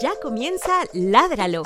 Ya 0.00 0.12
comienza 0.20 0.72
Ládralo, 0.92 1.62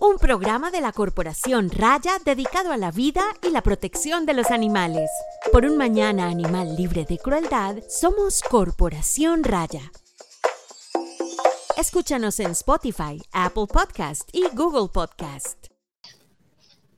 un 0.00 0.16
programa 0.18 0.70
de 0.70 0.80
la 0.80 0.92
Corporación 0.92 1.68
Raya 1.68 2.12
dedicado 2.24 2.72
a 2.72 2.76
la 2.76 2.90
vida 2.90 3.22
y 3.42 3.50
la 3.50 3.62
protección 3.62 4.24
de 4.24 4.32
los 4.32 4.50
animales. 4.50 5.10
Por 5.52 5.66
un 5.66 5.76
mañana 5.76 6.26
animal 6.26 6.74
libre 6.74 7.04
de 7.04 7.18
crueldad, 7.18 7.76
somos 7.88 8.42
Corporación 8.42 9.44
Raya. 9.44 9.92
Escúchanos 11.76 12.40
en 12.40 12.52
Spotify, 12.52 13.20
Apple 13.32 13.66
Podcast 13.66 14.28
y 14.32 14.46
Google 14.54 14.88
Podcast. 14.90 15.66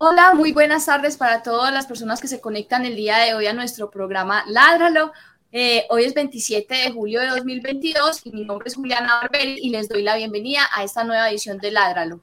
Hola, 0.01 0.33
muy 0.35 0.53
buenas 0.53 0.87
tardes 0.87 1.17
para 1.17 1.43
todas 1.43 1.73
las 1.73 1.87
personas 1.87 2.21
que 2.21 2.29
se 2.29 2.41
conectan 2.41 2.87
el 2.87 2.95
día 2.95 3.19
de 3.19 3.35
hoy 3.35 3.49
a 3.49 3.53
nuestro 3.53 3.91
programa 3.91 4.45
Ládralo. 4.47 5.13
Eh, 5.51 5.87
hoy 5.89 6.05
es 6.05 6.13
27 6.13 6.75
de 6.75 6.91
julio 6.91 7.21
de 7.21 7.29
2022 7.29 8.27
y 8.27 8.33
mi 8.33 8.45
nombre 8.45 8.69
es 8.69 8.75
Juliana 8.75 9.21
Barberi 9.23 9.57
y 9.63 9.71
les 9.71 9.89
doy 9.89 10.03
la 10.03 10.15
bienvenida 10.15 10.61
a 10.75 10.85
esta 10.85 11.05
nueva 11.05 11.31
edición 11.31 11.57
de 11.57 11.71
Ládralo. 11.71 12.21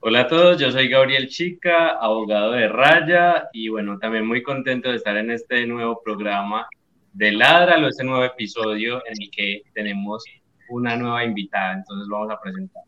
Hola 0.00 0.20
a 0.20 0.26
todos, 0.26 0.58
yo 0.58 0.70
soy 0.70 0.88
Gabriel 0.88 1.28
Chica, 1.28 1.90
abogado 1.90 2.52
de 2.52 2.66
Raya 2.66 3.50
y 3.52 3.68
bueno, 3.68 3.98
también 3.98 4.26
muy 4.26 4.42
contento 4.42 4.88
de 4.88 4.96
estar 4.96 5.18
en 5.18 5.32
este 5.32 5.66
nuevo 5.66 6.00
programa 6.02 6.66
de 7.12 7.32
Ládralo, 7.32 7.88
este 7.88 8.04
nuevo 8.04 8.24
episodio 8.24 9.02
en 9.06 9.20
el 9.20 9.30
que 9.30 9.62
tenemos 9.74 10.24
una 10.70 10.96
nueva 10.96 11.24
invitada, 11.24 11.74
entonces 11.74 12.08
vamos 12.08 12.30
a 12.30 12.40
presentar. 12.40 12.84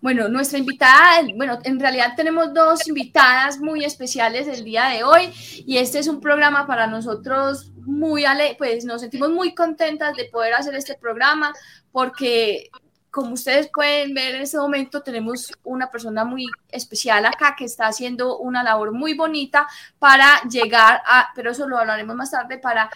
Bueno, 0.00 0.28
nuestra 0.28 0.58
invitada, 0.58 1.22
bueno, 1.34 1.58
en 1.64 1.80
realidad 1.80 2.12
tenemos 2.16 2.52
dos 2.52 2.86
invitadas 2.86 3.58
muy 3.58 3.84
especiales 3.84 4.46
el 4.46 4.64
día 4.64 4.88
de 4.88 5.04
hoy 5.04 5.32
y 5.66 5.78
este 5.78 5.98
es 5.98 6.06
un 6.06 6.20
programa 6.20 6.66
para 6.66 6.86
nosotros 6.86 7.72
muy, 7.76 8.24
ale 8.24 8.56
pues 8.58 8.84
nos 8.84 9.00
sentimos 9.00 9.30
muy 9.30 9.54
contentas 9.54 10.14
de 10.16 10.26
poder 10.26 10.54
hacer 10.54 10.74
este 10.74 10.94
programa 10.94 11.52
porque 11.92 12.70
como 13.10 13.32
ustedes 13.32 13.70
pueden 13.72 14.12
ver 14.12 14.34
en 14.34 14.42
este 14.42 14.58
momento 14.58 15.02
tenemos 15.02 15.50
una 15.64 15.90
persona 15.90 16.24
muy 16.24 16.44
especial 16.68 17.24
acá 17.24 17.54
que 17.56 17.64
está 17.64 17.86
haciendo 17.86 18.38
una 18.38 18.62
labor 18.62 18.92
muy 18.92 19.14
bonita 19.14 19.66
para 19.98 20.42
llegar 20.42 21.00
a, 21.06 21.28
pero 21.34 21.52
eso 21.52 21.66
lo 21.66 21.78
hablaremos 21.78 22.14
más 22.14 22.30
tarde, 22.30 22.58
para 22.58 22.90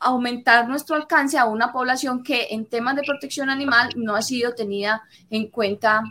aumentar 0.00 0.68
nuestro 0.68 0.96
alcance 0.96 1.38
a 1.38 1.44
una 1.44 1.72
población 1.72 2.22
que 2.22 2.48
en 2.50 2.66
temas 2.66 2.96
de 2.96 3.02
protección 3.02 3.50
animal 3.50 3.90
no 3.94 4.16
ha 4.16 4.22
sido 4.22 4.54
tenida 4.54 5.02
en 5.30 5.48
cuenta 5.48 6.02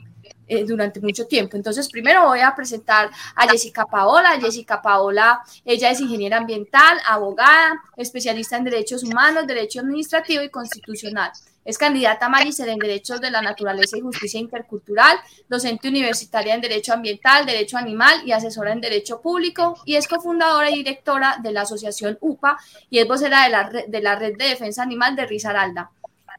eh, 0.52 0.66
durante 0.66 1.00
mucho 1.00 1.28
tiempo. 1.28 1.56
Entonces, 1.56 1.90
primero 1.90 2.26
voy 2.26 2.42
a 2.42 2.54
presentar 2.54 3.10
a 3.38 3.48
Jessica 3.48 3.86
Paola. 3.86 4.38
Jessica 4.38 4.82
Paola, 4.82 5.40
ella 5.64 5.92
es 5.92 6.02
ingeniera 6.02 6.36
ambiental, 6.36 6.98
abogada, 7.08 7.82
especialista 7.96 8.58
en 8.58 8.66
derechos 8.66 9.02
humanos, 9.06 9.48
derecho 9.48 9.80
administrativo 9.80 10.44
y 10.44 10.50
constitucional. 10.50 11.32
Es 11.64 11.78
candidata 11.78 12.26
a 12.26 12.30
magíster 12.30 12.68
en 12.68 12.80
Derechos 12.80 13.22
de 13.22 13.32
la 13.32 13.42
Naturaleza 13.42 13.98
y 13.98 14.02
Justicia 14.02 14.42
Intercultural, 14.42 15.16
docente 15.48 15.88
universitaria 15.88 16.54
en 16.54 16.60
Derecho 16.60 16.92
Ambiental, 16.92 17.46
Derecho 17.46 17.78
Animal 17.78 18.24
y 18.26 18.34
asesora 18.34 18.74
en 18.74 18.82
Derecho 18.82 19.22
Público 19.22 19.76
y 19.86 19.96
es 19.96 20.10
cofundadora 20.10 20.70
y 20.70 20.76
directora 20.76 21.38
de 21.42 21.54
la 21.54 21.62
Asociación 21.62 22.18
UPA 22.20 22.58
y 22.90 23.00
es 23.00 23.08
vocera 23.08 23.44
de 23.44 23.50
la, 23.52 23.70
de 23.88 24.02
la 24.02 24.16
Red 24.16 24.36
de 24.38 24.50
Defensa 24.50 24.84
Animal 24.84 25.16
de 25.16 25.28
Risaralda. 25.28 25.92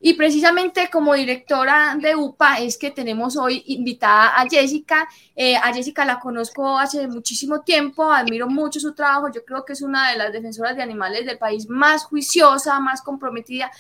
Y 0.05 0.15
precisamente 0.15 0.91
como 0.91 1.15
directora 1.15 1.97
de 1.97 2.17
UPA 2.17 2.59
es 2.59 2.77
que 2.77 2.91
tenemos 2.91 3.37
hoy 3.37 3.63
invitada 3.67 4.35
a 4.37 4.49
Jessica. 4.49 5.09
Eh, 5.37 5.55
a 5.55 5.73
Jessica 5.73 6.05
la 6.05 6.19
conozco 6.19 6.77
hace 6.77 7.07
muchísimo 7.07 7.61
tiempo, 7.61 8.11
admiro 8.11 8.49
mucho 8.49 8.81
su 8.81 8.95
trabajo, 8.95 9.31
yo 9.33 9.45
creo 9.45 9.65
que 9.65 9.75
es 9.75 9.81
una 9.81 10.11
de 10.11 10.19
las 10.19 10.33
defensoras 10.33 10.75
de 10.75 10.83
animales 10.83 11.25
del 11.25 11.39
país 11.39 11.69
más 11.69 12.03
juiciosa, 12.03 12.81
más 12.81 13.01
comprometida. 13.01 13.71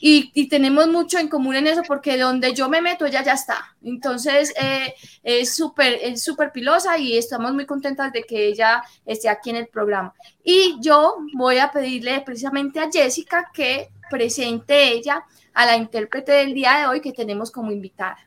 Y, 0.00 0.48
tenemos 0.48 0.86
mucho 0.88 1.18
en 1.18 1.28
común 1.28 1.56
en 1.56 1.66
eso 1.66 1.82
porque 1.86 2.16
donde 2.18 2.54
yo 2.54 2.68
me 2.68 2.80
meto 2.80 3.06
ella 3.06 3.22
ya 3.22 3.32
está. 3.32 3.76
Entonces 3.82 4.52
eh, 4.60 4.94
es 5.22 5.54
súper 5.54 5.98
es 6.02 6.22
súper 6.22 6.52
pilosa 6.52 6.98
y 6.98 7.16
estamos 7.16 7.52
muy 7.52 7.66
contentas 7.66 8.12
de 8.12 8.22
que 8.22 8.46
ella 8.46 8.82
esté 9.06 9.28
aquí 9.28 9.50
en 9.50 9.56
el 9.56 9.66
programa. 9.68 10.14
Y 10.44 10.76
yo 10.80 11.16
voy 11.34 11.58
a 11.58 11.70
pedirle 11.70 12.20
precisamente 12.20 12.80
a 12.80 12.90
Jessica 12.90 13.50
que 13.52 13.90
presente 14.12 14.92
ella 14.92 15.24
a 15.54 15.64
la 15.64 15.78
intérprete 15.78 16.32
del 16.32 16.52
día 16.52 16.78
de 16.78 16.86
hoy 16.86 17.00
que 17.00 17.12
tenemos 17.12 17.50
como 17.50 17.72
invitada. 17.72 18.18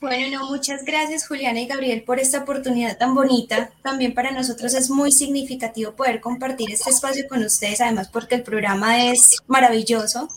Bueno, 0.00 0.40
no, 0.40 0.50
muchas 0.50 0.84
gracias 0.84 1.28
Juliana 1.28 1.60
y 1.60 1.66
Gabriel 1.66 2.02
por 2.02 2.18
esta 2.18 2.40
oportunidad 2.40 2.98
tan 2.98 3.14
bonita. 3.14 3.70
También 3.82 4.14
para 4.14 4.32
nosotros 4.32 4.74
es 4.74 4.90
muy 4.90 5.12
significativo 5.12 5.92
poder 5.92 6.20
compartir 6.20 6.72
este 6.72 6.90
espacio 6.90 7.28
con 7.28 7.44
ustedes, 7.44 7.80
además 7.80 8.08
porque 8.08 8.34
el 8.34 8.42
programa 8.42 9.04
es 9.04 9.38
maravilloso. 9.46 10.28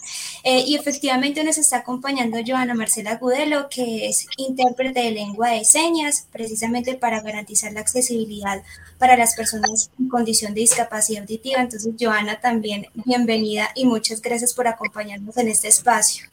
Eh, 0.43 0.63
y 0.67 0.75
efectivamente 0.75 1.43
nos 1.43 1.57
está 1.57 1.77
acompañando 1.77 2.37
Joana 2.45 2.75
Marcela 2.75 3.15
Gudelo, 3.15 3.69
que 3.69 4.07
es 4.07 4.27
intérprete 4.37 5.01
de 5.01 5.11
lengua 5.11 5.49
de 5.49 5.65
señas, 5.65 6.27
precisamente 6.31 6.93
para 6.93 7.21
garantizar 7.21 7.73
la 7.73 7.79
accesibilidad 7.79 8.61
para 8.99 9.17
las 9.17 9.35
personas 9.35 9.89
en 9.97 10.09
condición 10.09 10.53
de 10.53 10.61
discapacidad 10.61 11.21
auditiva. 11.21 11.59
Entonces, 11.59 11.91
Joana, 11.99 12.39
también 12.39 12.85
bienvenida 12.93 13.69
y 13.73 13.85
muchas 13.85 14.21
gracias 14.21 14.53
por 14.53 14.67
acompañarnos 14.67 15.35
en 15.37 15.47
este 15.47 15.69
espacio. 15.69 16.29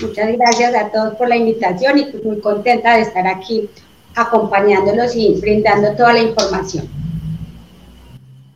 Muchas 0.00 0.36
gracias 0.36 0.74
a 0.74 0.90
todos 0.90 1.14
por 1.16 1.28
la 1.28 1.36
invitación 1.36 1.98
y 1.98 2.04
pues 2.04 2.24
muy 2.24 2.40
contenta 2.40 2.96
de 2.96 3.02
estar 3.02 3.26
aquí 3.26 3.68
acompañándolos 4.14 5.16
y 5.16 5.38
brindando 5.40 5.94
toda 5.96 6.12
la 6.14 6.22
información. 6.22 6.88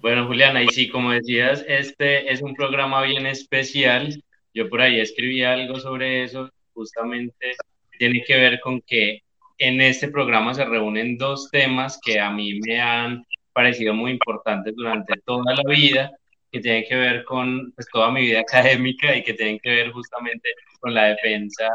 Bueno, 0.00 0.26
Juliana, 0.26 0.62
y 0.62 0.68
sí, 0.68 0.88
como 0.88 1.10
decías, 1.10 1.64
este 1.68 2.32
es 2.32 2.40
un 2.40 2.54
programa 2.54 3.02
bien 3.02 3.26
especial. 3.26 4.22
Yo 4.54 4.68
por 4.68 4.80
ahí 4.80 4.98
escribí 4.98 5.42
algo 5.44 5.78
sobre 5.78 6.24
eso, 6.24 6.50
justamente 6.72 7.52
tiene 7.98 8.22
que 8.26 8.36
ver 8.36 8.60
con 8.60 8.80
que 8.80 9.22
en 9.58 9.80
este 9.80 10.08
programa 10.08 10.54
se 10.54 10.64
reúnen 10.64 11.18
dos 11.18 11.50
temas 11.50 12.00
que 12.02 12.18
a 12.18 12.30
mí 12.30 12.58
me 12.66 12.80
han 12.80 13.24
parecido 13.52 13.92
muy 13.92 14.12
importantes 14.12 14.74
durante 14.74 15.14
toda 15.24 15.54
la 15.54 15.62
vida 15.70 16.10
que 16.50 16.60
tienen 16.60 16.84
que 16.88 16.96
ver 16.96 17.24
con 17.24 17.72
pues, 17.72 17.88
toda 17.92 18.10
mi 18.10 18.22
vida 18.22 18.40
académica 18.48 19.16
y 19.16 19.22
que 19.22 19.34
tienen 19.34 19.58
que 19.60 19.70
ver 19.70 19.92
justamente 19.92 20.50
con 20.80 20.94
la 20.94 21.04
defensa 21.06 21.68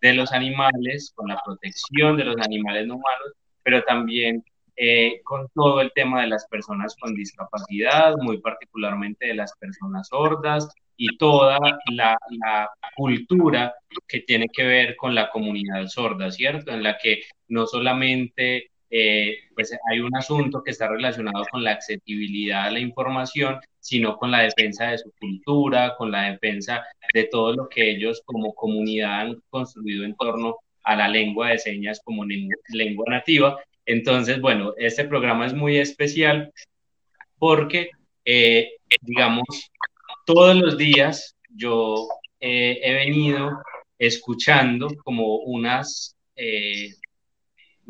de 0.00 0.14
los 0.14 0.32
animales, 0.32 1.12
con 1.14 1.28
la 1.28 1.40
protección 1.44 2.16
de 2.16 2.24
los 2.24 2.36
animales 2.40 2.86
no 2.86 2.94
humanos, 2.94 3.32
pero 3.62 3.82
también 3.82 4.42
eh, 4.76 5.20
con 5.24 5.46
todo 5.54 5.82
el 5.82 5.92
tema 5.92 6.22
de 6.22 6.28
las 6.28 6.46
personas 6.48 6.96
con 6.98 7.14
discapacidad, 7.14 8.14
muy 8.16 8.40
particularmente 8.40 9.26
de 9.26 9.34
las 9.34 9.52
personas 9.58 10.08
sordas 10.08 10.72
y 10.96 11.18
toda 11.18 11.58
la, 11.92 12.16
la, 12.30 12.70
cultura 12.96 13.74
que 14.08 14.20
tiene 14.20 14.48
que 14.48 14.64
ver 14.64 14.96
con 14.96 15.14
la 15.14 15.30
comunidad 15.30 15.86
sorda, 15.86 16.30
¿cierto? 16.30 16.72
En 16.72 16.82
la 16.82 16.98
que 16.98 17.22
no 17.48 17.66
solamente 17.66 18.69
eh, 18.90 19.38
pues 19.54 19.76
hay 19.88 20.00
un 20.00 20.14
asunto 20.16 20.62
que 20.62 20.72
está 20.72 20.88
relacionado 20.88 21.44
con 21.50 21.62
la 21.62 21.72
accesibilidad 21.72 22.64
a 22.64 22.70
la 22.72 22.80
información, 22.80 23.60
sino 23.78 24.16
con 24.16 24.32
la 24.32 24.40
defensa 24.42 24.90
de 24.90 24.98
su 24.98 25.12
cultura, 25.12 25.94
con 25.96 26.10
la 26.10 26.32
defensa 26.32 26.84
de 27.14 27.24
todo 27.24 27.54
lo 27.54 27.68
que 27.68 27.90
ellos 27.90 28.22
como 28.24 28.52
comunidad 28.54 29.20
han 29.20 29.42
construido 29.48 30.04
en 30.04 30.16
torno 30.16 30.56
a 30.82 30.96
la 30.96 31.08
lengua 31.08 31.50
de 31.50 31.58
señas 31.58 32.00
como 32.04 32.24
lengua 32.24 33.04
nativa. 33.08 33.62
Entonces, 33.86 34.40
bueno, 34.40 34.74
este 34.76 35.04
programa 35.04 35.46
es 35.46 35.54
muy 35.54 35.78
especial 35.78 36.52
porque, 37.38 37.90
eh, 38.24 38.72
digamos, 39.02 39.44
todos 40.26 40.56
los 40.56 40.76
días 40.76 41.36
yo 41.48 42.08
eh, 42.40 42.80
he 42.82 42.94
venido 42.94 43.62
escuchando 43.98 44.88
como 45.04 45.36
unas 45.36 46.16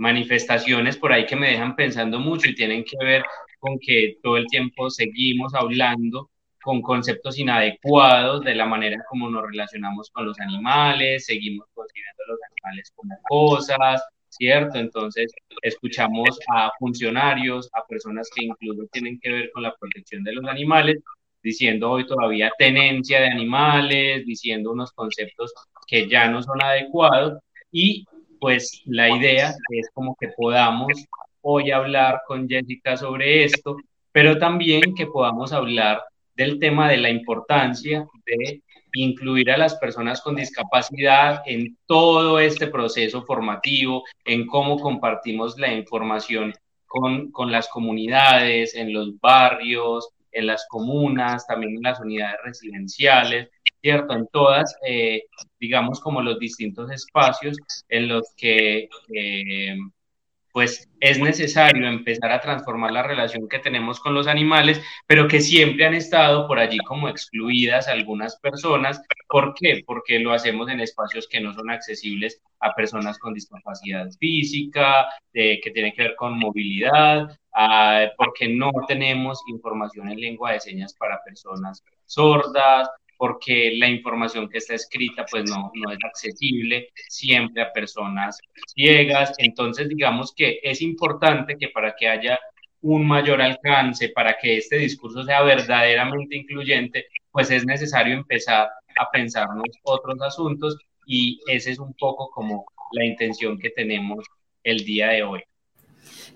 manifestaciones 0.01 0.97
por 0.97 1.13
ahí 1.13 1.27
que 1.27 1.37
me 1.37 1.51
dejan 1.51 1.77
pensando 1.77 2.19
mucho 2.19 2.49
y 2.49 2.55
tienen 2.55 2.85
que 2.85 2.97
ver 3.05 3.23
con 3.59 3.79
que 3.79 4.17
todo 4.23 4.39
el 4.39 4.47
tiempo 4.47 4.89
seguimos 4.89 5.55
hablando 5.55 6.31
con 6.63 6.81
conceptos 6.81 7.39
inadecuados 7.39 8.43
de 8.43 8.55
la 8.55 8.65
manera 8.65 9.05
como 9.11 9.29
nos 9.29 9.43
relacionamos 9.43 10.11
con 10.11 10.25
los 10.25 10.41
animales, 10.41 11.27
seguimos 11.27 11.67
considerando 11.75 12.23
a 12.25 12.31
los 12.31 12.39
animales 12.51 12.93
como 12.97 13.15
cosas, 13.29 14.03
¿cierto? 14.31 14.79
Entonces, 14.79 15.33
escuchamos 15.61 16.39
a 16.51 16.71
funcionarios, 16.79 17.69
a 17.75 17.85
personas 17.87 18.31
que 18.35 18.47
incluso 18.47 18.89
tienen 18.93 19.21
que 19.21 19.31
ver 19.31 19.51
con 19.53 19.63
la 19.63 19.75
protección 19.79 20.25
de 20.25 20.33
los 20.33 20.47
animales, 20.47 20.97
diciendo 21.43 21.91
hoy 21.91 22.07
todavía 22.07 22.51
tenencia 22.59 23.21
de 23.21 23.29
animales, 23.29 24.25
diciendo 24.25 24.73
unos 24.73 24.93
conceptos 24.93 25.53
que 25.87 26.09
ya 26.09 26.29
no 26.29 26.43
son 26.43 26.63
adecuados 26.63 27.39
y 27.71 28.07
pues 28.41 28.83
la 28.87 29.11
idea 29.11 29.55
es 29.69 29.91
como 29.93 30.17
que 30.19 30.29
podamos 30.29 31.07
hoy 31.43 31.71
hablar 31.71 32.23
con 32.27 32.49
Jessica 32.49 32.97
sobre 32.97 33.45
esto, 33.45 33.77
pero 34.13 34.39
también 34.39 34.95
que 34.95 35.07
podamos 35.07 35.53
hablar 35.53 36.03
del 36.35 36.59
tema 36.59 36.89
de 36.89 36.97
la 36.97 37.11
importancia 37.11 38.07
de 38.27 38.63
incluir 38.95 39.51
a 39.51 39.59
las 39.59 39.77
personas 39.77 40.21
con 40.21 40.37
discapacidad 40.37 41.43
en 41.47 41.77
todo 41.87 42.41
este 42.41 42.67
proceso 42.67 43.23
formativo, 43.23 44.05
en 44.25 44.47
cómo 44.47 44.79
compartimos 44.79 45.59
la 45.59 45.73
información 45.73 46.53
con, 46.87 47.31
con 47.31 47.53
las 47.53 47.69
comunidades, 47.69 48.75
en 48.75 48.93
los 48.93 49.21
barrios, 49.21 50.09
en 50.33 50.47
las 50.47 50.67
comunas, 50.69 51.47
también 51.47 51.77
en 51.77 51.83
las 51.83 52.01
unidades 52.01 52.39
residenciales, 52.45 53.49
¿cierto? 53.83 54.15
En 54.15 54.27
todas, 54.29 54.77
eh, 54.87 55.25
digamos, 55.59 56.01
como 56.01 56.23
los 56.23 56.39
distintos 56.39 56.91
espacios 56.91 57.57
en 57.89 58.09
los 58.09 58.35
que 58.37 58.89
eh, 59.15 59.77
pues 60.53 60.89
es 60.99 61.19
necesario 61.21 61.89
empezar 61.89 62.33
a 62.33 62.41
transformar 62.41 62.91
la 62.93 63.05
relación 63.05 63.49
que 63.49 63.61
tenemos 63.61 64.01
con 64.01 64.15
los 64.15 64.27
animales, 64.27 64.83
pero 65.07 65.29
que 65.29 65.41
siempre 65.41 65.87
han 65.87 65.95
estado 65.95 66.49
por 66.49 66.59
allí 66.59 66.79
como 66.79 67.09
excluidas 67.09 67.87
algunas 67.89 68.37
personas. 68.41 69.01
¿Por 69.29 69.55
qué? 69.55 69.83
Porque 69.87 70.19
lo 70.19 70.33
hacemos 70.33 70.69
en 70.69 70.81
espacios 70.81 71.29
que 71.29 71.41
no 71.41 71.55
son 71.55 71.71
accesibles 71.71 72.43
a 72.59 72.75
personas 72.75 73.19
con 73.19 73.33
discapacidad 73.33 74.11
física, 74.19 75.09
que 75.33 75.71
tiene 75.73 75.93
que 75.93 76.03
ver 76.03 76.17
con 76.17 76.37
movilidad, 76.37 77.29
porque 78.17 78.49
no 78.49 78.73
tenemos 78.89 79.41
información 79.49 80.11
en 80.11 80.21
lengua 80.21 80.53
de 80.53 80.61
señas 80.61 80.95
para 80.95 81.23
personas 81.23 81.83
sordas, 82.07 82.89
porque 83.21 83.73
la 83.77 83.87
información 83.87 84.49
que 84.49 84.57
está 84.57 84.75
escrita 84.77 85.27
pues 85.31 85.45
no, 85.45 85.71
no 85.75 85.93
es 85.93 85.99
accesible 86.03 86.89
siempre 87.07 87.61
a 87.61 87.71
personas 87.71 88.39
ciegas. 88.75 89.35
Entonces, 89.37 89.91
digamos 89.91 90.33
que 90.35 90.59
es 90.63 90.81
importante 90.81 91.59
que 91.59 91.69
para 91.69 91.95
que 91.95 92.09
haya 92.09 92.41
un 92.81 93.07
mayor 93.07 93.43
alcance, 93.43 94.09
para 94.09 94.39
que 94.39 94.57
este 94.57 94.79
discurso 94.79 95.23
sea 95.23 95.43
verdaderamente 95.43 96.35
incluyente, 96.35 97.09
pues 97.31 97.51
es 97.51 97.67
necesario 97.67 98.15
empezar 98.15 98.71
a 98.99 99.11
pensarnos 99.11 99.69
otros 99.83 100.19
asuntos 100.23 100.79
y 101.05 101.41
ese 101.47 101.73
es 101.73 101.79
un 101.79 101.93
poco 101.93 102.31
como 102.31 102.65
la 102.93 103.05
intención 103.05 103.59
que 103.59 103.69
tenemos 103.69 104.25
el 104.65 104.79
día 104.79 105.09
de 105.09 105.25
hoy. 105.25 105.43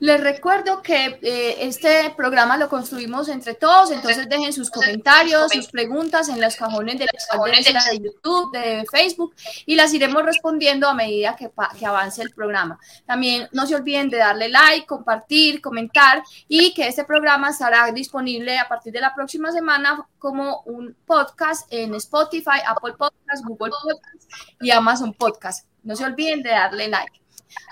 Les 0.00 0.20
recuerdo 0.20 0.82
que 0.82 1.19
eh, 1.23 1.56
este 1.61 2.12
programa 2.17 2.56
lo 2.56 2.69
construimos 2.69 3.29
entre 3.29 3.55
todos, 3.55 3.91
entonces 3.91 4.29
dejen 4.29 4.52
sus 4.52 4.70
comentarios, 4.70 5.52
sus 5.52 5.69
preguntas 5.69 6.29
en 6.29 6.41
los 6.41 6.56
cajones 6.56 6.99
de, 6.99 7.06
de 7.06 7.99
YouTube, 7.99 8.52
de 8.52 8.85
Facebook 8.91 9.35
y 9.67 9.75
las 9.75 9.93
iremos 9.94 10.25
respondiendo 10.25 10.88
a 10.88 10.94
medida 10.94 11.37
que, 11.37 11.50
que 11.79 11.87
avance 11.87 12.23
el 12.23 12.31
programa. 12.31 12.79
También 13.06 13.49
no 13.52 13.67
se 13.67 13.75
olviden 13.75 14.08
de 14.11 14.19
darle 14.19 14.49
like, 14.49 14.87
compartir, 14.87 15.61
comentar 15.61 16.23
y 16.49 16.75
que 16.75 16.88
este 16.88 17.05
programa 17.05 17.50
estará 17.50 17.90
disponible 17.93 18.58
a 18.58 18.69
partir 18.69 18.93
de 18.93 19.00
la 19.00 19.14
próxima 19.14 19.52
semana 19.52 20.06
como 20.19 20.62
un 20.67 20.97
podcast 21.06 21.70
en 21.73 21.94
Spotify, 21.94 22.61
Apple 22.67 22.94
Podcasts, 22.99 23.44
Google 23.44 23.70
Podcasts 23.82 24.29
y 24.61 24.70
Amazon 24.70 25.12
Podcasts. 25.12 25.67
No 25.82 25.94
se 25.97 26.05
olviden 26.05 26.43
de 26.43 26.50
darle 26.50 26.88
like. 26.88 27.24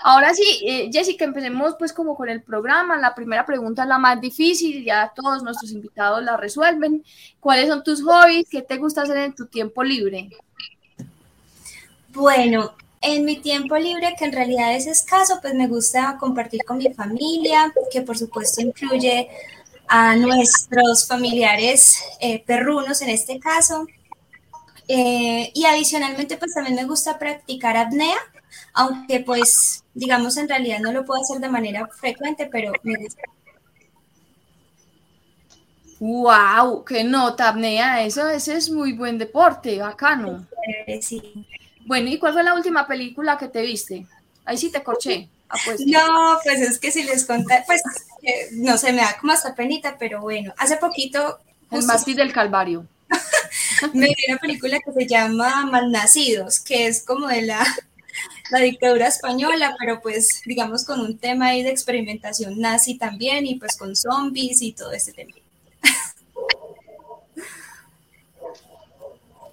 Ahora 0.03 0.33
sí, 0.33 0.43
eh, 0.67 0.89
Jessica, 0.91 1.25
empecemos 1.25 1.75
pues 1.79 1.93
como 1.93 2.15
con 2.15 2.29
el 2.29 2.41
programa. 2.41 2.97
La 2.97 3.15
primera 3.15 3.45
pregunta 3.45 3.83
es 3.83 3.87
la 3.87 3.97
más 3.97 4.19
difícil, 4.19 4.83
ya 4.83 5.11
todos 5.15 5.43
nuestros 5.43 5.71
invitados 5.71 6.23
la 6.23 6.37
resuelven. 6.37 7.03
¿Cuáles 7.39 7.67
son 7.67 7.83
tus 7.83 8.03
hobbies? 8.03 8.47
¿Qué 8.49 8.61
te 8.61 8.77
gusta 8.77 9.03
hacer 9.03 9.17
en 9.17 9.35
tu 9.35 9.45
tiempo 9.45 9.83
libre? 9.83 10.29
Bueno, 12.09 12.75
en 13.01 13.25
mi 13.25 13.37
tiempo 13.37 13.77
libre, 13.77 14.15
que 14.17 14.25
en 14.25 14.31
realidad 14.31 14.75
es 14.75 14.87
escaso, 14.87 15.39
pues 15.41 15.53
me 15.53 15.67
gusta 15.67 16.17
compartir 16.19 16.63
con 16.63 16.77
mi 16.77 16.93
familia, 16.93 17.73
que 17.91 18.01
por 18.01 18.17
supuesto 18.17 18.61
incluye 18.61 19.29
a 19.87 20.15
nuestros 20.15 21.07
familiares 21.07 21.99
eh, 22.19 22.43
perrunos 22.45 23.01
en 23.01 23.09
este 23.09 23.39
caso. 23.39 23.87
Eh, 24.87 25.51
y 25.53 25.65
adicionalmente, 25.65 26.37
pues 26.37 26.53
también 26.53 26.75
me 26.75 26.85
gusta 26.85 27.19
practicar 27.19 27.77
apnea, 27.77 28.17
aunque 28.73 29.19
pues, 29.21 29.83
digamos, 29.93 30.37
en 30.37 30.49
realidad 30.49 30.79
no 30.79 30.91
lo 30.91 31.05
puedo 31.05 31.21
hacer 31.21 31.39
de 31.39 31.49
manera 31.49 31.87
frecuente, 31.87 32.47
pero 32.51 32.73
me 32.83 32.95
gusta. 32.97 33.21
¡Wow! 35.99 36.83
¡Qué 36.83 37.03
nota, 37.03 37.49
apnea! 37.49 38.03
Eso, 38.03 38.27
ese 38.27 38.57
es 38.57 38.69
muy 38.69 38.93
buen 38.93 39.17
deporte, 39.17 39.77
bacano. 39.79 40.45
Sí. 41.01 41.45
Bueno, 41.85 42.09
¿y 42.09 42.17
cuál 42.17 42.33
fue 42.33 42.43
la 42.43 42.53
última 42.53 42.87
película 42.87 43.37
que 43.37 43.47
te 43.47 43.61
viste? 43.61 44.05
Ahí 44.45 44.57
sí 44.57 44.71
te 44.71 44.83
corché. 44.83 45.29
No, 45.85 46.39
pues 46.43 46.61
es 46.61 46.79
que 46.79 46.91
si 46.91 47.03
les 47.03 47.25
conté, 47.25 47.63
pues 47.65 47.81
eh, 48.23 48.49
no 48.53 48.77
sé, 48.77 48.91
me 48.91 49.01
da 49.01 49.17
como 49.19 49.33
hasta 49.33 49.53
penita, 49.53 49.95
pero 49.97 50.21
bueno, 50.21 50.53
hace 50.57 50.77
poquito. 50.77 51.39
El 51.71 51.85
mástil 51.85 52.15
del 52.15 52.31
Calvario. 52.31 52.85
me 53.93 54.07
vi 54.07 54.15
una 54.29 54.37
película 54.37 54.79
que 54.79 54.91
se 54.91 55.07
llama 55.07 55.65
Malnacidos, 55.65 56.59
que 56.59 56.87
es 56.87 57.03
como 57.03 57.27
de 57.27 57.41
la 57.43 57.65
la 58.51 58.59
dictadura 58.59 59.07
española, 59.07 59.75
pero 59.79 60.01
pues 60.01 60.41
digamos 60.45 60.85
con 60.85 60.99
un 61.01 61.17
tema 61.17 61.47
ahí 61.47 61.63
de 61.63 61.69
experimentación 61.69 62.59
nazi 62.59 62.97
también 62.97 63.45
y 63.45 63.55
pues 63.55 63.77
con 63.77 63.95
zombies 63.95 64.61
y 64.61 64.73
todo 64.73 64.91
ese 64.91 65.13
tema. 65.13 65.33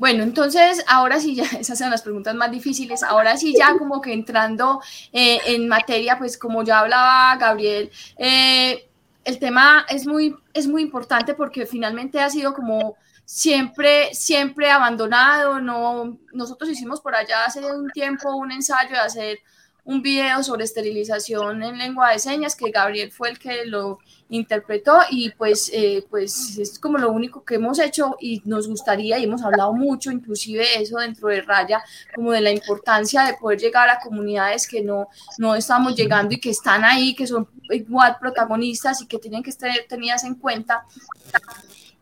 Bueno, 0.01 0.23
entonces 0.23 0.83
ahora 0.89 1.21
sí 1.21 1.35
ya, 1.35 1.45
esas 1.61 1.79
son 1.79 1.91
las 1.91 2.01
preguntas 2.01 2.35
más 2.35 2.51
difíciles, 2.51 3.03
ahora 3.03 3.37
sí 3.37 3.55
ya 3.57 3.77
como 3.77 4.01
que 4.01 4.15
entrando 4.15 4.81
eh, 5.13 5.41
en 5.45 5.69
materia, 5.69 6.19
pues 6.19 6.39
como 6.39 6.65
ya 6.65 6.79
hablaba 6.79 7.37
Gabriel, 7.37 7.91
eh, 8.17 8.89
el 9.25 9.39
tema 9.39 9.85
es 9.91 10.07
muy, 10.07 10.35
es 10.55 10.67
muy 10.67 10.81
importante 10.81 11.35
porque 11.35 11.67
finalmente 11.67 12.19
ha 12.19 12.31
sido 12.31 12.55
como 12.55 12.97
siempre, 13.31 14.13
siempre 14.13 14.71
abandonado. 14.71 15.61
No, 15.61 16.19
nosotros 16.33 16.69
hicimos 16.69 17.01
por 17.01 17.15
allá 17.15 17.45
hace 17.45 17.65
un 17.65 17.89
tiempo 17.91 18.35
un 18.35 18.51
ensayo 18.51 18.91
de 18.91 18.99
hacer 18.99 19.39
un 19.85 20.03
video 20.03 20.43
sobre 20.43 20.65
esterilización 20.65 21.63
en 21.63 21.79
lengua 21.79 22.11
de 22.11 22.19
señas, 22.19 22.55
que 22.55 22.71
Gabriel 22.71 23.11
fue 23.11 23.31
el 23.31 23.39
que 23.39 23.65
lo 23.65 23.99
interpretó 24.29 24.99
y 25.11 25.31
pues, 25.31 25.71
eh, 25.73 26.05
pues 26.11 26.59
es 26.59 26.79
como 26.79 26.99
lo 26.99 27.11
único 27.11 27.45
que 27.45 27.55
hemos 27.55 27.79
hecho 27.79 28.17
y 28.21 28.43
nos 28.45 28.69
gustaría 28.69 29.19
y 29.19 29.25
hemos 29.25 29.43
hablado 29.43 29.73
mucho, 29.73 30.11
inclusive 30.11 30.81
eso 30.81 30.99
dentro 30.99 31.29
de 31.29 31.41
Raya, 31.41 31.83
como 32.15 32.33
de 32.33 32.41
la 32.41 32.51
importancia 32.51 33.23
de 33.23 33.35
poder 33.35 33.59
llegar 33.59 33.89
a 33.89 34.01
comunidades 34.01 34.69
que 34.69 34.83
no, 34.83 35.09
no 35.39 35.55
estamos 35.55 35.97
llegando 35.97 36.35
y 36.35 36.41
que 36.41 36.51
están 36.51 36.85
ahí, 36.85 37.15
que 37.15 37.27
son 37.27 37.49
igual 37.71 38.17
protagonistas 38.21 39.01
y 39.03 39.07
que 39.07 39.19
tienen 39.19 39.43
que 39.43 39.51
estar 39.51 39.71
tenidas 39.89 40.25
en 40.25 40.35
cuenta 40.35 40.85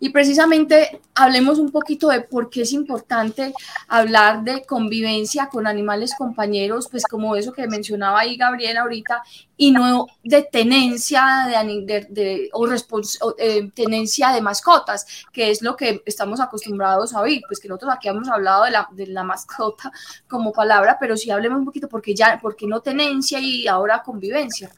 y 0.01 0.11
precisamente 0.11 1.01
hablemos 1.15 1.59
un 1.59 1.71
poquito 1.71 2.09
de 2.09 2.21
por 2.21 2.51
qué 2.51 2.63
es 2.63 2.73
importante 2.73 3.53
hablar 3.89 4.45
de 4.45 4.65
convivencia 4.65 5.49
con 5.49 5.67
animales 5.67 6.15
compañeros, 6.17 6.89
pues 6.91 7.05
como 7.05 7.35
eso 7.35 7.53
que 7.53 7.67
mencionaba 7.67 8.21
ahí 8.21 8.37
Gabriel 8.37 8.77
ahorita, 8.77 9.23
y 9.57 9.73
no 9.73 10.07
de 10.23 10.43
tenencia 10.43 11.49
de, 11.49 12.51
o, 12.53 13.35
eh, 13.39 13.71
tenencia 13.75 14.31
de 14.31 14.41
mascotas, 14.41 15.07
que 15.33 15.51
es 15.51 15.63
lo 15.63 15.77
que 15.77 16.03
estamos 16.07 16.41
acostumbrados 16.41 17.13
a 17.15 17.21
oír, 17.21 17.43
pues 17.49 17.59
que 17.59 17.69
nosotros 17.69 17.95
aquí 17.95 18.09
hemos 18.09 18.29
hablado 18.29 18.65
de 18.65 18.71
la, 18.71 18.89
de 18.93 19.07
la 19.09 19.25
mascota 19.25 19.91
como 20.29 20.53
palabra, 20.53 20.97
pero 21.01 21.17
sí 21.17 21.31
hablemos 21.31 21.59
un 21.59 21.65
poquito 21.65 21.89
porque 21.89 22.15
ya, 22.15 22.39
porque 22.41 22.67
no 22.67 22.81
tenencia 22.81 23.41
y 23.41 23.67
ahora 23.67 24.03
convivencia. 24.03 24.71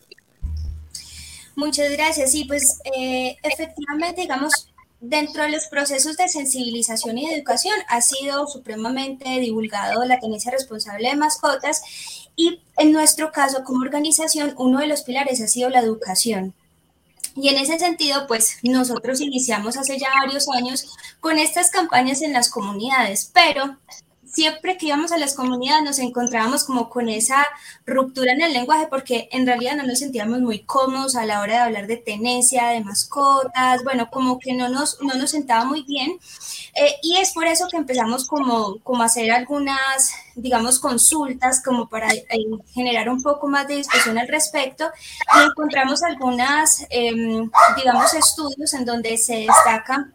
Muchas 1.61 1.91
gracias. 1.91 2.33
Sí, 2.33 2.45
pues 2.47 2.81
eh, 2.97 3.37
efectivamente, 3.43 4.23
digamos, 4.23 4.70
Dentro 5.01 5.45
de 5.45 5.49
los 5.49 5.67
procesos 5.67 6.19
de 6.19 6.29
sensibilización 6.29 7.17
y 7.17 7.27
de 7.27 7.37
educación 7.37 7.75
ha 7.89 8.03
sido 8.03 8.47
supremamente 8.47 9.41
divulgado 9.41 10.05
la 10.05 10.21
tenencia 10.21 10.51
responsable 10.51 11.09
de 11.09 11.17
mascotas 11.17 11.83
y 12.37 12.61
en 12.77 12.93
nuestro 12.93 13.33
caso 13.33 13.65
como 13.65 13.83
organización 13.83 14.55
uno 14.59 14.79
de 14.81 14.89
los 14.89 15.01
pilares 15.03 15.41
ha 15.41 15.49
sido 15.49 15.71
la 15.71 15.81
educación. 15.81 16.53
Y 17.35 17.49
en 17.49 17.57
ese 17.57 17.79
sentido, 17.79 18.27
pues 18.27 18.59
nosotros 18.63 19.23
iniciamos 19.23 19.79
hace 19.79 19.99
ya 19.99 20.09
varios 20.23 20.49
años 20.51 20.87
con 21.21 21.39
estas 21.39 21.71
campañas 21.71 22.21
en 22.21 22.35
las 22.35 22.51
comunidades, 22.51 23.31
pero 23.33 23.79
siempre 24.33 24.77
que 24.77 24.87
íbamos 24.87 25.13
a 25.13 25.19
las 25.19 25.35
comunidades 25.35 25.85
nos 25.85 25.99
encontrábamos 25.99 26.65
como 26.65 26.89
con 26.89 27.09
esa 27.09 27.47
ruptura 27.87 28.33
en 28.33 28.43
el 28.43 28.53
lenguaje 28.53 28.87
porque 28.89 29.29
en 29.33 29.47
realidad 29.47 29.77
no 29.77 29.85
nos 29.85 29.99
sentíamos 29.99 30.41
muy 30.41 30.61
cómodos 30.61 31.17
a 31.17 31.27
la 31.27 31.41
hora 31.41 31.55
de 31.55 31.59
hablar 31.61 31.87
de 31.87 31.97
tenencia, 31.97 32.69
de 32.69 32.83
mascotas, 32.83 33.83
bueno, 33.85 34.11
como 34.11 34.39
que 34.39 34.53
no 34.53 34.69
nos, 34.69 35.01
no 35.03 35.15
nos 35.15 35.31
sentaba 35.31 35.65
muy 35.65 35.83
bien. 35.83 36.19
Eh, 36.75 36.95
y 37.03 37.17
es 37.17 37.33
por 37.33 37.47
eso 37.47 37.67
que 37.71 37.77
empezamos 37.77 38.27
como, 38.27 38.79
como 38.81 39.03
a 39.03 39.07
hacer 39.07 39.31
algunas, 39.31 40.13
digamos, 40.35 40.79
consultas 40.79 41.63
como 41.63 41.89
para 41.89 42.13
eh, 42.13 42.27
generar 42.73 43.09
un 43.09 43.23
poco 43.23 43.49
más 43.49 43.67
de 43.67 43.77
discusión 43.77 44.19
al 44.19 44.29
respecto 44.29 44.89
y 45.37 45.47
encontramos 45.47 46.03
algunas, 46.03 46.87
em, 46.91 47.51
digamos, 47.77 48.15
estudios 48.15 48.73
en 48.75 48.85
donde 48.85 49.17
se 49.19 49.47
destacan 49.47 50.15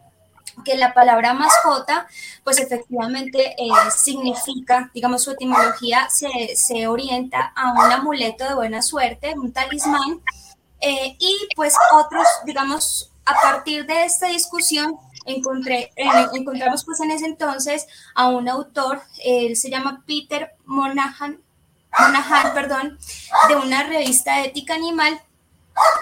que 0.63 0.75
la 0.75 0.93
palabra 0.93 1.33
mascota, 1.33 2.07
pues 2.43 2.59
efectivamente 2.59 3.55
eh, 3.57 3.69
significa, 3.95 4.89
digamos, 4.93 5.23
su 5.23 5.31
etimología 5.31 6.07
se, 6.09 6.55
se, 6.55 6.87
orienta 6.87 7.53
a 7.55 7.73
un 7.73 7.91
amuleto 7.91 8.47
de 8.47 8.55
buena 8.55 8.81
suerte, 8.81 9.33
un 9.35 9.51
talismán, 9.51 10.21
eh, 10.79 11.15
y 11.19 11.47
pues 11.55 11.75
otros, 11.93 12.25
digamos, 12.45 13.11
a 13.25 13.33
partir 13.41 13.85
de 13.85 14.05
esta 14.05 14.27
discusión, 14.27 14.97
encontré, 15.25 15.91
eh, 15.95 16.27
encontramos 16.33 16.85
pues 16.85 16.99
en 16.99 17.11
ese 17.11 17.25
entonces 17.25 17.87
a 18.13 18.29
un 18.29 18.47
autor, 18.47 19.01
él 19.23 19.55
se 19.55 19.69
llama 19.69 20.03
Peter 20.05 20.55
Monahan, 20.65 21.41
Monahan, 21.97 22.53
perdón, 22.53 22.99
de 23.47 23.55
una 23.55 23.83
revista 23.83 24.43
ética 24.43 24.75
animal, 24.75 25.19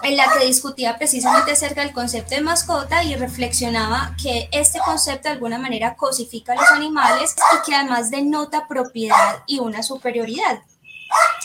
en 0.03 0.17
la 0.17 0.31
que 0.33 0.45
discutía 0.45 0.97
precisamente 0.97 1.51
acerca 1.51 1.81
del 1.81 1.93
concepto 1.93 2.35
de 2.35 2.41
mascota 2.41 3.03
y 3.03 3.15
reflexionaba 3.15 4.15
que 4.21 4.49
este 4.51 4.79
concepto 4.79 5.29
de 5.29 5.35
alguna 5.35 5.57
manera 5.57 5.95
cosifica 5.95 6.53
a 6.53 6.55
los 6.55 6.71
animales 6.71 7.35
y 7.53 7.65
que 7.65 7.75
además 7.75 8.11
denota 8.11 8.67
propiedad 8.67 9.43
y 9.47 9.59
una 9.59 9.81
superioridad. 9.81 10.61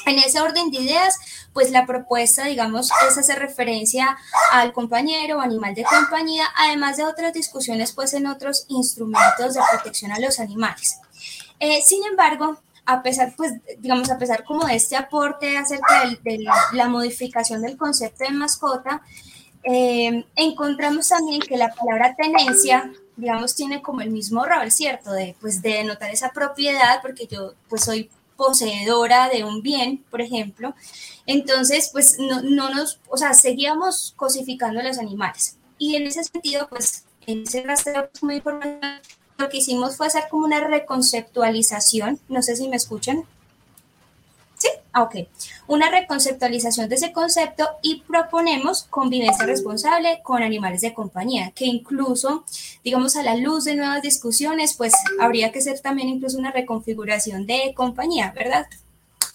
En 0.07 0.19
ese 0.19 0.41
orden 0.41 0.71
de 0.71 0.79
ideas, 0.79 1.19
pues 1.53 1.71
la 1.71 1.87
propuesta, 1.87 2.45
digamos, 2.45 2.91
es 3.09 3.19
hacer 3.19 3.39
referencia 3.39 4.17
al 4.53 4.73
compañero 4.73 5.39
o 5.39 5.41
animal 5.41 5.75
de 5.75 5.85
compañía, 5.85 6.47
además 6.57 6.97
de 6.97 7.05
otras 7.05 7.33
discusiones, 7.33 7.93
pues 7.93 8.15
en 8.15 8.27
otros 8.27 8.65
instrumentos 8.69 9.55
de 9.55 9.61
protección 9.71 10.13
a 10.13 10.19
los 10.19 10.41
animales. 10.41 11.01
Eh, 11.61 11.83
sin 11.85 12.05
embargo, 12.05 12.59
a 12.89 13.03
pesar, 13.03 13.35
pues, 13.37 13.53
digamos, 13.81 14.11
a 14.11 14.17
pesar 14.17 14.45
como 14.45 14.65
de 14.65 14.75
este 14.75 14.97
aporte 14.97 15.59
acerca 15.59 16.09
de, 16.25 16.43
la 16.73 16.89
modificación 16.89 17.61
del 17.61 17.77
concepto 17.77 18.25
de 18.25 18.31
mascota, 18.31 19.03
eh, 19.63 20.25
encontramos 20.35 21.07
también 21.07 21.43
que 21.43 21.59
la 21.59 21.69
palabra 21.69 22.17
tenencia, 22.17 22.91
digamos, 23.15 23.55
tiene 23.55 23.83
como 23.83 24.01
el 24.01 24.09
mismo 24.09 24.43
rol, 24.43 24.71
¿cierto? 24.71 25.13
De, 25.13 25.37
pues, 25.39 25.61
de 25.61 25.75
denotar 25.75 26.11
esa 26.11 26.31
propiedad, 26.31 27.03
porque 27.03 27.27
yo, 27.27 27.53
pues, 27.69 27.85
soy 27.85 28.09
poseedora 28.39 29.29
de 29.29 29.45
un 29.45 29.61
bien, 29.61 30.03
por 30.11 30.23
ejemplo. 30.23 30.75
Entonces, 31.27 31.91
pues, 31.93 32.19
no, 32.19 32.41
no 32.41 32.71
nos, 32.71 33.01
o 33.11 33.19
sea, 33.19 33.35
seguíamos 33.35 34.15
cosificando 34.17 34.81
a 34.81 34.85
los 34.85 34.99
animales. 34.99 35.59
Y 35.77 35.97
en 35.97 36.07
ese 36.07 36.25
sentido, 36.25 36.67
pues, 36.71 37.05
en 37.27 37.43
ese 37.43 37.63
rastreo 37.65 38.09
muy 38.23 38.37
importante 38.37 39.03
lo 39.39 39.49
que 39.49 39.59
hicimos 39.59 39.97
fue 39.97 40.09
hacer 40.09 40.25
como 40.29 40.45
una 40.45 40.61
reconceptualización, 40.61 42.19
no 42.29 42.43
sé 42.43 42.57
si 42.57 42.69
me 42.69 42.77
escuchan. 42.77 43.23
Sí, 44.57 44.69
ah, 44.93 45.05
ok. 45.05 45.29
Una 45.69 45.89
reconceptualización 45.91 46.89
de 46.89 46.97
ese 46.97 47.13
concepto 47.13 47.69
y 47.81 48.03
proponemos 48.03 48.83
convivencia 48.91 49.47
responsable 49.47 50.21
con 50.25 50.43
animales 50.43 50.81
de 50.81 50.93
compañía, 50.93 51.53
que 51.53 51.67
incluso, 51.67 52.45
digamos, 52.83 53.15
a 53.15 53.23
la 53.23 53.37
luz 53.37 53.65
de 53.65 53.77
nuevas 53.77 54.03
discusiones, 54.03 54.75
pues 54.75 54.93
habría 55.21 55.53
que 55.53 55.61
ser 55.61 55.79
también 55.79 56.09
incluso 56.09 56.37
una 56.37 56.51
reconfiguración 56.51 57.47
de 57.47 57.73
compañía, 57.77 58.33
¿verdad? 58.35 58.67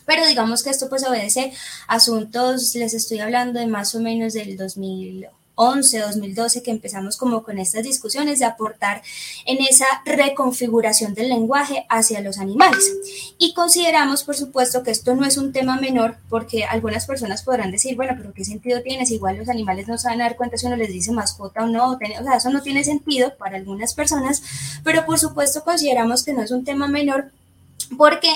Pero 0.06 0.28
digamos 0.28 0.64
que 0.64 0.70
esto 0.72 0.90
pues 0.90 1.08
obedece 1.08 1.54
a 1.88 1.96
asuntos, 1.96 2.76
les 2.76 2.94
estoy 2.94 3.20
hablando 3.20 3.58
de 3.62 3.68
más 3.68 3.96
o 3.96 4.02
menos 4.02 4.34
del 4.34 4.58
2000 4.58 5.28
2011, 5.28 5.43
2012 5.56 6.64
que 6.64 6.72
empezamos 6.72 7.18
como 7.18 7.44
con 7.44 7.60
estas 7.60 7.84
discusiones 7.84 8.40
de 8.40 8.46
aportar 8.46 9.02
en 9.46 9.60
esa 9.62 9.86
reconfiguración 10.06 11.14
del 11.14 11.30
lenguaje 11.30 11.86
hacia 11.90 12.22
los 12.22 12.40
animales. 12.40 12.92
Y 13.38 13.54
consideramos, 13.54 14.24
por 14.24 14.36
supuesto, 14.36 14.84
que 14.84 14.92
esto 14.92 15.16
no 15.16 15.26
es 15.26 15.38
un 15.38 15.52
tema 15.52 15.78
menor 15.78 16.18
porque 16.30 16.64
algunas 16.66 17.06
personas 17.06 17.44
podrán 17.44 17.72
decir, 17.72 17.96
bueno, 17.96 18.14
pero 18.18 18.34
¿qué 18.34 18.46
sentido 18.46 18.82
tiene? 18.82 19.04
Igual 19.04 19.38
los 19.38 19.50
animales 19.50 19.88
no 19.88 19.98
se 19.98 20.08
van 20.08 20.22
a 20.22 20.26
dar 20.26 20.38
cuenta 20.38 20.58
si 20.58 20.66
uno 20.66 20.76
les 20.76 20.90
dice 20.90 21.12
mascota 21.12 21.64
o 21.64 21.68
no, 21.68 21.92
o 21.92 21.98
sea, 21.98 22.38
eso 22.38 22.50
no 22.50 22.62
tiene 22.62 22.84
sentido 22.84 23.36
para 23.38 23.58
algunas 23.58 23.94
personas, 23.94 24.42
pero 24.84 25.06
por 25.06 25.20
supuesto 25.20 25.64
consideramos 25.64 26.24
que 26.24 26.34
no 26.34 26.42
es 26.42 26.52
un 26.52 26.64
tema 26.64 26.88
menor 26.88 27.32
porque 27.98 28.30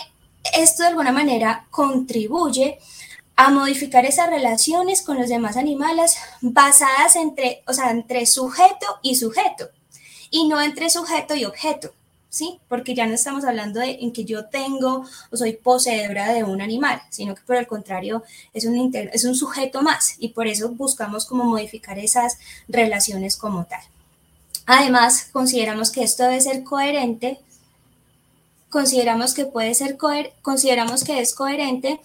esto 0.58 0.84
de 0.84 0.90
alguna 0.90 1.12
manera 1.12 1.66
contribuye 1.72 2.80
modificar 3.50 4.06
esas 4.06 4.30
relaciones 4.30 5.04
con 5.04 5.18
los 5.18 5.30
demás 5.30 5.58
animales 5.58 6.18
basadas 6.42 7.16
entre, 7.16 7.64
o 7.68 7.74
sea, 7.74 7.92
entre 7.92 8.26
sujeto 8.26 9.00
y 9.04 9.16
sujeto 9.16 9.70
y 10.32 10.48
no 10.48 10.60
entre 10.62 10.90
sujeto 10.90 11.36
y 11.36 11.46
objeto, 11.46 11.94
¿sí? 12.30 12.60
Porque 12.68 12.96
ya 12.96 13.06
no 13.06 13.14
estamos 13.14 13.46
hablando 13.46 13.80
de 13.80 14.00
en 14.02 14.12
que 14.12 14.26
yo 14.26 14.46
tengo 14.46 15.06
o 15.32 15.38
soy 15.38 15.54
poseedora 15.54 16.34
de 16.34 16.44
un 16.44 16.62
animal, 16.62 17.02
sino 17.10 17.36
que 17.36 17.44
por 17.44 17.56
el 17.56 17.68
contrario 17.68 18.24
es 18.54 18.66
un, 18.66 18.92
es 18.94 19.24
un 19.24 19.36
sujeto 19.36 19.82
más 19.82 20.16
y 20.18 20.30
por 20.30 20.48
eso 20.48 20.70
buscamos 20.70 21.26
como 21.26 21.44
modificar 21.44 22.00
esas 22.00 22.40
relaciones 22.68 23.38
como 23.38 23.66
tal. 23.66 23.82
Además, 24.66 25.30
consideramos 25.32 25.92
que 25.92 26.04
esto 26.04 26.24
debe 26.24 26.42
ser 26.42 26.64
coherente, 26.64 27.40
consideramos 28.70 29.34
que 29.34 29.46
puede 29.46 29.74
ser 29.76 29.96
coher 29.96 30.34
consideramos 30.42 31.04
que 31.06 31.22
es 31.22 31.34
coherente 31.34 32.02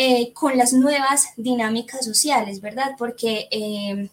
eh, 0.00 0.32
con 0.32 0.56
las 0.56 0.72
nuevas 0.72 1.30
dinámicas 1.36 2.04
sociales, 2.04 2.60
¿verdad? 2.60 2.92
Porque, 2.96 3.48
eh, 3.50 4.08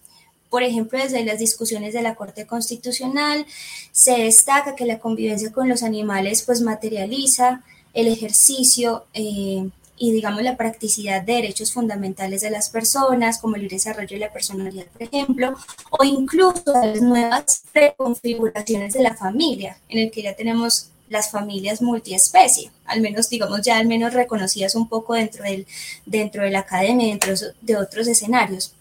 por 0.50 0.64
ejemplo, 0.64 0.98
desde 0.98 1.24
las 1.24 1.38
discusiones 1.38 1.94
de 1.94 2.02
la 2.02 2.16
Corte 2.16 2.48
Constitucional 2.48 3.46
se 3.92 4.18
destaca 4.18 4.76
que 4.76 4.88
la 4.88 4.98
convivencia 4.98 5.52
con 5.52 5.70
los 5.70 5.84
animales 5.84 6.42
pues 6.42 6.62
materializa 6.62 7.62
el 7.94 8.08
ejercicio 8.08 9.06
eh, 9.14 9.70
y 9.96 10.12
digamos 10.12 10.42
la 10.42 10.58
practicidad 10.58 11.22
de 11.22 11.34
derechos 11.34 11.72
fundamentales 11.72 12.42
de 12.42 12.50
las 12.50 12.72
personas, 12.72 13.38
como 13.38 13.54
el 13.54 13.62
libre 13.62 13.76
desarrollo 13.76 14.16
de 14.16 14.26
la 14.26 14.34
personalidad, 14.34 14.88
por 14.88 15.04
ejemplo, 15.04 15.56
o 15.92 16.04
incluso 16.04 16.64
las 16.66 17.00
nuevas 17.00 17.62
reconfiguraciones 17.76 18.96
de 18.96 19.04
la 19.04 19.16
familia, 19.16 19.78
en 19.88 20.00
el 20.00 20.10
que 20.10 20.24
ya 20.24 20.36
tenemos 20.36 20.90
las 21.10 21.32
familias 21.32 21.82
multiespecie, 21.82 22.72
al 22.86 23.02
menos 23.02 23.30
digamos 23.30 23.62
ya 23.62 23.78
al 23.78 23.88
menos 23.88 24.14
reconocidas 24.14 24.76
un 24.76 24.88
poco 24.88 25.14
dentro, 25.14 25.44
del, 25.44 25.68
dentro 26.06 26.44
de 26.44 26.52
la 26.52 26.60
academia, 26.60 27.08
dentro 27.08 27.34
de 27.62 27.78
otros 27.78 28.08
escenarios. 28.08 28.74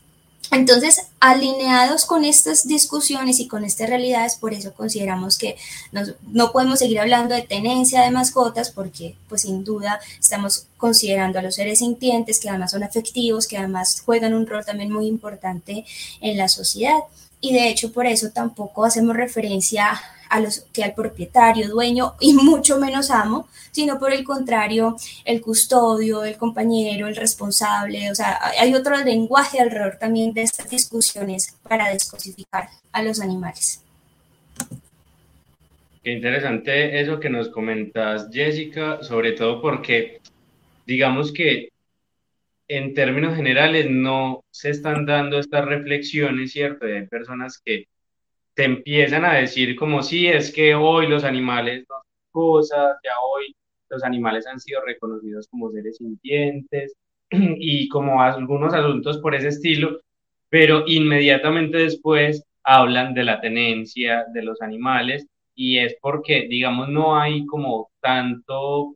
Entonces, 0.51 1.07
alineados 1.21 2.05
con 2.05 2.25
estas 2.25 2.67
discusiones 2.67 3.41
y 3.41 3.49
con 3.49 3.65
estas 3.65 3.89
realidades, 3.89 4.37
por 4.37 4.53
eso 4.53 4.75
consideramos 4.75 5.39
que 5.39 5.57
no 6.33 6.53
podemos 6.53 6.79
seguir 6.79 7.01
hablando 7.01 7.35
de 7.35 7.43
tenencia 7.43 8.03
de 8.03 8.11
mascotas 8.11 8.71
porque, 8.71 9.17
pues 9.29 9.43
sin 9.43 9.65
duda, 9.65 10.01
estamos 10.21 10.67
considerando 10.77 11.39
a 11.39 11.43
los 11.43 11.55
seres 11.55 11.79
sintientes 11.79 12.39
que 12.39 12.49
además 12.49 12.73
son 12.73 12.83
afectivos, 12.83 13.47
que 13.47 13.59
además 13.59 14.03
juegan 14.05 14.35
un 14.35 14.47
rol 14.47 14.65
también 14.65 14.93
muy 14.93 15.07
importante 15.07 15.85
en 16.21 16.37
la 16.37 16.49
sociedad. 16.49 16.99
Y 17.41 17.53
de 17.53 17.69
hecho, 17.69 17.93
por 17.93 18.07
eso 18.07 18.31
tampoco 18.31 18.85
hacemos 18.85 19.17
referencia 19.17 20.01
a 20.35 20.41
los 20.41 20.67
que 20.73 20.83
al 20.83 20.95
propietario, 20.95 21.69
dueño 21.69 22.15
y 22.19 22.33
mucho 22.35 22.81
menos 22.81 23.13
amo, 23.13 23.49
sino 23.71 24.01
por 24.01 24.13
el 24.13 24.25
contrario, 24.25 24.97
el 25.25 25.41
custodio, 25.41 26.25
el 26.25 26.37
compañero, 26.37 27.07
el 27.07 27.15
responsable, 27.15 28.11
o 28.11 28.15
sea, 28.17 28.41
hay 28.59 28.75
otro 28.75 28.97
lenguaje 28.97 29.61
alrededor 29.61 29.97
también 29.97 30.35
de 30.35 30.43
estas 30.43 30.69
discusiones 30.69 31.57
para 31.63 31.89
descosificar 31.91 32.69
a 32.91 33.03
los 33.05 33.21
animales. 33.21 33.81
Qué 36.03 36.11
interesante 36.11 37.01
eso 37.01 37.21
que 37.21 37.31
nos 37.31 37.49
comentas, 37.51 38.29
Jessica, 38.33 39.03
sobre 39.03 39.33
todo 39.33 39.63
porque 39.63 40.21
digamos 40.85 41.33
que 41.33 41.69
en 42.67 42.93
términos 42.93 43.37
generales 43.37 43.87
no 43.89 44.43
se 44.51 44.71
están 44.71 45.07
dando 45.07 45.39
estas 45.39 45.65
reflexiones, 45.65 46.51
¿cierto? 46.51 46.87
Hay 46.87 47.07
personas 47.07 47.63
que 47.65 47.87
te 48.55 48.65
empiezan 48.65 49.25
a 49.25 49.35
decir 49.35 49.77
como 49.77 50.03
si 50.03 50.29
es 50.29 50.53
que 50.53 50.75
hoy 50.75 51.09
los 51.09 51.25
animales 51.25 51.85
no 51.89 51.97
cosas, 52.31 52.99
ya 53.05 53.13
hoy 53.21 53.55
los 53.89 54.03
animales 54.05 54.47
han 54.47 54.61
sido 54.61 54.83
reconocidos 54.85 55.49
como 55.49 55.71
seres 55.71 55.99
sintientes 55.99 56.95
y 57.31 57.89
como 57.89 58.23
algunos 58.23 58.75
asuntos 58.75 59.19
por 59.19 59.35
ese 59.35 59.49
estilo, 59.49 60.01
pero 60.49 60.85
inmediatamente 60.87 61.79
después 61.79 62.45
hablan 62.65 63.15
de 63.15 63.25
la 63.25 63.41
tenencia 63.41 64.25
de 64.33 64.43
los 64.43 64.61
animales 64.63 65.27
y 65.55 65.79
es 65.79 65.97
porque, 66.01 66.47
digamos, 66.49 66.89
no 66.89 67.19
hay 67.19 67.47
como 67.47 67.91
tanto 68.01 68.95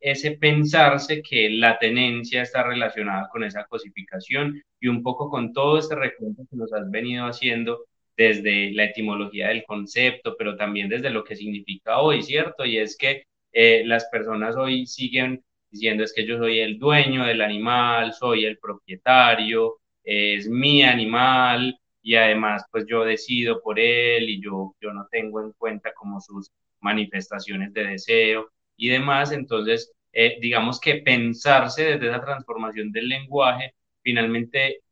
ese 0.00 0.32
pensarse 0.32 1.22
que 1.22 1.50
la 1.50 1.78
tenencia 1.78 2.42
está 2.42 2.62
relacionada 2.62 3.28
con 3.28 3.44
esa 3.44 3.64
cosificación 3.66 4.62
y 4.80 4.88
un 4.88 5.02
poco 5.02 5.28
con 5.28 5.52
todo 5.52 5.78
este 5.78 5.94
recuento 5.94 6.42
que 6.50 6.56
nos 6.56 6.72
has 6.72 6.90
venido 6.90 7.26
haciendo 7.26 7.84
desde 8.20 8.70
la 8.72 8.84
etimología 8.84 9.48
del 9.48 9.64
concepto, 9.64 10.36
pero 10.36 10.54
también 10.54 10.90
desde 10.90 11.08
lo 11.08 11.24
que 11.24 11.36
significa 11.36 12.00
hoy, 12.00 12.22
¿cierto? 12.22 12.66
Y 12.66 12.76
es 12.76 12.94
que 12.98 13.24
eh, 13.50 13.82
las 13.86 14.04
personas 14.10 14.56
hoy 14.56 14.84
siguen 14.84 15.42
diciendo 15.70 16.04
es 16.04 16.12
que 16.12 16.26
yo 16.26 16.36
soy 16.36 16.60
el 16.60 16.78
dueño 16.78 17.24
del 17.24 17.40
animal, 17.40 18.12
soy 18.12 18.44
el 18.44 18.58
propietario, 18.58 19.78
es 20.04 20.46
mi 20.50 20.82
animal 20.82 21.80
y 22.02 22.16
además 22.16 22.62
pues 22.70 22.84
yo 22.86 23.04
decido 23.06 23.62
por 23.62 23.80
él 23.80 24.28
y 24.28 24.42
yo, 24.42 24.74
yo 24.82 24.92
no 24.92 25.06
tengo 25.10 25.40
en 25.40 25.52
cuenta 25.52 25.94
como 25.94 26.20
sus 26.20 26.50
manifestaciones 26.80 27.72
de 27.72 27.86
deseo 27.86 28.50
y 28.76 28.90
demás. 28.90 29.32
Entonces, 29.32 29.94
eh, 30.12 30.36
digamos 30.42 30.78
que 30.78 30.96
pensarse 30.96 31.84
desde 31.84 32.08
esa 32.08 32.20
transformación 32.20 32.92
del 32.92 33.08
lenguaje 33.08 33.72
finalmente 34.02 34.82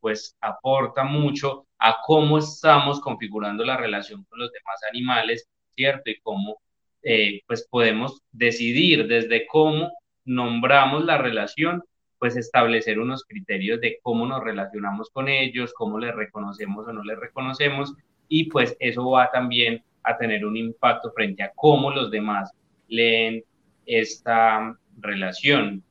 pues 0.00 0.36
aporta 0.42 1.02
mucho 1.04 1.66
a 1.84 1.98
cómo 2.02 2.38
estamos 2.38 2.98
configurando 2.98 3.62
la 3.62 3.76
relación 3.76 4.24
con 4.24 4.38
los 4.38 4.50
demás 4.50 4.80
animales, 4.90 5.46
¿cierto? 5.76 6.08
Y 6.08 6.18
cómo 6.20 6.56
eh, 7.02 7.42
pues 7.46 7.68
podemos 7.70 8.22
decidir 8.32 9.06
desde 9.06 9.46
cómo 9.46 9.92
nombramos 10.24 11.04
la 11.04 11.18
relación, 11.18 11.84
pues 12.18 12.36
establecer 12.36 12.98
unos 12.98 13.24
criterios 13.24 13.82
de 13.82 13.98
cómo 14.00 14.24
nos 14.24 14.42
relacionamos 14.42 15.10
con 15.10 15.28
ellos, 15.28 15.74
cómo 15.74 15.98
les 15.98 16.14
reconocemos 16.14 16.88
o 16.88 16.92
no 16.94 17.04
les 17.04 17.18
reconocemos, 17.18 17.92
y 18.28 18.44
pues 18.44 18.74
eso 18.80 19.10
va 19.10 19.30
también 19.30 19.84
a 20.04 20.16
tener 20.16 20.46
un 20.46 20.56
impacto 20.56 21.12
frente 21.12 21.42
a 21.42 21.52
cómo 21.54 21.90
los 21.90 22.10
demás 22.10 22.50
leen 22.88 23.44
esta 23.84 24.74
relación. 24.96 25.84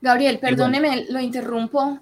Gabriel, 0.00 0.38
perdóneme, 0.38 1.04
lo 1.10 1.20
interrumpo 1.20 2.00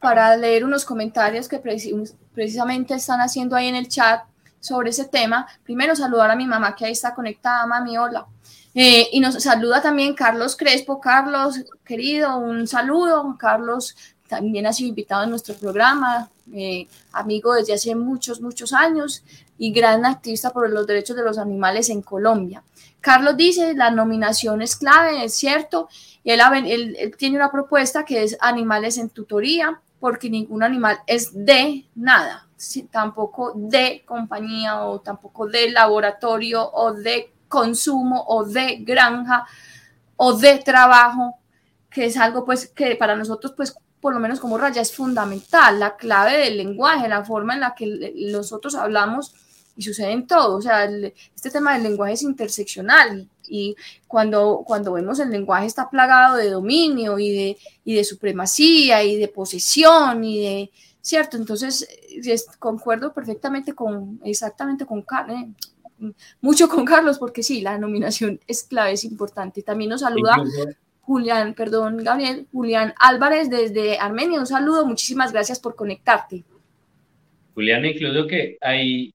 para 0.00 0.36
leer 0.36 0.64
unos 0.64 0.84
comentarios 0.84 1.48
que 1.48 1.58
precisamente 1.58 2.94
están 2.94 3.20
haciendo 3.20 3.56
ahí 3.56 3.66
en 3.66 3.76
el 3.76 3.88
chat 3.88 4.22
sobre 4.60 4.90
ese 4.90 5.06
tema. 5.06 5.46
Primero 5.64 5.94
saludar 5.96 6.30
a 6.30 6.36
mi 6.36 6.46
mamá 6.46 6.74
que 6.74 6.84
ahí 6.84 6.92
está 6.92 7.14
conectada, 7.14 7.66
mami, 7.66 7.98
hola. 7.98 8.26
Eh, 8.74 9.08
y 9.12 9.20
nos 9.20 9.42
saluda 9.42 9.82
también 9.82 10.14
Carlos 10.14 10.56
Crespo. 10.56 11.00
Carlos, 11.00 11.56
querido, 11.84 12.36
un 12.38 12.66
saludo. 12.66 13.36
Carlos 13.38 13.96
también 14.28 14.66
ha 14.66 14.72
sido 14.72 14.90
invitado 14.90 15.24
en 15.24 15.30
nuestro 15.30 15.54
programa, 15.54 16.30
eh, 16.52 16.86
amigo 17.12 17.54
desde 17.54 17.72
hace 17.72 17.94
muchos, 17.94 18.40
muchos 18.40 18.72
años 18.72 19.24
y 19.58 19.72
gran 19.72 20.04
activista 20.06 20.50
por 20.50 20.70
los 20.70 20.86
derechos 20.86 21.16
de 21.16 21.24
los 21.24 21.38
animales 21.38 21.88
en 21.88 22.02
Colombia. 22.02 22.62
Carlos 23.00 23.36
dice, 23.36 23.74
la 23.74 23.90
nominación 23.90 24.60
es 24.60 24.76
clave, 24.76 25.24
es 25.24 25.34
cierto. 25.34 25.88
Él, 26.24 26.40
él 26.98 27.14
tiene 27.16 27.36
una 27.36 27.50
propuesta 27.50 28.04
que 28.04 28.22
es 28.22 28.36
animales 28.40 28.98
en 28.98 29.08
tutoría, 29.08 29.80
porque 30.00 30.30
ningún 30.30 30.62
animal 30.62 30.98
es 31.06 31.32
de 31.32 31.86
nada, 31.94 32.46
tampoco 32.90 33.52
de 33.54 34.04
compañía 34.06 34.84
o 34.84 35.00
tampoco 35.00 35.46
de 35.46 35.70
laboratorio 35.70 36.70
o 36.70 36.92
de 36.92 37.32
consumo 37.48 38.24
o 38.28 38.44
de 38.44 38.78
granja 38.80 39.46
o 40.16 40.34
de 40.34 40.58
trabajo, 40.58 41.38
que 41.90 42.06
es 42.06 42.16
algo 42.16 42.44
pues 42.44 42.68
que 42.68 42.96
para 42.96 43.16
nosotros 43.16 43.54
pues 43.56 43.74
por 44.00 44.14
lo 44.14 44.20
menos 44.20 44.38
como 44.38 44.58
raya 44.58 44.82
es 44.82 44.94
fundamental, 44.94 45.80
la 45.80 45.96
clave 45.96 46.38
del 46.38 46.56
lenguaje, 46.56 47.08
la 47.08 47.24
forma 47.24 47.54
en 47.54 47.60
la 47.60 47.74
que 47.74 48.14
nosotros 48.30 48.74
hablamos 48.74 49.34
y 49.78 49.82
sucede 49.82 50.10
en 50.10 50.26
todo, 50.26 50.56
o 50.56 50.60
sea, 50.60 50.90
este 51.36 51.50
tema 51.52 51.74
del 51.74 51.84
lenguaje 51.84 52.14
es 52.14 52.22
interseccional 52.22 53.28
y 53.48 53.76
cuando, 54.08 54.64
cuando 54.66 54.92
vemos 54.92 55.20
el 55.20 55.30
lenguaje 55.30 55.66
está 55.66 55.88
plagado 55.88 56.34
de 56.34 56.50
dominio 56.50 57.16
y 57.20 57.30
de, 57.30 57.58
y 57.84 57.94
de 57.94 58.02
supremacía 58.02 59.04
y 59.04 59.14
de 59.14 59.28
posesión 59.28 60.24
y 60.24 60.42
de, 60.42 60.70
¿cierto? 61.00 61.36
Entonces, 61.36 61.86
concuerdo 62.58 63.14
perfectamente 63.14 63.72
con, 63.72 64.20
exactamente 64.24 64.84
con 64.84 65.02
Carlos, 65.02 65.44
mucho 66.40 66.68
con 66.68 66.84
Carlos, 66.84 67.20
porque 67.20 67.44
sí, 67.44 67.60
la 67.60 67.78
nominación 67.78 68.40
es 68.48 68.64
clave, 68.64 68.92
es 68.92 69.04
importante. 69.04 69.62
También 69.62 69.90
nos 69.90 70.00
saluda 70.00 70.42
Julián, 71.02 71.54
perdón, 71.54 71.98
Gabriel, 71.98 72.48
Julián 72.50 72.94
Álvarez 72.98 73.48
desde 73.48 73.96
Armenia. 73.96 74.40
Un 74.40 74.46
saludo, 74.46 74.84
muchísimas 74.84 75.32
gracias 75.32 75.60
por 75.60 75.76
conectarte. 75.76 76.42
Julián, 77.54 77.84
incluso 77.84 78.26
que 78.26 78.58
hay 78.60 79.14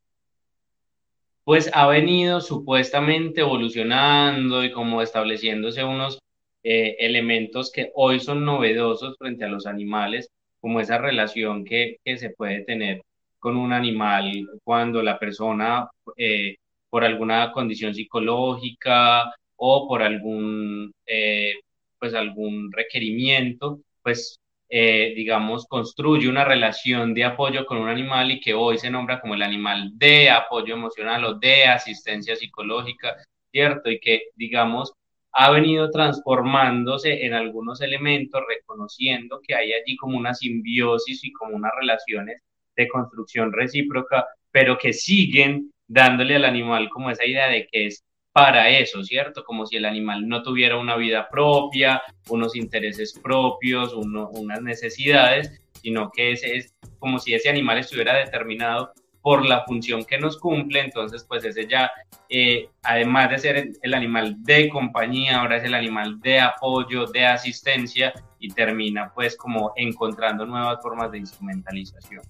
pues 1.43 1.69
ha 1.73 1.87
venido 1.87 2.41
supuestamente 2.41 3.41
evolucionando 3.41 4.63
y 4.63 4.71
como 4.71 5.01
estableciéndose 5.01 5.83
unos 5.83 6.19
eh, 6.63 6.95
elementos 6.99 7.71
que 7.71 7.91
hoy 7.95 8.19
son 8.19 8.45
novedosos 8.45 9.17
frente 9.17 9.45
a 9.45 9.49
los 9.49 9.65
animales, 9.67 10.29
como 10.61 10.79
esa 10.79 10.97
relación 10.97 11.65
que, 11.65 11.97
se 12.05 12.29
puede 12.31 12.63
tener 12.63 13.01
con 13.39 13.57
un 13.57 13.73
animal 13.73 14.31
cuando 14.63 15.03
la 15.03 15.19
persona, 15.19 15.89
eh, 16.17 16.55
por 16.89 17.03
alguna 17.03 17.51
condición 17.51 17.93
psicológica 17.93 19.33
o 19.57 19.87
por 19.87 20.01
algún, 20.03 20.93
eh, 21.05 21.55
pues 21.99 22.13
algún 22.13 22.71
requerimiento, 22.71 23.79
pues 24.01 24.39
eh, 24.75 25.13
digamos, 25.15 25.67
construye 25.67 26.27
una 26.27 26.43
relación 26.45 27.13
de 27.13 27.25
apoyo 27.25 27.63
con 27.63 27.77
un 27.77 27.89
animal 27.89 28.31
y 28.31 28.39
que 28.39 28.55
hoy 28.55 28.79
se 28.79 28.89
nombra 28.89 29.21
como 29.21 29.35
el 29.35 29.43
animal 29.43 29.91
de 29.93 30.31
apoyo 30.31 30.73
emocional 30.73 31.23
o 31.25 31.35
de 31.35 31.65
asistencia 31.65 32.35
psicológica, 32.35 33.15
¿cierto? 33.51 33.91
Y 33.91 33.99
que, 33.99 34.23
digamos, 34.35 34.91
ha 35.31 35.51
venido 35.51 35.91
transformándose 35.91 37.23
en 37.23 37.35
algunos 37.35 37.81
elementos, 37.81 38.41
reconociendo 38.49 39.41
que 39.47 39.53
hay 39.53 39.73
allí 39.73 39.95
como 39.95 40.17
una 40.17 40.33
simbiosis 40.33 41.23
y 41.23 41.31
como 41.33 41.55
unas 41.55 41.71
relaciones 41.79 42.41
de 42.75 42.87
construcción 42.87 43.53
recíproca, 43.53 44.25
pero 44.49 44.79
que 44.79 44.91
siguen 44.91 45.71
dándole 45.87 46.35
al 46.35 46.45
animal 46.45 46.89
como 46.89 47.11
esa 47.11 47.25
idea 47.25 47.47
de 47.47 47.67
que 47.71 47.85
es 47.85 48.03
para 48.33 48.67
eso, 48.69 49.03
¿cierto? 49.03 49.43
Como 49.43 49.65
si 49.67 49.77
el 49.77 49.85
animal 49.85 50.27
no 50.27 50.41
tuviera 50.41 50.77
una 50.77 50.95
vida 50.97 51.29
propia, 51.29 52.01
unos 52.29 52.55
intereses 52.55 53.17
propios, 53.23 53.93
unas 53.93 54.61
necesidades, 54.61 55.61
sino 55.81 56.09
que 56.11 56.31
ese 56.31 56.57
es 56.57 56.73
como 56.97 57.19
si 57.19 57.35
ese 57.35 57.49
animal 57.49 57.77
estuviera 57.77 58.15
determinado 58.15 58.91
por 59.21 59.45
la 59.45 59.63
función 59.63 60.03
que 60.03 60.17
nos 60.17 60.37
cumple, 60.37 60.81
entonces 60.81 61.23
pues 61.23 61.45
ese 61.45 61.65
ya, 61.67 61.91
eh, 62.27 62.69
además 62.81 63.29
de 63.29 63.37
ser 63.37 63.71
el, 63.81 63.93
animal 63.93 64.35
de 64.43 64.67
compañía, 64.67 65.39
ahora 65.39 65.57
es 65.57 65.63
el 65.63 65.75
animal 65.75 66.19
de 66.19 66.41
apoyo, 66.41 67.05
de 67.05 67.25
asistencia 67.25 68.13
y 68.39 68.49
termina 68.49 69.13
pues 69.13 69.37
como 69.37 69.71
encontrando 69.77 70.45
nuevas 70.45 70.81
formas 70.81 71.11
de 71.11 71.19
instrumentalización. 71.19 72.21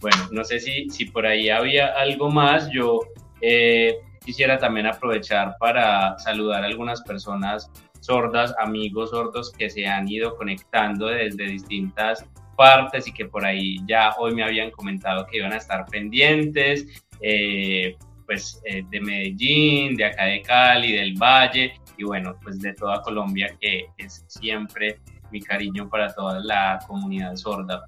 Bueno, 0.00 0.28
no 0.32 0.44
sé 0.44 0.60
si, 0.60 0.90
si 0.90 1.06
por 1.06 1.26
ahí 1.26 1.48
había 1.48 1.86
algo 1.94 2.30
más, 2.30 2.68
yo 2.70 3.00
eh, 3.40 3.96
quisiera 4.24 4.58
también 4.58 4.86
aprovechar 4.86 5.56
para 5.58 6.18
saludar 6.18 6.62
a 6.62 6.66
algunas 6.66 7.02
personas 7.02 7.70
sordas, 8.00 8.54
amigos 8.58 9.10
sordos 9.10 9.52
que 9.52 9.70
se 9.70 9.86
han 9.86 10.08
ido 10.08 10.36
conectando 10.36 11.06
desde 11.06 11.46
distintas 11.46 12.26
partes 12.56 13.06
y 13.06 13.12
que 13.12 13.26
por 13.26 13.44
ahí 13.44 13.78
ya 13.86 14.14
hoy 14.18 14.34
me 14.34 14.42
habían 14.42 14.70
comentado 14.70 15.26
que 15.26 15.38
iban 15.38 15.52
a 15.52 15.56
estar 15.56 15.84
pendientes, 15.86 17.04
eh, 17.20 17.96
pues 18.24 18.60
eh, 18.64 18.82
de 18.90 19.00
Medellín, 19.00 19.94
de 19.94 20.06
acá 20.06 20.24
de 20.24 20.42
Cali, 20.42 20.92
del 20.92 21.14
Valle 21.14 21.74
y 21.96 22.04
bueno, 22.04 22.36
pues 22.42 22.60
de 22.60 22.72
toda 22.74 23.02
Colombia 23.02 23.54
que 23.60 23.86
es 23.98 24.24
siempre 24.28 24.98
mi 25.30 25.40
cariño 25.40 25.88
para 25.88 26.12
toda 26.14 26.40
la 26.40 26.78
comunidad 26.86 27.36
sorda. 27.36 27.84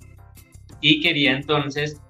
Y 0.81 1.01
quería 1.01 1.33
entonces 1.33 2.01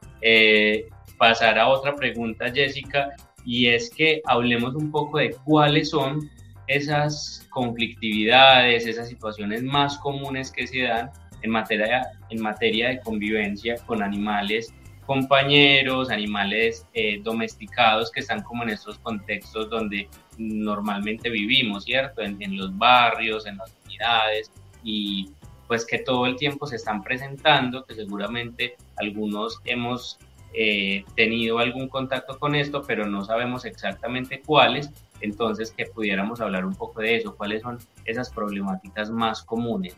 pasar 1.16 1.58
a 1.58 1.68
otra 1.68 1.94
pregunta, 1.94 2.50
Jessica, 2.52 3.14
y 3.44 3.68
es 3.68 3.90
que 3.90 4.20
hablemos 4.26 4.74
un 4.74 4.90
poco 4.90 5.18
de 5.18 5.30
cuáles 5.44 5.90
son 5.90 6.30
esas 6.66 7.46
conflictividades, 7.50 8.86
esas 8.86 9.08
situaciones 9.08 9.62
más 9.62 9.98
comunes 9.98 10.50
que 10.50 10.66
se 10.66 10.82
dan 10.82 11.10
en 11.42 11.50
materia, 11.50 12.02
en 12.30 12.42
materia 12.42 12.88
de 12.88 13.00
convivencia 13.00 13.76
con 13.86 14.02
animales 14.02 14.72
compañeros, 15.08 16.10
animales 16.10 16.86
eh, 16.92 17.18
domesticados 17.22 18.10
que 18.10 18.20
están 18.20 18.42
como 18.42 18.62
en 18.64 18.68
estos 18.68 18.98
contextos 18.98 19.70
donde 19.70 20.06
normalmente 20.36 21.30
vivimos, 21.30 21.84
¿cierto? 21.84 22.20
En, 22.20 22.58
los 22.58 22.76
barrios, 22.76 23.46
en 23.46 23.56
las 23.56 23.72
comunidades 23.72 24.52
y 24.84 25.30
pues 25.66 25.86
que 25.86 26.00
todo 26.00 26.26
el 26.26 26.36
tiempo 26.36 26.66
se 26.66 26.76
están 26.76 27.02
presentando, 27.02 27.86
que 27.86 27.94
seguramente 27.94 28.76
algunos 28.96 29.60
hemos 29.64 30.18
eh, 30.52 31.04
tenido 31.14 31.58
algún 31.58 31.88
contacto 31.88 32.38
con 32.38 32.54
esto, 32.54 32.82
pero 32.86 33.06
no 33.06 33.24
sabemos 33.24 33.64
exactamente 33.64 34.42
cuáles, 34.44 34.90
entonces 35.20 35.70
que 35.70 35.86
pudiéramos 35.86 36.40
hablar 36.40 36.64
un 36.64 36.74
poco 36.74 37.00
de 37.00 37.16
eso, 37.16 37.36
cuáles 37.36 37.62
son 37.62 37.78
esas 38.04 38.30
problemáticas 38.30 39.10
más 39.10 39.42
comunes. 39.42 39.94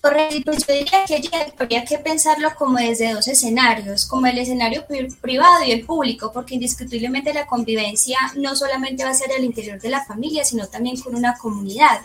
Correcto, 0.00 0.52
yo 0.52 0.74
diría 0.74 1.04
que 1.04 1.20
habría 1.58 1.84
que 1.84 1.98
pensarlo 1.98 2.54
como 2.56 2.78
desde 2.78 3.12
dos 3.12 3.26
escenarios, 3.26 4.06
como 4.06 4.28
el 4.28 4.38
escenario 4.38 4.86
privado 5.20 5.64
y 5.64 5.72
el 5.72 5.84
público, 5.84 6.30
porque 6.32 6.54
indiscutiblemente 6.54 7.34
la 7.34 7.46
convivencia 7.46 8.16
no 8.36 8.54
solamente 8.54 9.02
va 9.02 9.10
a 9.10 9.14
ser 9.14 9.32
al 9.36 9.42
interior 9.42 9.80
de 9.80 9.88
la 9.88 10.04
familia, 10.04 10.44
sino 10.44 10.68
también 10.68 11.00
con 11.00 11.16
una 11.16 11.36
comunidad. 11.36 12.02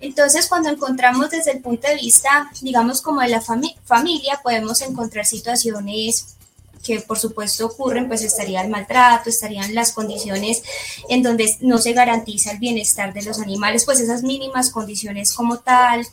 Entonces, 0.00 0.48
cuando 0.48 0.68
encontramos 0.68 1.30
desde 1.30 1.52
el 1.52 1.62
punto 1.62 1.88
de 1.88 1.94
vista, 1.94 2.50
digamos, 2.60 3.00
como 3.00 3.22
de 3.22 3.28
la 3.28 3.40
familia, 3.40 4.40
podemos 4.42 4.82
encontrar 4.82 5.24
situaciones 5.24 6.36
que 6.82 7.00
por 7.00 7.18
supuesto 7.18 7.66
ocurren, 7.66 8.08
pues 8.08 8.22
estaría 8.22 8.60
el 8.62 8.70
maltrato, 8.70 9.30
estarían 9.30 9.74
las 9.74 9.92
condiciones 9.92 10.62
en 11.08 11.22
donde 11.22 11.56
no 11.60 11.78
se 11.78 11.92
garantiza 11.92 12.52
el 12.52 12.58
bienestar 12.58 13.12
de 13.12 13.22
los 13.22 13.38
animales, 13.40 13.84
pues 13.84 14.00
esas 14.00 14.22
mínimas 14.22 14.70
condiciones 14.70 15.32
como 15.32 15.58
tal, 15.58 16.06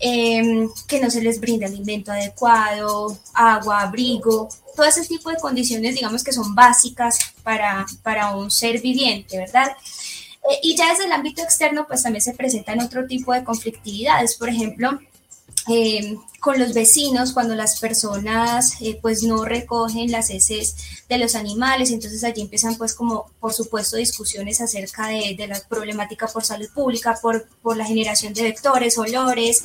em, 0.00 0.68
que 0.86 1.00
no 1.00 1.10
se 1.10 1.22
les 1.22 1.40
brinda 1.40 1.66
alimento 1.66 2.12
adecuado, 2.12 3.16
agua, 3.32 3.82
abrigo, 3.82 4.48
todo 4.76 4.86
ese 4.86 5.04
tipo 5.04 5.30
de 5.30 5.36
condiciones, 5.36 5.94
digamos 5.94 6.24
que 6.24 6.32
son 6.32 6.54
básicas 6.54 7.18
para, 7.42 7.86
para 8.02 8.36
un 8.36 8.50
ser 8.50 8.80
viviente, 8.80 9.38
¿verdad? 9.38 9.68
Eh, 10.50 10.60
y 10.62 10.76
ya 10.76 10.90
desde 10.90 11.04
el 11.04 11.12
ámbito 11.12 11.42
externo, 11.42 11.86
pues 11.86 12.02
también 12.02 12.22
se 12.22 12.34
presentan 12.34 12.80
otro 12.80 13.06
tipo 13.06 13.32
de 13.32 13.44
conflictividades, 13.44 14.36
por 14.36 14.48
ejemplo, 14.48 15.00
eh, 15.68 16.18
con 16.40 16.58
los 16.58 16.74
vecinos 16.74 17.32
cuando 17.32 17.54
las 17.54 17.80
personas 17.80 18.74
eh, 18.82 18.98
pues 19.00 19.22
no 19.22 19.46
recogen 19.46 20.12
las 20.12 20.28
heces 20.28 20.76
de 21.08 21.16
los 21.16 21.34
animales, 21.34 21.90
entonces 21.90 22.22
allí 22.22 22.42
empiezan 22.42 22.76
pues 22.76 22.92
como 22.92 23.30
por 23.40 23.54
supuesto 23.54 23.96
discusiones 23.96 24.60
acerca 24.60 25.08
de, 25.08 25.34
de 25.38 25.46
la 25.46 25.58
problemática 25.60 26.26
por 26.26 26.44
salud 26.44 26.68
pública, 26.74 27.18
por, 27.22 27.48
por, 27.62 27.78
la 27.78 27.86
generación 27.86 28.34
de 28.34 28.42
vectores, 28.42 28.98
olores, 28.98 29.62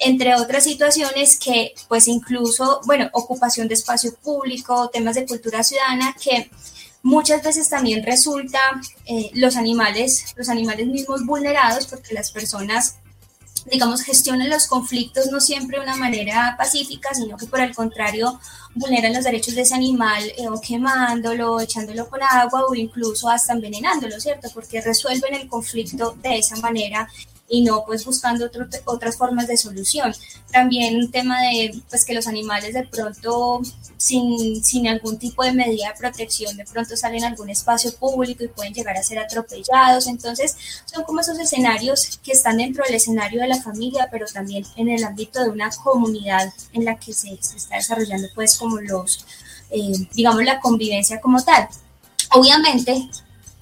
entre 0.00 0.34
otras 0.34 0.64
situaciones 0.64 1.38
que 1.38 1.72
pues 1.88 2.08
incluso, 2.08 2.82
bueno, 2.84 3.08
ocupación 3.12 3.66
de 3.66 3.74
espacio 3.74 4.14
público, 4.16 4.90
temas 4.90 5.14
de 5.14 5.24
cultura 5.24 5.62
ciudadana 5.62 6.14
que 6.22 6.50
muchas 7.02 7.42
veces 7.42 7.70
también 7.70 8.04
resulta 8.04 8.58
eh, 9.06 9.30
los 9.32 9.56
animales, 9.56 10.34
los 10.36 10.50
animales 10.50 10.86
mismos 10.88 11.24
vulnerados 11.24 11.86
porque 11.86 12.12
las 12.12 12.32
personas 12.32 12.96
digamos, 13.70 14.02
gestionen 14.02 14.50
los 14.50 14.66
conflictos 14.66 15.26
no 15.30 15.40
siempre 15.40 15.78
de 15.78 15.84
una 15.84 15.96
manera 15.96 16.54
pacífica, 16.58 17.14
sino 17.14 17.36
que 17.36 17.46
por 17.46 17.60
el 17.60 17.74
contrario 17.74 18.38
vulneran 18.74 19.12
los 19.12 19.24
derechos 19.24 19.54
de 19.54 19.62
ese 19.62 19.74
animal 19.74 20.22
eh, 20.36 20.48
o 20.48 20.60
quemándolo, 20.60 21.60
echándolo 21.60 22.08
con 22.08 22.22
agua 22.22 22.64
o 22.68 22.74
incluso 22.74 23.28
hasta 23.28 23.52
envenenándolo, 23.52 24.20
¿cierto? 24.20 24.48
Porque 24.52 24.80
resuelven 24.80 25.34
el 25.34 25.48
conflicto 25.48 26.16
de 26.22 26.38
esa 26.38 26.56
manera 26.56 27.08
y 27.48 27.62
no 27.62 27.84
pues 27.86 28.04
buscando 28.04 28.50
otras 28.84 29.16
formas 29.16 29.46
de 29.46 29.56
solución. 29.56 30.14
También 30.52 30.96
un 30.96 31.10
tema 31.10 31.40
de 31.40 31.80
pues 31.88 32.04
que 32.04 32.14
los 32.14 32.26
animales 32.26 32.74
de 32.74 32.86
pronto 32.86 33.62
sin, 33.96 34.62
sin 34.62 34.86
algún 34.86 35.18
tipo 35.18 35.42
de 35.42 35.52
medida 35.52 35.88
de 35.88 35.98
protección 35.98 36.56
de 36.56 36.64
pronto 36.64 36.96
salen 36.96 37.24
a 37.24 37.28
algún 37.28 37.50
espacio 37.50 37.92
público 37.94 38.44
y 38.44 38.48
pueden 38.48 38.74
llegar 38.74 38.96
a 38.96 39.02
ser 39.02 39.18
atropellados. 39.18 40.06
Entonces 40.06 40.56
son 40.84 41.04
como 41.04 41.20
esos 41.20 41.38
escenarios 41.38 42.18
que 42.22 42.32
están 42.32 42.58
dentro 42.58 42.84
del 42.84 42.94
escenario 42.94 43.40
de 43.40 43.48
la 43.48 43.62
familia, 43.62 44.08
pero 44.10 44.26
también 44.26 44.64
en 44.76 44.88
el 44.88 45.02
ámbito 45.04 45.42
de 45.42 45.50
una 45.50 45.70
comunidad 45.70 46.52
en 46.72 46.84
la 46.84 46.98
que 46.98 47.12
se, 47.12 47.36
se 47.40 47.56
está 47.56 47.76
desarrollando 47.76 48.28
pues 48.34 48.58
como 48.58 48.78
los, 48.80 49.24
eh, 49.70 49.92
digamos, 50.14 50.44
la 50.44 50.60
convivencia 50.60 51.20
como 51.20 51.42
tal. 51.42 51.68
Obviamente, 52.32 53.08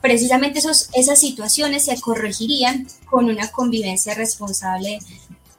precisamente 0.06 0.60
esos, 0.60 0.88
esas 0.92 1.18
situaciones 1.18 1.86
se 1.86 2.00
corregirían 2.00 2.86
con 3.06 3.24
una 3.24 3.50
convivencia 3.50 4.14
responsable 4.14 5.00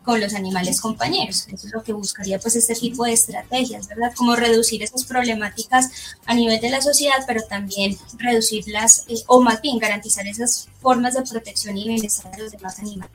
con 0.03 0.21
los 0.21 0.33
animales 0.35 0.79
compañeros. 0.79 1.47
Eso 1.51 1.67
es 1.67 1.73
lo 1.73 1.83
que 1.83 1.91
buscaría 1.91 2.39
pues 2.39 2.55
este 2.55 2.73
tipo 2.73 3.03
de 3.03 3.11
estrategias, 3.11 3.89
¿verdad? 3.89 4.13
Como 4.15 4.37
reducir 4.37 4.81
esas 4.81 5.03
problemáticas 5.03 6.15
a 6.25 6.33
nivel 6.33 6.61
de 6.61 6.69
la 6.69 6.79
sociedad, 6.79 7.17
pero 7.27 7.41
también 7.43 7.97
reducirlas 8.17 9.03
eh, 9.09 9.15
o 9.27 9.41
más 9.41 9.61
bien 9.61 9.79
garantizar 9.79 10.25
esas 10.25 10.69
formas 10.79 11.15
de 11.15 11.23
protección 11.23 11.77
y 11.77 11.89
bienestar 11.89 12.33
de 12.33 12.43
los 12.43 12.51
demás 12.53 12.79
animales. 12.79 13.11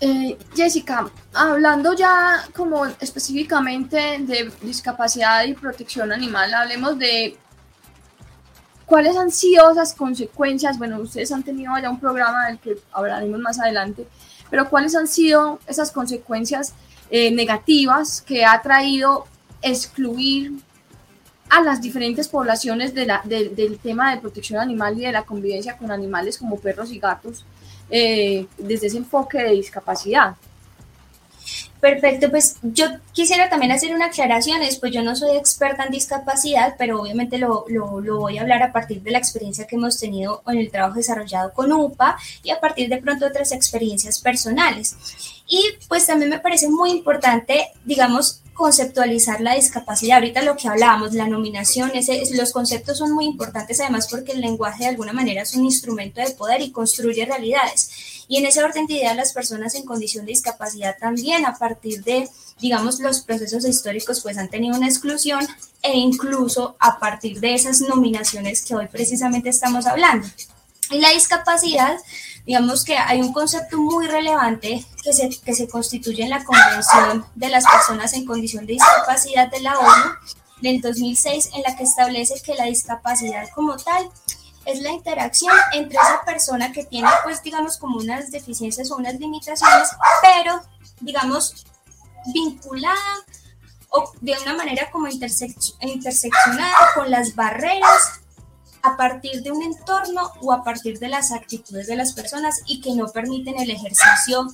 Eh, 0.00 0.36
Jessica, 0.56 1.08
hablando 1.32 1.94
ya 1.94 2.44
como 2.52 2.84
específicamente 2.84 4.18
de 4.18 4.50
discapacidad 4.60 5.44
y 5.44 5.54
protección 5.54 6.10
animal, 6.10 6.52
hablemos 6.52 6.98
de 6.98 7.38
cuáles 8.86 9.16
han 9.16 9.30
sido 9.30 9.70
esas 9.70 9.94
consecuencias. 9.94 10.78
Bueno, 10.78 11.00
ustedes 11.00 11.32
han 11.32 11.42
tenido 11.42 11.72
ya 11.80 11.90
un 11.90 12.00
programa 12.00 12.46
del 12.46 12.58
que 12.58 12.76
hablaremos 12.92 13.40
más 13.40 13.58
adelante, 13.60 14.06
pero 14.50 14.68
cuáles 14.68 14.94
han 14.94 15.08
sido 15.08 15.58
esas 15.66 15.90
consecuencias 15.90 16.74
eh, 17.10 17.30
negativas 17.30 18.22
que 18.22 18.44
ha 18.44 18.60
traído 18.62 19.26
excluir 19.62 20.52
a 21.50 21.60
las 21.60 21.80
diferentes 21.80 22.28
poblaciones 22.28 22.94
de 22.94 23.06
la, 23.06 23.22
del 23.24 23.78
tema 23.78 24.14
de 24.14 24.20
protección 24.20 24.60
animal 24.60 24.98
y 24.98 25.02
de 25.02 25.12
la 25.12 25.24
convivencia 25.24 25.76
con 25.76 25.90
animales 25.90 26.38
como 26.38 26.58
perros 26.58 26.90
y 26.90 26.98
gatos 26.98 27.44
eh, 27.90 28.46
desde 28.58 28.86
ese 28.88 28.96
enfoque 28.96 29.38
de 29.38 29.50
discapacidad. 29.52 30.36
Perfecto, 31.80 32.30
pues 32.30 32.56
yo 32.62 32.86
quisiera 33.12 33.50
también 33.50 33.70
hacer 33.70 33.94
una 33.94 34.06
aclaración, 34.06 34.60
pues 34.80 34.90
yo 34.90 35.02
no 35.02 35.14
soy 35.14 35.36
experta 35.36 35.84
en 35.84 35.92
discapacidad, 35.92 36.76
pero 36.78 37.02
obviamente 37.02 37.36
lo, 37.36 37.66
lo, 37.68 38.00
lo, 38.00 38.20
voy 38.20 38.38
a 38.38 38.40
hablar 38.40 38.62
a 38.62 38.72
partir 38.72 39.02
de 39.02 39.10
la 39.10 39.18
experiencia 39.18 39.66
que 39.66 39.76
hemos 39.76 39.98
tenido 39.98 40.42
en 40.46 40.58
el 40.58 40.70
trabajo 40.70 40.94
desarrollado 40.94 41.52
con 41.52 41.70
UPA 41.72 42.16
y 42.42 42.50
a 42.50 42.60
partir 42.60 42.88
de 42.88 42.96
pronto 42.96 43.26
otras 43.26 43.52
experiencias 43.52 44.18
personales. 44.20 44.96
Y 45.46 45.62
pues 45.88 46.06
también 46.06 46.30
me 46.30 46.38
parece 46.38 46.70
muy 46.70 46.90
importante, 46.90 47.68
digamos, 47.84 48.40
conceptualizar 48.54 49.40
la 49.40 49.54
discapacidad. 49.54 50.18
Ahorita 50.18 50.42
lo 50.42 50.56
que 50.56 50.68
hablábamos, 50.68 51.12
la 51.12 51.28
nominación, 51.28 51.90
ese, 51.92 52.22
los 52.34 52.52
conceptos 52.52 52.98
son 52.98 53.12
muy 53.12 53.26
importantes 53.26 53.80
además 53.80 54.08
porque 54.10 54.32
el 54.32 54.40
lenguaje 54.40 54.84
de 54.84 54.90
alguna 54.90 55.12
manera 55.12 55.42
es 55.42 55.54
un 55.54 55.64
instrumento 55.64 56.20
de 56.20 56.30
poder 56.30 56.62
y 56.62 56.70
construye 56.70 57.26
realidades. 57.26 57.90
Y 58.28 58.38
en 58.38 58.46
ese 58.46 58.62
orden 58.62 58.86
de 58.86 58.94
ideas, 58.94 59.16
las 59.16 59.32
personas 59.32 59.74
en 59.74 59.84
condición 59.84 60.24
de 60.24 60.32
discapacidad 60.32 60.96
también 60.98 61.46
a 61.46 61.58
partir 61.58 62.02
de, 62.04 62.28
digamos, 62.60 63.00
los 63.00 63.20
procesos 63.20 63.64
históricos, 63.66 64.20
pues 64.22 64.38
han 64.38 64.48
tenido 64.48 64.76
una 64.76 64.86
exclusión 64.86 65.46
e 65.82 65.96
incluso 65.96 66.76
a 66.78 66.98
partir 66.98 67.40
de 67.40 67.54
esas 67.54 67.80
nominaciones 67.80 68.64
que 68.64 68.74
hoy 68.74 68.86
precisamente 68.88 69.48
estamos 69.48 69.86
hablando. 69.86 70.26
Y 70.90 70.98
la 70.98 71.10
discapacidad 71.10 71.98
digamos 72.46 72.84
que 72.84 72.96
hay 72.96 73.20
un 73.20 73.32
concepto 73.32 73.78
muy 73.78 74.06
relevante 74.06 74.84
que 75.02 75.12
se, 75.12 75.30
que 75.44 75.54
se 75.54 75.68
constituye 75.68 76.22
en 76.24 76.30
la 76.30 76.44
Convención 76.44 77.24
de 77.34 77.48
las 77.48 77.64
Personas 77.64 78.12
en 78.12 78.26
Condición 78.26 78.66
de 78.66 78.74
Discapacidad 78.74 79.50
de 79.50 79.60
la 79.60 79.78
ONU 79.78 80.14
del 80.60 80.80
2006, 80.80 81.50
en 81.54 81.62
la 81.62 81.76
que 81.76 81.84
establece 81.84 82.34
que 82.44 82.54
la 82.54 82.64
discapacidad 82.64 83.48
como 83.54 83.76
tal 83.76 84.10
es 84.66 84.80
la 84.80 84.90
interacción 84.90 85.52
entre 85.72 85.98
esa 85.98 86.22
persona 86.24 86.72
que 86.72 86.84
tiene, 86.84 87.08
pues, 87.22 87.42
digamos, 87.42 87.78
como 87.78 87.98
unas 87.98 88.30
deficiencias 88.30 88.90
o 88.90 88.96
unas 88.96 89.14
limitaciones, 89.14 89.88
pero, 90.22 90.62
digamos, 91.00 91.66
vinculada 92.32 93.24
o 93.90 94.12
de 94.20 94.36
una 94.42 94.54
manera 94.54 94.90
como 94.90 95.08
interseccionada 95.08 96.74
con 96.94 97.10
las 97.10 97.34
barreras 97.34 98.20
a 98.84 98.98
partir 98.98 99.42
de 99.42 99.50
un 99.50 99.62
entorno 99.62 100.30
o 100.42 100.52
a 100.52 100.62
partir 100.62 100.98
de 100.98 101.08
las 101.08 101.32
actitudes 101.32 101.86
de 101.86 101.96
las 101.96 102.12
personas 102.12 102.60
y 102.66 102.82
que 102.82 102.94
no 102.94 103.06
permiten 103.08 103.58
el 103.58 103.70
ejercicio 103.70 104.46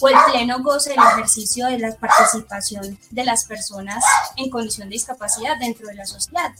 o 0.00 0.08
el 0.08 0.16
pleno 0.30 0.62
goce 0.62 0.90
del 0.90 1.00
ejercicio 1.00 1.66
de 1.66 1.78
la 1.78 1.94
participación 1.94 2.98
de 3.10 3.24
las 3.24 3.44
personas 3.44 4.02
en 4.36 4.48
condición 4.48 4.88
de 4.88 4.94
discapacidad 4.94 5.58
dentro 5.58 5.86
de 5.86 5.94
la 5.94 6.06
sociedad. 6.06 6.52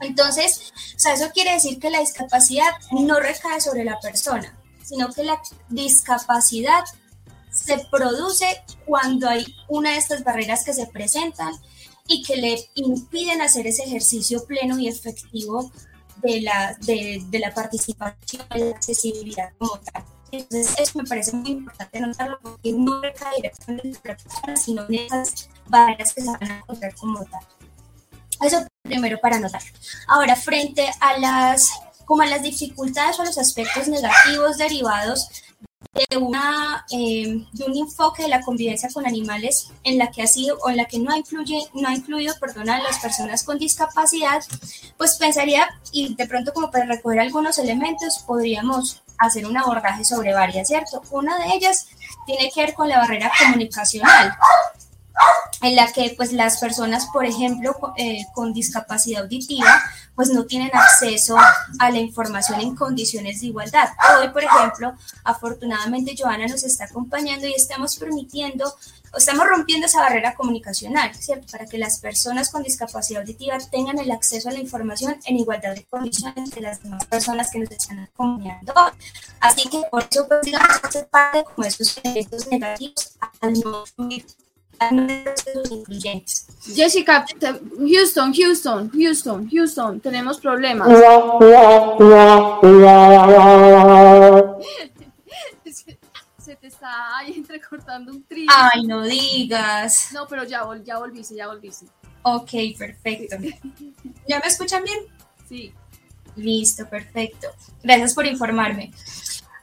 Entonces, 0.00 0.72
o 0.94 0.98
sea, 0.98 1.14
eso 1.14 1.30
quiere 1.32 1.52
decir 1.52 1.78
que 1.78 1.90
la 1.90 2.00
discapacidad 2.00 2.70
no 2.90 3.18
recae 3.20 3.60
sobre 3.60 3.84
la 3.84 3.98
persona, 4.00 4.58
sino 4.82 5.12
que 5.12 5.24
la 5.24 5.40
discapacidad 5.68 6.84
se 7.50 7.78
produce 7.90 8.62
cuando 8.84 9.28
hay 9.28 9.46
una 9.68 9.92
de 9.92 9.98
estas 9.98 10.22
barreras 10.22 10.64
que 10.64 10.74
se 10.74 10.86
presentan 10.86 11.54
y 12.06 12.22
que 12.22 12.36
le 12.36 12.70
impiden 12.74 13.40
hacer 13.40 13.66
ese 13.66 13.84
ejercicio 13.84 14.44
pleno 14.44 14.78
y 14.78 14.88
efectivo 14.88 15.70
de 16.22 16.40
la, 16.42 16.76
de, 16.80 17.38
la 17.38 17.52
participación, 17.52 18.46
de 18.50 18.58
la 18.58 18.70
accesibilidad 18.70 19.50
como 19.58 19.78
tal. 19.80 20.04
Entonces, 20.32 20.74
eso 20.78 20.98
me 20.98 21.04
parece 21.04 21.34
muy 21.34 21.50
importante 21.50 22.00
notarlo 22.00 22.38
porque 22.42 22.72
no 22.72 23.00
recae 23.00 23.36
directamente 23.36 23.88
en 23.88 23.94
la 23.94 24.16
persona, 24.16 24.56
sino 24.56 24.86
en 24.88 24.94
esas 24.94 25.48
barreras 25.68 26.12
que 26.12 26.22
se 26.22 26.30
van 26.30 26.50
a 26.50 26.58
encontrar 26.58 26.94
como 26.96 27.24
tal. 27.24 27.40
Eso 28.42 28.66
primero 28.82 29.18
para 29.20 29.38
notar. 29.38 29.62
Ahora, 30.08 30.36
frente 30.36 30.88
a 31.00 31.18
las, 31.18 31.70
como 32.04 32.22
a 32.22 32.26
las 32.26 32.42
dificultades 32.42 33.18
o 33.18 33.24
los 33.24 33.38
aspectos 33.38 33.88
negativos 33.88 34.58
derivados 34.58 35.28
de, 35.94 36.16
una, 36.18 36.84
eh, 36.90 37.44
de 37.52 37.64
un 37.64 37.76
enfoque 37.76 38.24
de 38.24 38.28
la 38.28 38.42
convivencia 38.42 38.88
con 38.92 39.06
animales 39.06 39.68
en 39.82 39.98
la 39.98 40.10
que 40.10 40.22
ha 40.22 40.26
sido 40.26 40.58
o 40.58 40.70
en 40.70 40.76
la 40.76 40.84
que 40.84 40.98
no, 40.98 41.14
incluye, 41.16 41.58
no 41.74 41.88
ha 41.88 41.94
incluido 41.94 42.34
perdón, 42.38 42.68
a 42.68 42.82
las 42.82 42.98
personas 42.98 43.42
con 43.44 43.58
discapacidad, 43.58 44.44
pues 44.96 45.16
pensaría, 45.16 45.68
y 45.92 46.14
de 46.14 46.26
pronto 46.26 46.52
como 46.52 46.70
para 46.70 46.84
recoger 46.84 47.20
algunos 47.20 47.58
elementos, 47.58 48.18
podríamos 48.26 49.02
hacer 49.18 49.46
un 49.46 49.56
abordaje 49.56 50.04
sobre 50.04 50.34
varias, 50.34 50.68
¿cierto? 50.68 51.02
Una 51.10 51.38
de 51.38 51.54
ellas 51.54 51.86
tiene 52.26 52.50
que 52.54 52.60
ver 52.60 52.74
con 52.74 52.88
la 52.88 52.98
barrera 52.98 53.32
comunicacional 53.38 54.36
en 55.62 55.76
la 55.76 55.90
que 55.92 56.14
pues 56.16 56.32
las 56.32 56.58
personas, 56.58 57.06
por 57.12 57.24
ejemplo, 57.24 57.74
eh, 57.96 58.26
con 58.34 58.52
discapacidad 58.52 59.22
auditiva, 59.22 59.82
pues 60.14 60.30
no 60.30 60.44
tienen 60.44 60.70
acceso 60.72 61.36
a 61.78 61.90
la 61.90 61.98
información 61.98 62.60
en 62.60 62.74
condiciones 62.74 63.40
de 63.40 63.48
igualdad. 63.48 63.90
Hoy, 64.20 64.28
por 64.28 64.44
ejemplo, 64.44 64.94
afortunadamente 65.24 66.14
Joana 66.16 66.46
nos 66.46 66.64
está 66.64 66.84
acompañando 66.84 67.46
y 67.46 67.52
estamos 67.52 67.96
permitiendo, 67.96 68.74
estamos 69.16 69.46
rompiendo 69.46 69.86
esa 69.86 70.00
barrera 70.00 70.34
comunicacional, 70.34 71.14
¿cierto? 71.14 71.46
Para 71.52 71.66
que 71.66 71.78
las 71.78 71.98
personas 71.98 72.50
con 72.50 72.62
discapacidad 72.62 73.22
auditiva 73.22 73.58
tengan 73.70 73.98
el 73.98 74.10
acceso 74.10 74.48
a 74.48 74.52
la 74.52 74.58
información 74.58 75.18
en 75.24 75.36
igualdad 75.38 75.74
de 75.74 75.84
condiciones 75.84 76.50
de 76.50 76.60
las 76.60 76.82
demás 76.82 77.04
personas 77.06 77.50
que 77.50 77.58
nos 77.58 77.70
están 77.70 78.00
acompañando. 78.00 78.72
Así 79.40 79.68
que 79.68 79.82
por 79.90 80.06
eso, 80.10 80.26
pues, 80.28 80.42
digamos, 80.42 80.80
parte 81.10 81.44
como 81.44 81.66
esos 81.66 81.98
efectos 82.02 82.46
negativos 82.48 83.16
al 83.40 83.52
no 83.60 83.84
Jessica, 86.74 87.24
Houston, 87.78 88.32
Houston, 88.34 88.90
Houston, 88.92 89.48
Houston, 89.50 90.00
tenemos 90.00 90.40
problemas. 90.40 90.88
Se 96.38 96.54
te 96.54 96.68
está 96.68 97.18
ahí 97.18 97.34
entrecortando 97.36 98.12
un 98.12 98.22
trío. 98.22 98.48
Ay, 98.54 98.86
no 98.86 99.02
digas. 99.02 100.10
No, 100.12 100.28
pero 100.28 100.44
ya, 100.44 100.62
ya 100.84 100.98
volviste, 100.98 101.34
ya 101.34 101.48
volviste. 101.48 101.86
Ok, 102.22 102.50
perfecto. 102.78 103.36
¿Ya 104.28 104.38
me 104.38 104.46
escuchan 104.46 104.84
bien? 104.84 104.98
Sí. 105.48 105.72
Listo, 106.36 106.88
perfecto. 106.88 107.48
Gracias 107.82 108.14
por 108.14 108.26
informarme. 108.26 108.92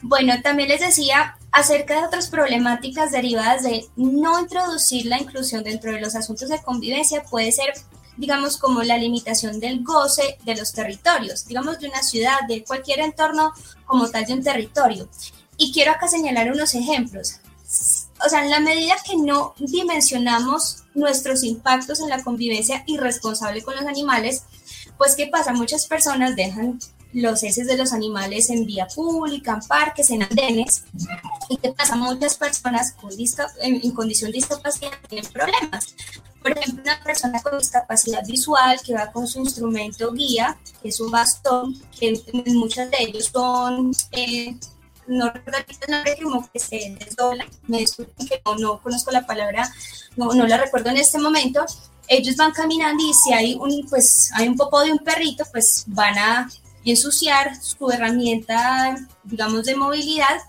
Bueno, 0.06 0.34
también 0.44 0.68
les 0.68 0.82
decía 0.82 1.38
acerca 1.50 1.98
de 1.98 2.08
otras 2.08 2.28
problemáticas 2.28 3.12
derivadas 3.12 3.63
de 3.63 3.86
no 3.96 4.38
introducir 4.38 5.06
la 5.06 5.18
inclusión 5.18 5.63
dentro 5.63 5.94
de 5.94 6.02
los 6.02 6.13
asuntos 6.16 6.50
de 6.50 6.62
convivencia, 6.62 7.24
puede 7.24 7.54
ser, 7.54 7.74
digamos, 8.18 8.58
como 8.58 8.84
la 8.84 8.98
limitación 8.98 9.62
del 9.62 9.82
goce 9.82 10.38
de 10.44 10.58
los 10.58 10.74
territorios, 10.74 11.46
digamos, 11.46 11.80
de 11.80 11.88
una 11.88 12.04
ciudad, 12.04 12.39
de 12.50 12.66
cualquier 12.66 13.00
entorno 13.00 13.54
como 13.86 14.10
tal 14.10 14.26
de 14.26 14.34
un 14.34 14.44
territorio. 14.44 15.08
Y 15.56 15.72
quiero 15.72 15.92
acá 15.92 16.10
señalar 16.10 16.52
unos 16.52 16.76
ejemplos. 16.76 17.39
O 18.26 18.30
sea, 18.30 18.44
en 18.44 18.50
la 18.50 18.60
medida 18.60 18.96
que 19.08 19.16
no 19.16 19.54
dimensionamos 19.58 20.84
nuestros 20.96 21.46
impactos 21.46 22.02
en 22.02 22.10
la 22.10 22.22
convivencia 22.24 22.84
irresponsable 22.88 23.63
con 23.63 23.76
los 23.76 23.86
animales, 23.86 24.44
pues 24.98 25.16
¿qué 25.16 25.28
pasa? 25.28 25.54
Muchas 25.54 25.88
personas 25.88 26.36
dejan 26.36 26.80
los 27.13 27.43
heces 27.43 27.67
de 27.67 27.78
los 27.78 27.93
animales 27.93 28.49
en 28.49 28.65
vía 28.65 28.88
pública, 28.88 29.54
en 29.54 29.67
parques, 29.67 30.10
en 30.10 30.23
andenes. 30.23 30.84
¿Y 31.49 31.58
qué 31.58 31.71
pasa? 31.71 31.95
Muchas 31.95 32.36
personas 32.36 32.93
con 32.93 33.12
en, 33.62 33.91
condición 33.91 34.32
de 34.32 34.38
discapacidad 34.38 34.91
tienen 35.08 35.32
problemas. 35.32 35.95
Por 36.41 36.58
ejemplo, 36.58 36.84
una 36.84 37.02
persona 37.04 37.41
con 37.41 37.58
discapacidad 37.58 38.26
visual 38.26 38.80
que 38.86 38.93
va 38.93 39.12
con 39.12 39.28
su 39.28 39.39
instrumento 39.39 40.12
guía, 40.12 40.58
que 40.82 40.89
es 40.89 40.99
un 40.99 41.12
bastón, 41.12 41.80
que 41.97 42.21
muchos 42.47 42.89
de 42.89 42.97
ellos 42.99 43.30
son, 43.32 43.91
eh, 44.12 44.56
no 45.08 45.32
recuerdo 45.32 45.60
el 45.88 45.91
nombre, 45.91 46.17
como 46.21 46.49
que 46.52 46.60
se 46.60 46.97
desdobla, 46.99 47.45
me 47.67 47.78
disculpen 47.78 48.28
que 48.28 48.41
no, 48.60 48.82
conozco 48.82 49.12
la 49.12 49.26
palabra, 49.26 49.71
no, 50.17 50.34
no 50.34 50.45
la 50.45 50.58
recuerdo 50.58 50.89
en 50.89 50.97
este 50.97 51.17
momento, 51.17 51.65
ellos 52.08 52.36
van 52.36 52.52
caminando 52.52 53.02
y 53.04 53.13
si 53.13 53.34
hay 53.34 53.56
un, 53.56 53.86
pues, 53.89 54.30
hay 54.34 54.47
un 54.47 54.58
popo 54.58 54.82
de 54.82 54.91
un 54.91 54.99
perrito, 54.99 55.45
pues 55.52 55.86
van 55.88 56.17
a 56.17 56.49
ensuciar 56.91 57.56
su 57.62 57.89
herramienta, 57.89 58.96
digamos, 59.24 59.65
de 59.65 59.76
movilidad 59.76 60.41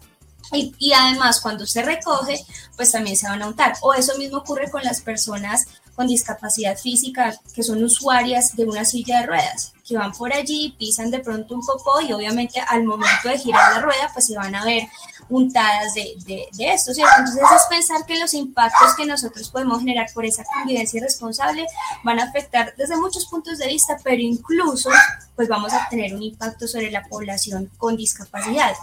y, 0.52 0.74
y, 0.78 0.92
además 0.92 1.40
cuando 1.40 1.66
se 1.66 1.82
recoge, 1.82 2.44
pues 2.76 2.92
también 2.92 3.16
se 3.16 3.28
van 3.28 3.42
a 3.42 3.46
untar. 3.46 3.74
O 3.82 3.94
eso 3.94 4.16
mismo 4.18 4.38
ocurre 4.38 4.70
con 4.70 4.82
las 4.82 5.00
personas 5.00 5.66
con 5.94 6.06
discapacidad 6.06 6.76
física 6.76 7.38
que 7.54 7.62
son 7.62 7.82
usuarias 7.82 8.56
de 8.56 8.64
una 8.64 8.84
silla 8.84 9.20
de 9.20 9.26
ruedas, 9.26 9.73
que 9.86 9.96
van 9.96 10.12
por 10.12 10.32
allí, 10.32 10.74
pisan 10.78 11.10
de 11.10 11.20
pronto 11.20 11.54
un 11.54 11.64
poco 11.64 12.00
y 12.00 12.12
obviamente 12.12 12.60
al 12.60 12.84
momento 12.84 13.28
de 13.28 13.38
girar 13.38 13.72
la 13.72 13.80
rueda, 13.80 14.10
pues 14.12 14.26
se 14.26 14.36
van 14.36 14.54
a 14.54 14.64
ver 14.64 14.88
untadas 15.28 15.94
de, 15.94 16.14
de, 16.24 16.48
de 16.52 16.72
esto, 16.72 16.94
¿cierto? 16.94 17.12
Entonces 17.18 17.42
es 17.42 17.62
pensar 17.68 18.06
que 18.06 18.18
los 18.18 18.34
impactos 18.34 18.94
que 18.94 19.06
nosotros 19.06 19.50
podemos 19.50 19.80
generar 19.80 20.06
por 20.12 20.24
esa 20.24 20.44
convivencia 20.44 20.98
irresponsable 20.98 21.66
van 22.02 22.20
a 22.20 22.24
afectar 22.24 22.74
desde 22.76 22.96
muchos 22.96 23.26
puntos 23.26 23.58
de 23.58 23.68
vista, 23.68 23.96
pero 24.02 24.20
incluso 24.20 24.90
pues 25.36 25.48
vamos 25.48 25.72
a 25.72 25.88
tener 25.88 26.14
un 26.14 26.22
impacto 26.22 26.66
sobre 26.66 26.90
la 26.90 27.04
población 27.04 27.70
con 27.78 27.96
discapacidad 27.96 28.74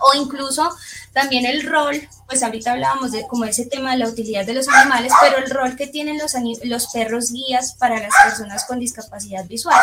o 0.00 0.14
incluso 0.14 0.74
también 1.12 1.44
el 1.46 1.66
rol, 1.66 2.08
pues 2.26 2.42
ahorita 2.42 2.72
hablábamos 2.72 3.12
de 3.12 3.26
como 3.26 3.44
ese 3.44 3.66
tema 3.66 3.92
de 3.92 3.98
la 3.98 4.08
utilidad 4.08 4.46
de 4.46 4.54
los 4.54 4.68
animales, 4.68 5.12
pero 5.20 5.38
el 5.38 5.50
rol 5.50 5.76
que 5.76 5.86
tienen 5.86 6.18
los, 6.18 6.34
los 6.64 6.86
perros 6.88 7.32
guías 7.32 7.74
para 7.74 8.00
las 8.00 8.12
personas 8.24 8.64
con 8.64 8.78
discapacidad 8.78 9.44
visual, 9.46 9.80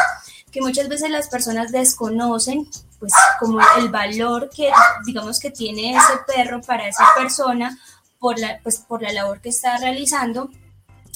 que 0.58 0.64
muchas 0.64 0.90
veces 0.90 1.12
las 1.12 1.28
personas 1.28 1.72
desconocen 1.72 2.68
pues 2.98 3.14
como 3.40 3.60
el 3.78 3.90
valor 3.90 4.50
que 4.50 4.72
digamos 5.06 5.40
que 5.40 5.52
tiene 5.52 5.92
ese 5.92 6.14
perro 6.26 6.62
para 6.62 6.88
esa 6.88 7.04
persona 7.16 7.78
por 8.18 8.40
la, 8.40 8.60
pues, 8.64 8.80
por 8.80 9.04
la 9.04 9.14
labor 9.14 9.40
que 9.40 9.50
está 9.50 9.78
realizando 9.78 10.50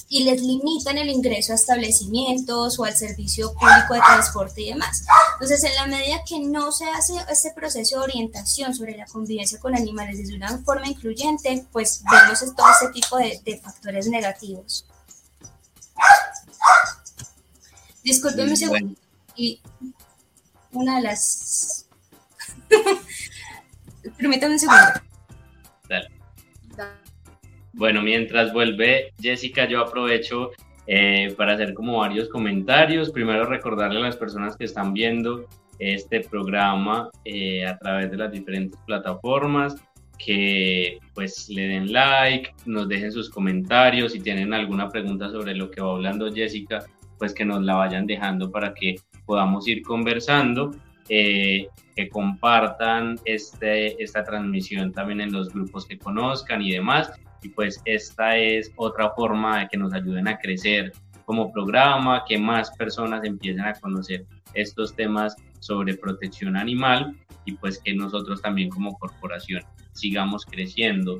y 0.09 0.25
les 0.25 0.43
limitan 0.43 0.99
el 0.99 1.09
ingreso 1.09 1.53
a 1.53 1.55
establecimientos 1.55 2.77
o 2.77 2.85
al 2.85 2.95
servicio 2.95 3.51
público 3.53 3.95
de 3.95 4.01
transporte 4.01 4.61
y 4.61 4.69
demás. 4.73 5.05
Entonces, 5.33 5.63
en 5.63 5.73
la 5.73 5.87
medida 5.87 6.21
que 6.23 6.39
no 6.39 6.71
se 6.71 6.87
hace 6.89 7.13
este 7.27 7.51
proceso 7.51 7.97
de 7.97 8.03
orientación 8.03 8.75
sobre 8.75 8.95
la 8.95 9.05
convivencia 9.05 9.57
con 9.59 9.75
animales 9.75 10.19
desde 10.19 10.35
una 10.35 10.55
forma 10.59 10.87
incluyente, 10.87 11.65
pues 11.71 12.03
vemos 12.11 12.39
todo 12.55 12.67
este 12.69 12.89
tipo 12.89 13.17
de, 13.17 13.61
factores 13.63 14.07
negativos. 14.07 14.85
Disculpenme 18.03 18.51
un 18.51 18.57
segundo. 18.57 19.01
Y 19.35 19.61
una 20.71 20.97
de 20.97 21.01
las... 21.03 21.89
Permítame 24.17 24.53
un 24.53 24.59
segundo. 24.59 24.81
Dale. 25.87 26.07
Bueno, 27.73 28.01
mientras 28.01 28.51
vuelve 28.53 29.13
Jessica, 29.19 29.67
yo 29.67 29.81
aprovecho 29.81 30.51
eh, 30.87 31.33
para 31.37 31.53
hacer 31.53 31.73
como 31.73 31.97
varios 31.97 32.29
comentarios. 32.29 33.11
Primero 33.11 33.45
recordarle 33.45 33.99
a 33.99 34.03
las 34.03 34.17
personas 34.17 34.57
que 34.57 34.65
están 34.65 34.93
viendo 34.93 35.47
este 35.79 36.21
programa 36.21 37.09
eh, 37.25 37.65
a 37.65 37.77
través 37.77 38.11
de 38.11 38.17
las 38.17 38.31
diferentes 38.31 38.79
plataformas 38.85 39.75
que 40.23 40.99
pues 41.15 41.49
le 41.49 41.67
den 41.67 41.91
like, 41.91 42.53
nos 42.65 42.87
dejen 42.87 43.11
sus 43.11 43.29
comentarios, 43.29 44.11
si 44.11 44.19
tienen 44.19 44.53
alguna 44.53 44.89
pregunta 44.89 45.31
sobre 45.31 45.55
lo 45.55 45.71
que 45.71 45.81
va 45.81 45.91
hablando 45.91 46.31
Jessica, 46.31 46.85
pues 47.17 47.33
que 47.33 47.43
nos 47.43 47.63
la 47.63 47.75
vayan 47.75 48.05
dejando 48.05 48.51
para 48.51 48.73
que 48.73 48.95
podamos 49.31 49.65
ir 49.65 49.81
conversando, 49.81 50.71
eh, 51.07 51.69
que 51.95 52.09
compartan 52.09 53.17
este, 53.23 54.03
esta 54.03 54.25
transmisión 54.25 54.91
también 54.91 55.21
en 55.21 55.31
los 55.31 55.53
grupos 55.53 55.85
que 55.85 55.97
conozcan 55.97 56.61
y 56.61 56.73
demás 56.73 57.13
y 57.41 57.47
pues 57.47 57.81
esta 57.85 58.35
es 58.37 58.73
otra 58.75 59.11
forma 59.11 59.61
de 59.61 59.69
que 59.69 59.77
nos 59.77 59.93
ayuden 59.93 60.27
a 60.27 60.37
crecer 60.37 60.91
como 61.23 61.49
programa, 61.53 62.25
que 62.27 62.37
más 62.37 62.71
personas 62.71 63.23
empiecen 63.23 63.61
a 63.61 63.73
conocer 63.75 64.25
estos 64.53 64.93
temas 64.93 65.33
sobre 65.61 65.95
protección 65.95 66.57
animal 66.57 67.15
y 67.45 67.53
pues 67.53 67.79
que 67.79 67.93
nosotros 67.93 68.41
también 68.41 68.69
como 68.69 68.99
corporación 68.99 69.63
sigamos 69.93 70.45
creciendo. 70.45 71.19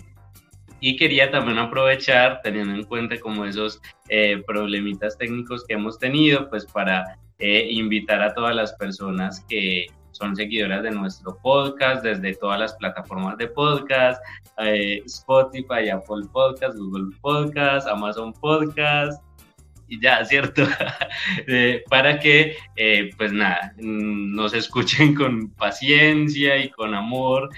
Y 0.82 0.98
quería 0.98 1.32
también 1.32 1.60
aprovechar, 1.60 2.42
teniendo 2.44 2.74
en 2.74 2.84
cuenta 2.84 3.18
como 3.22 3.46
esos 3.46 3.80
eh, 4.10 4.44
problemitas 4.46 5.18
técnicos 5.18 5.64
que 5.66 5.76
hemos 5.76 5.98
tenido, 5.98 6.50
pues 6.50 6.66
para 6.66 7.21
eh, 7.42 7.68
invitar 7.72 8.22
a 8.22 8.36
todas 8.36 8.56
las 8.56 8.74
personas 8.74 9.44
que 9.50 9.88
son 10.12 10.36
seguidoras 10.36 10.84
de 10.84 10.92
nuestro 10.92 11.36
podcast 11.42 12.04
desde 12.04 12.36
todas 12.36 12.60
las 12.60 12.76
plataformas 12.76 13.36
de 13.40 13.48
podcast, 13.48 14.22
eh, 14.60 15.02
Spotify, 15.06 15.90
Apple 15.92 16.28
Podcast, 16.32 16.78
Google 16.78 17.16
Podcast, 17.20 17.88
Amazon 17.88 18.32
Podcast 18.34 19.24
y 19.88 20.00
ya, 20.00 20.24
¿cierto? 20.26 20.62
Eh, 21.48 21.84
para 21.90 22.20
que, 22.20 22.58
pues 23.18 23.34
nada, 23.34 23.74
mm, 23.78 24.36
nos 24.36 24.54
escuchen 24.54 25.16
con 25.16 25.50
paciencia 25.50 26.58
y 26.58 26.70
con 26.70 26.94
amor, 26.94 27.50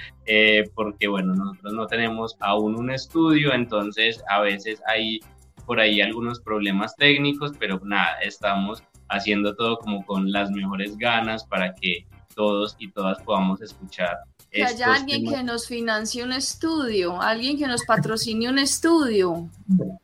porque 0.75 1.09
bueno, 1.09 1.35
nosotros 1.35 1.73
no 1.73 1.87
tenemos 1.87 2.37
aún 2.39 2.75
un 2.75 2.89
estudio, 2.89 3.53
entonces 3.53 4.23
a 4.29 4.39
veces 4.39 4.81
hay 4.87 5.19
por 5.65 5.81
ahí 5.81 5.99
algunos 5.99 6.39
problemas 6.39 6.95
técnicos, 6.95 7.51
pero 7.59 7.81
nada, 7.83 8.19
estamos 8.21 8.81
haciendo 9.13 9.55
todo 9.55 9.77
como 9.77 10.05
con 10.05 10.31
las 10.31 10.51
mejores 10.51 10.97
ganas 10.97 11.43
para 11.45 11.73
que 11.73 12.05
todos 12.35 12.75
y 12.79 12.91
todas 12.91 13.21
podamos 13.23 13.61
escuchar. 13.61 14.17
Que 14.51 14.63
haya 14.63 14.93
alguien 14.93 15.27
que 15.27 15.43
nos 15.43 15.67
financie 15.67 16.23
un 16.23 16.33
estudio, 16.33 17.19
alguien 17.21 17.57
que 17.57 17.65
nos 17.65 17.83
patrocine 17.85 18.49
un 18.49 18.59
estudio. 18.59 19.49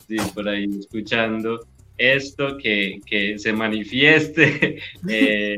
Sí, 0.08 0.18
por 0.34 0.50
ahí 0.50 0.68
escuchando 0.80 1.60
esto, 1.98 2.58
que, 2.58 3.00
que 3.06 3.38
se 3.38 3.54
manifieste. 3.54 4.82
Eh, 5.08 5.58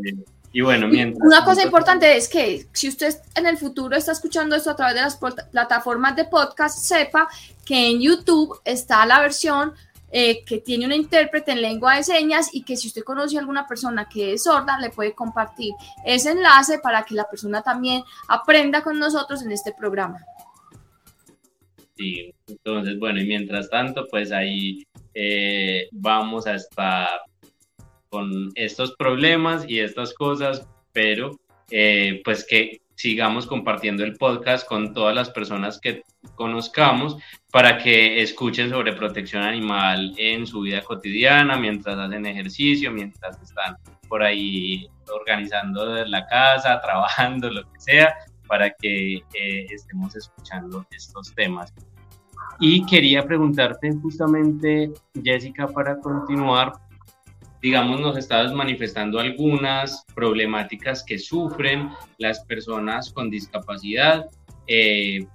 y 0.54 0.62
bueno, 0.62 0.88
mientras... 0.88 1.26
Una 1.26 1.46
cosa 1.46 1.64
importante 1.64 2.16
es 2.16 2.28
que 2.28 2.68
si 2.74 2.90
usted 2.90 3.16
en 3.36 3.46
el 3.46 3.58
futuro 3.58 3.96
está 3.96 4.12
escuchando 4.12 4.56
esto 4.56 4.72
a 4.72 4.76
través 4.76 4.96
de 4.96 5.02
las 5.02 5.18
plataformas 5.52 6.16
de 6.16 6.26
podcast, 6.26 6.78
sepa 6.80 7.30
que 7.66 7.90
en 7.90 8.02
YouTube 8.02 8.60
está 8.66 9.06
la 9.06 9.22
versión 9.22 9.74
eh, 10.12 10.44
que 10.46 10.60
tiene 10.60 10.86
una 10.86 10.96
intérprete 10.96 11.52
en 11.52 11.62
lengua 11.62 11.96
de 11.96 12.04
señas 12.04 12.54
y 12.54 12.64
que 12.64 12.76
si 12.76 12.88
usted 12.88 13.04
conoce 13.04 13.38
a 13.38 13.40
alguna 13.40 13.68
persona 13.68 14.10
que 14.10 14.34
es 14.34 14.44
sorda, 14.44 14.78
le 14.80 14.90
puede 14.90 15.14
compartir 15.14 15.74
ese 16.06 16.32
enlace 16.32 16.80
para 16.80 17.04
que 17.04 17.16
la 17.16 17.30
persona 17.30 17.62
también 17.62 18.04
aprenda 18.28 18.84
con 18.84 19.00
nosotros 19.00 19.42
en 19.44 19.52
este 19.52 19.74
programa. 19.74 20.20
Sí, 21.96 22.34
entonces, 22.48 22.98
bueno, 23.00 23.22
y 23.22 23.26
mientras 23.26 23.70
tanto, 23.70 24.08
pues 24.10 24.32
ahí 24.32 24.84
eh, 25.14 25.88
vamos 25.92 26.48
a 26.48 26.56
estar 26.56 27.10
con 28.10 28.52
estos 28.56 28.96
problemas 28.96 29.64
y 29.68 29.80
estas 29.80 30.14
cosas, 30.14 30.68
pero 30.92 31.40
eh, 31.70 32.22
pues 32.26 32.46
que 32.46 32.82
sigamos 33.02 33.48
compartiendo 33.48 34.04
el 34.04 34.16
podcast 34.16 34.68
con 34.68 34.94
todas 34.94 35.16
las 35.16 35.32
personas 35.32 35.80
que 35.80 36.04
conozcamos 36.36 37.18
para 37.52 37.80
que 37.80 38.22
escuchen 38.22 38.70
sobre 38.70 38.94
protección 38.94 39.42
animal 39.42 40.14
en 40.18 40.46
su 40.46 40.62
vida 40.62 40.84
cotidiana, 40.84 41.58
mientras 41.58 41.98
hacen 41.98 42.28
ejercicio, 42.28 42.92
mientras 42.92 43.42
están 43.42 43.76
por 44.08 44.22
ahí 44.22 44.88
organizando 45.12 46.06
la 46.06 46.28
casa, 46.28 46.80
trabajando, 46.86 47.50
lo 47.50 47.64
que 47.64 47.80
sea, 47.80 48.14
para 48.48 48.70
que 48.70 49.16
eh, 49.16 49.66
estemos 49.72 50.16
escuchando 50.16 50.86
estos 50.92 51.34
temas. 51.34 51.74
Y 52.60 52.86
quería 52.86 53.26
preguntarte 53.26 53.92
justamente, 54.00 54.92
Jessica, 55.24 55.68
para 55.68 55.98
continuar, 55.98 56.74
digamos, 57.62 58.00
nos 58.02 58.18
estabas 58.18 58.54
manifestando 58.54 59.20
algunas 59.20 60.06
problemáticas 60.16 61.04
que 61.04 61.20
sufren 61.20 61.90
las 62.18 62.44
personas 62.46 63.12
con 63.12 63.30
discapacidad 63.30 64.26
eh, 64.68 65.26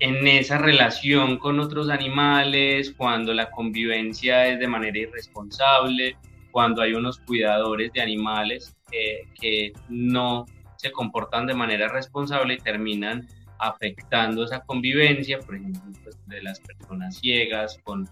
en 0.00 0.26
esa 0.28 0.58
relación 0.58 1.38
con 1.38 1.58
otros 1.58 1.90
animales, 1.90 2.94
cuando 2.96 3.34
la 3.34 3.50
convivencia 3.50 4.46
es 4.46 4.60
de 4.60 4.68
manera 4.68 4.98
irresponsable, 4.98 6.16
cuando 6.52 6.82
hay 6.82 6.94
unos 6.94 7.18
cuidadores 7.18 7.92
de 7.92 8.00
animales 8.00 8.76
eh, 8.92 9.26
que 9.40 9.72
no 9.88 10.46
se 10.76 10.92
comportan 10.92 11.46
de 11.46 11.54
manera 11.54 11.88
responsable 11.88 12.54
y 12.54 12.58
terminan 12.58 13.26
afectando 13.58 14.44
esa 14.44 14.60
convivencia, 14.60 15.40
por 15.40 15.56
ejemplo, 15.56 15.82
pues, 16.04 16.16
de 16.26 16.42
las 16.42 16.60
personas 16.60 17.18
ciegas 17.18 17.78
con, 17.82 18.08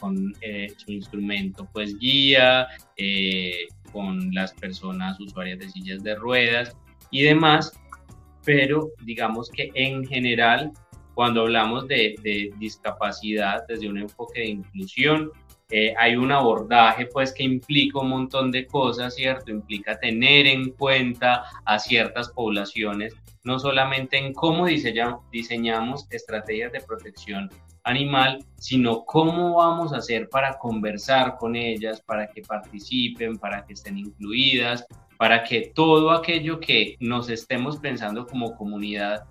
con 0.00 0.34
eh, 0.40 0.72
su 0.76 0.92
instrumento 0.92 1.68
pues 1.72 1.98
guía, 1.98 2.68
eh, 2.96 3.66
con 3.92 4.32
las 4.34 4.52
personas 4.52 5.18
usuarias 5.20 5.58
de 5.58 5.70
sillas 5.70 6.02
de 6.02 6.14
ruedas 6.14 6.76
y 7.10 7.22
demás, 7.22 7.72
pero 8.44 8.90
digamos 9.04 9.50
que 9.50 9.70
en 9.74 10.06
general, 10.06 10.72
cuando 11.14 11.42
hablamos 11.42 11.88
de, 11.88 12.14
de 12.22 12.52
discapacidad 12.58 13.66
desde 13.66 13.88
un 13.88 13.98
enfoque 13.98 14.40
de 14.40 14.48
inclusión, 14.48 15.32
eh, 15.70 15.92
hay 15.98 16.16
un 16.16 16.32
abordaje 16.32 17.06
pues 17.06 17.34
que 17.34 17.42
implica 17.42 18.00
un 18.00 18.08
montón 18.08 18.50
de 18.50 18.66
cosas, 18.66 19.14
¿cierto? 19.14 19.50
Implica 19.50 19.98
tener 19.98 20.46
en 20.46 20.70
cuenta 20.70 21.44
a 21.66 21.78
ciertas 21.78 22.30
poblaciones, 22.30 23.14
no 23.44 23.58
solamente 23.58 24.16
en 24.16 24.32
cómo 24.32 24.64
diseñamos 24.66 26.06
estrategias 26.10 26.72
de 26.72 26.80
protección 26.80 27.50
animal, 27.84 28.44
sino 28.56 29.04
cómo 29.04 29.56
vamos 29.56 29.92
a 29.92 29.98
hacer 29.98 30.28
para 30.28 30.58
conversar 30.58 31.36
con 31.36 31.56
ellas, 31.56 32.00
para 32.00 32.28
que 32.28 32.42
participen, 32.42 33.38
para 33.38 33.64
que 33.64 33.74
estén 33.74 33.98
incluidas, 33.98 34.86
para 35.16 35.42
que 35.42 35.72
todo 35.74 36.10
aquello 36.10 36.60
que 36.60 36.96
nos 37.00 37.28
estemos 37.28 37.78
pensando 37.78 38.26
como 38.26 38.56
comunidad 38.56 39.24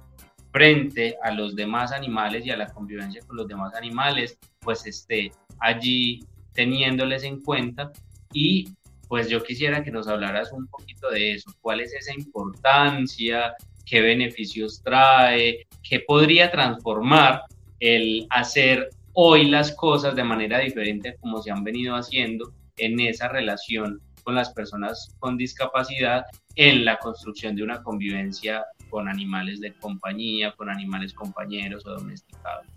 frente 0.52 1.18
a 1.24 1.32
los 1.32 1.56
demás 1.56 1.92
animales 1.92 2.46
y 2.46 2.52
a 2.52 2.58
la 2.58 2.68
convivencia 2.68 3.22
con 3.26 3.38
los 3.38 3.48
demás 3.48 3.74
animales, 3.76 4.38
pues 4.60 4.86
esté 4.86 5.32
allí 5.60 6.20
teniéndoles 6.54 7.24
en 7.24 7.42
cuenta. 7.42 7.92
Y 8.34 8.70
pues 9.08 9.30
yo 9.30 9.44
quisiera 9.44 9.84
que 9.84 9.92
nos 9.92 10.08
hablaras 10.08 10.52
un 10.52 10.68
poquito 10.68 11.10
de 11.10 11.34
eso, 11.34 11.52
cuál 11.62 11.80
es 11.80 11.94
esa 11.94 12.14
importancia, 12.14 13.56
qué 13.86 14.02
beneficios 14.02 14.82
trae, 14.84 15.66
qué 15.82 16.02
podría 16.02 16.52
transformar 16.52 17.44
el 17.80 18.28
hacer 18.30 18.90
hoy 19.14 19.50
las 19.50 19.74
cosas 19.74 20.16
de 20.16 20.24
manera 20.24 20.60
diferente 20.60 21.18
como 21.20 21.42
se 21.42 21.52
han 21.52 21.64
venido 21.64 21.96
haciendo 21.96 22.54
en 22.78 23.00
esa 23.00 23.28
relación 23.28 24.02
con 24.24 24.36
las 24.36 24.52
personas 24.52 25.16
con 25.20 25.38
discapacidad 25.38 26.26
en 26.56 26.86
la 26.86 27.00
construcción 27.00 27.56
de 27.56 27.64
una 27.64 27.82
convivencia 27.82 28.66
con 28.90 29.08
animales 29.08 29.60
de 29.60 29.74
compañía, 29.74 30.54
con 30.56 30.70
animales 30.70 31.14
compañeros 31.14 31.86
o 31.86 31.92
domesticados. 31.92 32.68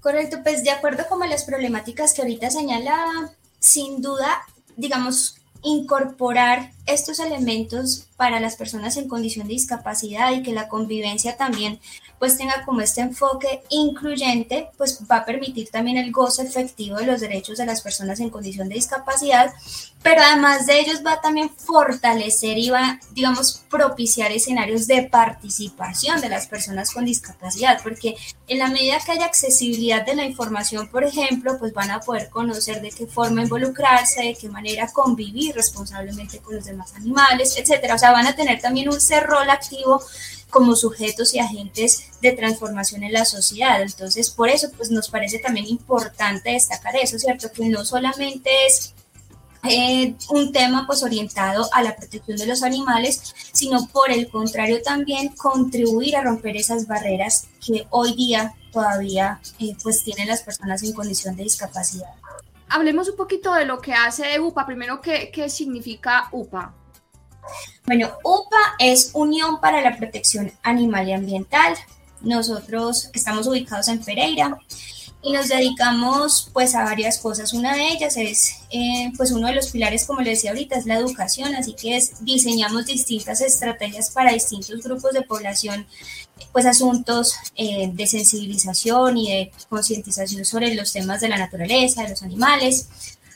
Correcto, 0.00 0.38
pues 0.42 0.64
de 0.64 0.70
acuerdo 0.70 1.04
con 1.08 1.20
las 1.28 1.44
problemáticas 1.44 2.12
que 2.12 2.22
ahorita 2.22 2.50
señala, 2.50 2.96
sin 3.60 4.02
duda, 4.02 4.42
digamos, 4.76 5.36
incorporar 5.62 6.72
estos 6.86 7.20
elementos 7.20 8.08
para 8.16 8.40
las 8.40 8.56
personas 8.56 8.96
en 8.96 9.08
condición 9.08 9.46
de 9.46 9.54
discapacidad 9.54 10.32
y 10.32 10.42
que 10.42 10.52
la 10.52 10.68
convivencia 10.68 11.36
también 11.36 11.78
pues 12.22 12.38
tenga 12.38 12.64
como 12.64 12.80
este 12.82 13.00
enfoque 13.00 13.64
incluyente, 13.68 14.68
pues 14.78 15.00
va 15.10 15.16
a 15.16 15.24
permitir 15.24 15.70
también 15.70 15.96
el 15.96 16.12
goce 16.12 16.42
efectivo 16.42 16.98
de 16.98 17.06
los 17.06 17.20
derechos 17.20 17.58
de 17.58 17.66
las 17.66 17.80
personas 17.80 18.20
en 18.20 18.30
condición 18.30 18.68
de 18.68 18.76
discapacidad, 18.76 19.52
pero 20.04 20.22
además 20.22 20.66
de 20.66 20.78
ellos 20.78 21.02
va 21.04 21.14
a 21.14 21.20
también 21.20 21.50
fortalecer 21.50 22.58
y 22.58 22.70
va, 22.70 23.00
digamos, 23.10 23.64
propiciar 23.68 24.30
escenarios 24.30 24.86
de 24.86 25.02
participación 25.02 26.20
de 26.20 26.28
las 26.28 26.46
personas 26.46 26.92
con 26.92 27.06
discapacidad, 27.06 27.82
porque 27.82 28.14
en 28.46 28.60
la 28.60 28.68
medida 28.68 29.00
que 29.04 29.10
haya 29.10 29.24
accesibilidad 29.24 30.06
de 30.06 30.14
la 30.14 30.24
información, 30.24 30.86
por 30.86 31.02
ejemplo, 31.02 31.58
pues 31.58 31.72
van 31.72 31.90
a 31.90 31.98
poder 31.98 32.28
conocer 32.28 32.80
de 32.82 32.92
qué 32.92 33.08
forma 33.08 33.42
involucrarse, 33.42 34.22
de 34.22 34.36
qué 34.36 34.48
manera 34.48 34.86
convivir 34.92 35.56
responsablemente 35.56 36.38
con 36.38 36.54
los 36.54 36.66
demás 36.66 36.94
animales, 36.94 37.56
etcétera. 37.58 37.96
O 37.96 37.98
sea, 37.98 38.12
van 38.12 38.28
a 38.28 38.36
tener 38.36 38.60
también 38.60 38.90
un 38.90 38.98
rol 39.24 39.50
activo 39.50 40.00
como 40.50 40.76
sujetos 40.76 41.34
y 41.34 41.40
agentes 41.40 42.11
de 42.22 42.32
transformación 42.32 43.02
en 43.02 43.12
la 43.12 43.24
sociedad. 43.24 43.82
Entonces, 43.82 44.30
por 44.30 44.48
eso, 44.48 44.70
pues 44.76 44.90
nos 44.90 45.08
parece 45.08 45.40
también 45.40 45.66
importante 45.66 46.52
destacar 46.52 46.96
eso, 46.96 47.18
¿cierto? 47.18 47.50
Que 47.52 47.66
no 47.66 47.84
solamente 47.84 48.50
es 48.66 48.94
eh, 49.64 50.14
un 50.30 50.52
tema 50.52 50.86
pues 50.86 51.02
orientado 51.02 51.68
a 51.72 51.82
la 51.82 51.94
protección 51.94 52.36
de 52.38 52.46
los 52.46 52.62
animales, 52.62 53.34
sino 53.52 53.86
por 53.88 54.10
el 54.10 54.28
contrario 54.30 54.80
también 54.82 55.28
contribuir 55.36 56.16
a 56.16 56.22
romper 56.22 56.56
esas 56.56 56.86
barreras 56.86 57.48
que 57.64 57.86
hoy 57.90 58.14
día 58.14 58.54
todavía 58.72 59.40
eh, 59.58 59.76
pues 59.82 60.02
tienen 60.04 60.28
las 60.28 60.42
personas 60.42 60.82
en 60.82 60.92
condición 60.92 61.36
de 61.36 61.42
discapacidad. 61.44 62.14
Hablemos 62.68 63.08
un 63.08 63.16
poquito 63.16 63.52
de 63.52 63.66
lo 63.66 63.80
que 63.80 63.92
hace 63.92 64.40
UPA. 64.40 64.64
Primero, 64.64 65.00
¿qué, 65.00 65.30
qué 65.32 65.50
significa 65.50 66.28
UPA? 66.32 66.74
Bueno, 67.84 68.12
UPA 68.24 68.76
es 68.78 69.10
Unión 69.12 69.60
para 69.60 69.80
la 69.80 69.96
Protección 69.96 70.52
Animal 70.62 71.08
y 71.08 71.12
Ambiental. 71.12 71.74
Nosotros 72.22 73.10
estamos 73.12 73.46
ubicados 73.46 73.88
en 73.88 74.02
Pereira 74.02 74.58
y 75.22 75.32
nos 75.32 75.48
dedicamos 75.48 76.50
pues 76.52 76.74
a 76.74 76.82
varias 76.82 77.18
cosas. 77.18 77.52
Una 77.52 77.74
de 77.74 77.92
ellas 77.92 78.16
es 78.16 78.56
eh, 78.70 79.12
pues 79.16 79.30
uno 79.30 79.46
de 79.46 79.54
los 79.54 79.70
pilares, 79.70 80.04
como 80.04 80.20
le 80.20 80.30
decía 80.30 80.50
ahorita, 80.50 80.76
es 80.76 80.86
la 80.86 80.96
educación, 80.96 81.54
así 81.54 81.74
que 81.74 81.96
es, 81.96 82.24
diseñamos 82.24 82.86
distintas 82.86 83.40
estrategias 83.40 84.10
para 84.10 84.32
distintos 84.32 84.82
grupos 84.82 85.12
de 85.12 85.22
población, 85.22 85.86
pues 86.50 86.66
asuntos 86.66 87.34
eh, 87.54 87.90
de 87.92 88.06
sensibilización 88.06 89.16
y 89.16 89.30
de 89.30 89.52
concientización 89.68 90.44
sobre 90.44 90.74
los 90.74 90.92
temas 90.92 91.20
de 91.20 91.28
la 91.28 91.38
naturaleza, 91.38 92.02
de 92.02 92.10
los 92.10 92.22
animales. 92.24 92.88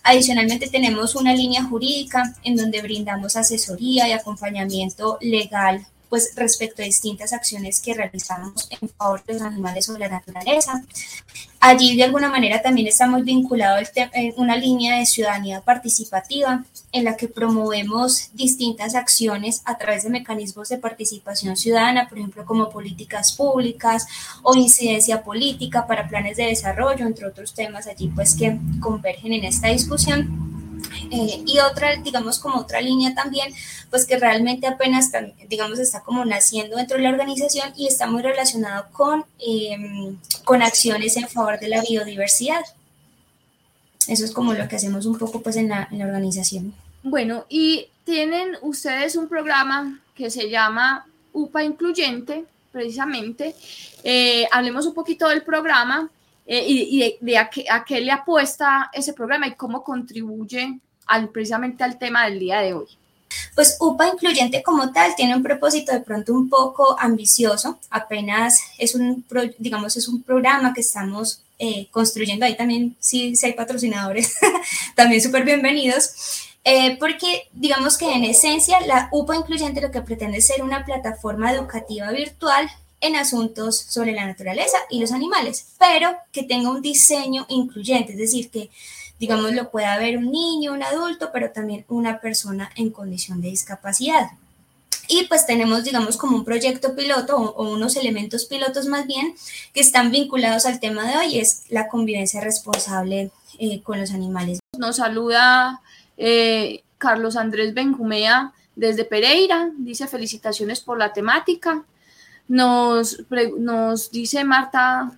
Adicionalmente 0.02 0.68
tenemos 0.68 1.14
una 1.14 1.34
línea 1.34 1.64
jurídica 1.64 2.34
en 2.42 2.56
donde 2.56 2.82
brindamos 2.82 3.36
asesoría 3.36 4.08
y 4.08 4.12
acompañamiento 4.12 5.18
legal 5.20 5.86
pues 6.16 6.32
respecto 6.34 6.80
a 6.80 6.86
distintas 6.86 7.34
acciones 7.34 7.78
que 7.78 7.92
realizamos 7.92 8.68
en 8.70 8.88
favor 8.88 9.22
de 9.26 9.34
los 9.34 9.42
animales 9.42 9.86
o 9.90 9.98
la 9.98 10.08
naturaleza. 10.08 10.82
Allí 11.60 11.94
de 11.94 12.04
alguna 12.04 12.30
manera 12.30 12.62
también 12.62 12.86
estamos 12.86 13.22
vinculados 13.22 13.90
en 13.94 14.32
una 14.38 14.56
línea 14.56 14.98
de 14.98 15.04
ciudadanía 15.04 15.60
participativa 15.60 16.64
en 16.90 17.04
la 17.04 17.18
que 17.18 17.28
promovemos 17.28 18.30
distintas 18.32 18.94
acciones 18.94 19.60
a 19.66 19.76
través 19.76 20.04
de 20.04 20.08
mecanismos 20.08 20.70
de 20.70 20.78
participación 20.78 21.54
ciudadana, 21.54 22.08
por 22.08 22.16
ejemplo, 22.16 22.46
como 22.46 22.70
políticas 22.70 23.34
públicas 23.34 24.06
o 24.42 24.54
incidencia 24.54 25.22
política 25.22 25.86
para 25.86 26.08
planes 26.08 26.38
de 26.38 26.46
desarrollo, 26.46 27.04
entre 27.04 27.26
otros 27.26 27.52
temas 27.52 27.86
allí 27.86 28.08
pues 28.08 28.34
que 28.34 28.58
convergen 28.80 29.34
en 29.34 29.44
esta 29.44 29.68
discusión. 29.68 30.55
Eh, 31.10 31.42
y 31.46 31.58
otra, 31.60 31.96
digamos, 31.96 32.38
como 32.38 32.58
otra 32.58 32.80
línea 32.80 33.14
también, 33.14 33.52
pues 33.90 34.06
que 34.06 34.18
realmente 34.18 34.66
apenas, 34.66 35.10
digamos, 35.48 35.78
está 35.78 36.02
como 36.02 36.24
naciendo 36.24 36.76
dentro 36.76 36.96
de 36.96 37.04
la 37.04 37.10
organización 37.10 37.72
y 37.76 37.86
está 37.86 38.06
muy 38.06 38.22
relacionado 38.22 38.86
con, 38.92 39.24
em, 39.38 40.16
con 40.44 40.62
acciones 40.62 41.16
en 41.16 41.28
favor 41.28 41.58
de 41.58 41.68
la 41.68 41.82
biodiversidad. 41.82 42.64
Eso 44.08 44.24
es 44.24 44.32
como 44.32 44.54
lo 44.54 44.68
que 44.68 44.76
hacemos 44.76 45.06
un 45.06 45.18
poco 45.18 45.42
pues 45.42 45.56
en 45.56 45.68
la, 45.68 45.88
en 45.90 45.98
la 45.98 46.06
organización. 46.06 46.74
Bueno, 47.02 47.44
y 47.48 47.88
tienen 48.04 48.56
ustedes 48.62 49.16
un 49.16 49.28
programa 49.28 50.00
que 50.14 50.30
se 50.30 50.48
llama 50.48 51.06
UPA 51.32 51.64
Incluyente, 51.64 52.44
precisamente. 52.72 53.54
Eh, 54.04 54.46
hablemos 54.52 54.86
un 54.86 54.94
poquito 54.94 55.28
del 55.28 55.42
programa 55.42 56.08
eh, 56.46 56.64
y, 56.66 57.16
de, 57.20 57.38
a, 57.38 57.50
qué, 57.50 57.64
a, 57.68 57.84
qué, 57.84 58.00
le 58.00 58.12
apuesta 58.12 58.90
ese 58.92 59.12
programa 59.12 59.48
y 59.48 59.54
cómo 59.54 59.82
contribuye 59.82 60.78
al, 61.06 61.28
precisamente 61.28 61.84
al 61.84 61.98
tema 61.98 62.26
del 62.26 62.38
día 62.38 62.60
de 62.60 62.74
hoy. 62.74 62.86
Pues 63.54 63.76
UPA 63.80 64.08
Incluyente 64.08 64.62
como 64.62 64.92
tal 64.92 65.14
tiene 65.16 65.34
un 65.34 65.42
propósito 65.42 65.92
de 65.92 66.00
pronto 66.00 66.32
un 66.32 66.48
poco 66.48 66.98
ambicioso, 66.98 67.78
apenas 67.90 68.60
es 68.78 68.94
un, 68.94 69.24
digamos, 69.58 69.96
es 69.96 70.08
un 70.08 70.22
programa 70.22 70.72
que 70.74 70.80
estamos 70.80 71.42
eh, 71.58 71.88
construyendo, 71.90 72.44
ahí 72.44 72.56
también 72.56 72.96
sí, 73.00 73.34
si 73.34 73.46
hay 73.46 73.52
patrocinadores, 73.54 74.34
también 74.94 75.22
súper 75.22 75.44
bienvenidos, 75.44 76.46
eh, 76.64 76.96
porque 76.98 77.48
digamos 77.52 77.96
que 77.96 78.12
en 78.12 78.24
esencia 78.24 78.80
la 78.80 79.08
UPA 79.12 79.36
Incluyente 79.36 79.80
lo 79.80 79.90
que 79.90 80.02
pretende 80.02 80.38
es 80.38 80.46
ser 80.46 80.62
una 80.62 80.84
plataforma 80.84 81.52
educativa 81.52 82.10
virtual 82.10 82.68
en 83.00 83.16
asuntos 83.16 83.78
sobre 83.78 84.12
la 84.12 84.26
naturaleza 84.26 84.78
y 84.90 85.00
los 85.00 85.12
animales, 85.12 85.68
pero 85.78 86.16
que 86.32 86.42
tenga 86.42 86.70
un 86.70 86.82
diseño 86.82 87.46
incluyente, 87.48 88.12
es 88.12 88.18
decir, 88.18 88.50
que 88.50 88.70
digamos 89.18 89.52
lo 89.52 89.70
pueda 89.70 89.96
ver 89.98 90.18
un 90.18 90.30
niño, 90.30 90.72
un 90.72 90.82
adulto, 90.82 91.30
pero 91.32 91.50
también 91.50 91.84
una 91.88 92.20
persona 92.20 92.70
en 92.76 92.90
condición 92.90 93.40
de 93.40 93.48
discapacidad. 93.48 94.30
Y 95.08 95.26
pues 95.26 95.46
tenemos, 95.46 95.84
digamos, 95.84 96.16
como 96.16 96.36
un 96.36 96.44
proyecto 96.44 96.94
piloto 96.94 97.36
o, 97.36 97.70
unos 97.70 97.96
elementos 97.96 98.44
pilotos 98.46 98.86
más 98.86 99.06
bien 99.06 99.34
que 99.72 99.80
están 99.80 100.10
vinculados 100.10 100.66
al 100.66 100.80
tema 100.80 101.06
de 101.08 101.16
hoy, 101.16 101.38
es 101.38 101.64
la 101.68 101.88
convivencia 101.88 102.40
responsable 102.40 103.30
eh, 103.58 103.82
con 103.82 104.00
los 104.00 104.12
animales. 104.12 104.58
Nos 104.76 104.96
saluda 104.96 105.80
eh, 106.16 106.82
Carlos 106.98 107.36
Andrés 107.36 107.72
Benjumea 107.72 108.52
desde 108.74 109.04
Pereira, 109.04 109.70
dice 109.78 110.06
felicitaciones 110.08 110.80
por 110.80 110.98
la 110.98 111.12
temática. 111.12 111.84
Nos, 112.48 113.24
nos 113.58 114.10
dice 114.10 114.44
Marta, 114.44 115.12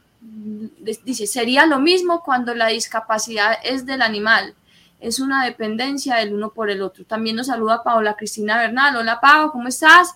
dice, 1.05 1.27
sería 1.27 1.67
lo 1.67 1.79
mismo 1.79 2.23
cuando 2.23 2.55
la 2.55 2.69
discapacidad 2.69 3.55
es 3.63 3.87
del 3.87 4.03
animal, 4.03 4.55
es 5.01 5.21
una 5.21 5.45
dependencia 5.45 6.17
del 6.17 6.35
uno 6.35 6.51
por 6.51 6.71
el 6.71 6.83
otro. 6.83 7.05
También 7.05 7.37
nos 7.37 7.47
saluda 7.47 7.85
Paola 7.85 8.17
Cristina 8.17 8.59
Bernal. 8.59 8.97
Hola 8.97 9.21
Pau, 9.21 9.53
¿cómo 9.53 9.69
estás? 9.69 10.15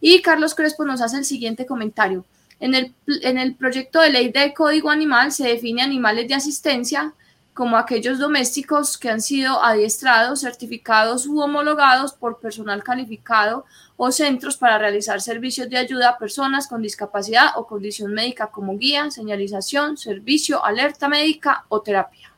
Y 0.00 0.20
Carlos 0.20 0.54
Crespo 0.54 0.84
nos 0.84 1.00
hace 1.00 1.18
el 1.18 1.24
siguiente 1.24 1.64
comentario. 1.64 2.24
En 2.58 2.74
el, 2.74 2.94
en 3.06 3.38
el 3.38 3.54
proyecto 3.54 4.00
de 4.00 4.10
ley 4.10 4.32
de 4.32 4.54
código 4.54 4.90
animal 4.90 5.30
se 5.30 5.46
define 5.46 5.82
animales 5.82 6.26
de 6.26 6.34
asistencia 6.34 7.12
como 7.54 7.76
aquellos 7.76 8.18
domésticos 8.18 8.98
que 8.98 9.08
han 9.08 9.20
sido 9.20 9.62
adiestrados, 9.62 10.40
certificados 10.40 11.26
u 11.26 11.40
homologados 11.40 12.12
por 12.12 12.38
personal 12.38 12.82
calificado 12.82 13.64
o 13.96 14.12
centros 14.12 14.56
para 14.56 14.78
realizar 14.78 15.20
servicios 15.20 15.68
de 15.70 15.78
ayuda 15.78 16.10
a 16.10 16.18
personas 16.18 16.68
con 16.68 16.82
discapacidad 16.82 17.50
o 17.56 17.66
condición 17.66 18.12
médica 18.12 18.48
como 18.48 18.76
guía, 18.76 19.10
señalización, 19.10 19.96
servicio, 19.96 20.64
alerta 20.64 21.08
médica 21.08 21.64
o 21.68 21.80
terapia. 21.80 22.30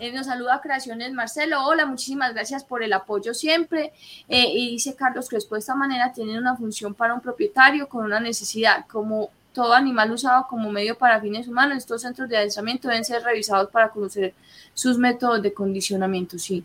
Eh, 0.00 0.12
nos 0.12 0.26
saluda 0.26 0.60
Creaciones 0.60 1.12
Marcelo. 1.12 1.64
Hola, 1.64 1.86
muchísimas 1.86 2.32
gracias 2.32 2.62
por 2.62 2.82
el 2.82 2.92
apoyo 2.92 3.34
siempre. 3.34 3.92
Eh, 4.28 4.52
y 4.54 4.70
dice 4.70 4.94
Carlos 4.94 5.28
después 5.28 5.60
de 5.60 5.62
esta 5.62 5.74
manera 5.74 6.12
tienen 6.12 6.36
una 6.36 6.56
función 6.56 6.94
para 6.94 7.14
un 7.14 7.20
propietario 7.20 7.88
con 7.88 8.04
una 8.04 8.20
necesidad, 8.20 8.86
como 8.86 9.30
todo 9.52 9.72
animal 9.72 10.12
usado 10.12 10.46
como 10.48 10.70
medio 10.70 10.96
para 10.96 11.20
fines 11.20 11.48
humanos, 11.48 11.78
estos 11.78 12.02
centros 12.02 12.28
de 12.28 12.36
adiestramiento 12.36 12.86
deben 12.86 13.04
ser 13.04 13.22
revisados 13.24 13.70
para 13.70 13.88
conocer 13.88 14.32
sus 14.72 14.98
métodos 14.98 15.42
de 15.42 15.52
condicionamiento, 15.52 16.38
sí. 16.38 16.64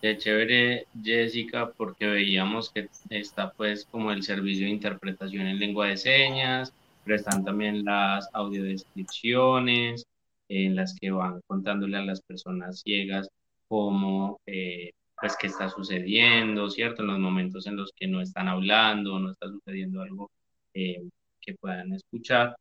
Qué 0.00 0.16
chévere, 0.16 0.86
Jessica, 1.02 1.72
porque 1.76 2.06
veíamos 2.06 2.70
que 2.70 2.88
está 3.10 3.52
pues 3.52 3.84
como 3.86 4.12
el 4.12 4.22
servicio 4.22 4.66
de 4.66 4.72
interpretación 4.72 5.46
en 5.46 5.58
lengua 5.58 5.88
de 5.88 5.96
señas, 5.96 6.72
pero 7.04 7.16
están 7.16 7.44
también 7.44 7.84
las 7.84 8.28
audiodescripciones 8.32 10.04
en 10.48 10.76
las 10.76 10.94
que 10.94 11.10
van 11.10 11.40
contándole 11.48 11.96
a 11.96 12.02
las 12.04 12.20
personas 12.22 12.80
ciegas 12.80 13.28
cómo, 13.68 14.40
eh, 14.46 14.92
pues, 15.20 15.36
qué 15.36 15.48
está 15.48 15.68
sucediendo, 15.68 16.70
¿cierto? 16.70 17.02
En 17.02 17.08
los 17.08 17.18
momentos 17.18 17.66
en 17.66 17.76
los 17.76 17.92
que 17.94 18.06
no 18.06 18.20
están 18.20 18.48
hablando, 18.48 19.18
no 19.18 19.32
está 19.32 19.48
sucediendo 19.48 20.02
algo 20.02 20.30
eh, 20.74 21.02
que 21.40 21.54
puedan 21.54 21.92
escuchar, 21.92 22.56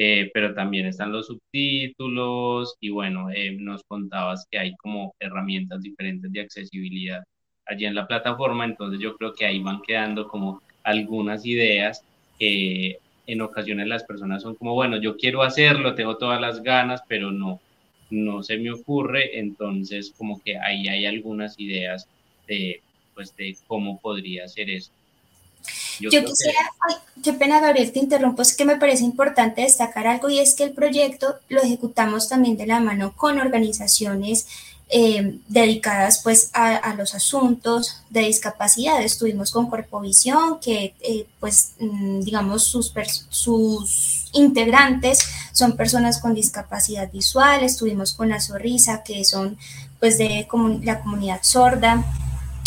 eh, 0.00 0.30
pero 0.32 0.54
también 0.54 0.86
están 0.86 1.10
los 1.10 1.26
subtítulos 1.26 2.76
y 2.80 2.90
bueno, 2.90 3.30
eh, 3.32 3.50
nos 3.50 3.82
contabas 3.82 4.46
que 4.48 4.56
hay 4.56 4.76
como 4.76 5.12
herramientas 5.18 5.82
diferentes 5.82 6.30
de 6.30 6.40
accesibilidad 6.40 7.24
allí 7.66 7.84
en 7.84 7.96
la 7.96 8.06
plataforma, 8.06 8.64
entonces 8.64 9.00
yo 9.00 9.16
creo 9.16 9.32
que 9.34 9.44
ahí 9.44 9.58
van 9.58 9.82
quedando 9.82 10.28
como 10.28 10.62
algunas 10.84 11.44
ideas 11.44 12.04
que 12.38 12.98
en 13.26 13.40
ocasiones 13.40 13.88
las 13.88 14.04
personas 14.04 14.42
son 14.42 14.54
como, 14.54 14.74
bueno, 14.74 14.98
yo 15.00 15.16
quiero 15.16 15.42
hacerlo, 15.42 15.96
tengo 15.96 16.16
todas 16.16 16.40
las 16.40 16.62
ganas, 16.62 17.02
pero 17.08 17.32
no, 17.32 17.60
no 18.10 18.44
se 18.44 18.56
me 18.56 18.70
ocurre, 18.70 19.40
entonces 19.40 20.14
como 20.16 20.40
que 20.40 20.58
ahí 20.58 20.86
hay 20.86 21.06
algunas 21.06 21.58
ideas 21.58 22.06
de, 22.46 22.82
pues, 23.14 23.34
de 23.36 23.56
cómo 23.66 23.98
podría 24.00 24.46
ser 24.46 24.70
eso. 24.70 24.92
Yo, 26.00 26.24
quisiera, 26.24 26.58
qué 27.22 27.32
pena 27.32 27.60
Gabriel, 27.60 27.92
te 27.92 27.98
interrumpo, 27.98 28.42
es 28.42 28.56
que 28.56 28.64
me 28.64 28.76
parece 28.76 29.04
importante 29.04 29.62
destacar 29.62 30.06
algo 30.06 30.28
y 30.28 30.38
es 30.38 30.54
que 30.54 30.64
el 30.64 30.72
proyecto 30.72 31.36
lo 31.48 31.62
ejecutamos 31.62 32.28
también 32.28 32.56
de 32.56 32.66
la 32.66 32.80
mano 32.80 33.12
con 33.16 33.38
organizaciones 33.38 34.46
eh, 34.90 35.38
dedicadas 35.48 36.22
pues 36.22 36.50
a, 36.54 36.94
los 36.94 37.14
asuntos 37.14 38.00
de 38.08 38.20
discapacidad. 38.22 39.02
Estuvimos 39.02 39.50
con 39.50 39.68
Corpovisión, 39.68 40.60
que 40.60 40.94
eh, 41.00 41.26
pues 41.40 41.72
mm, 41.78 42.20
digamos 42.20 42.64
sus, 42.64 42.92
sus 43.28 44.30
integrantes 44.32 45.28
son 45.52 45.76
personas 45.76 46.20
con 46.20 46.34
discapacidad 46.34 47.12
visual, 47.12 47.64
estuvimos 47.64 48.14
con 48.14 48.30
la 48.30 48.40
Sorrisa, 48.40 49.02
que 49.02 49.24
son 49.26 49.58
pues 50.00 50.16
de 50.16 50.48
la 50.82 51.00
comunidad 51.00 51.40
sorda, 51.42 52.02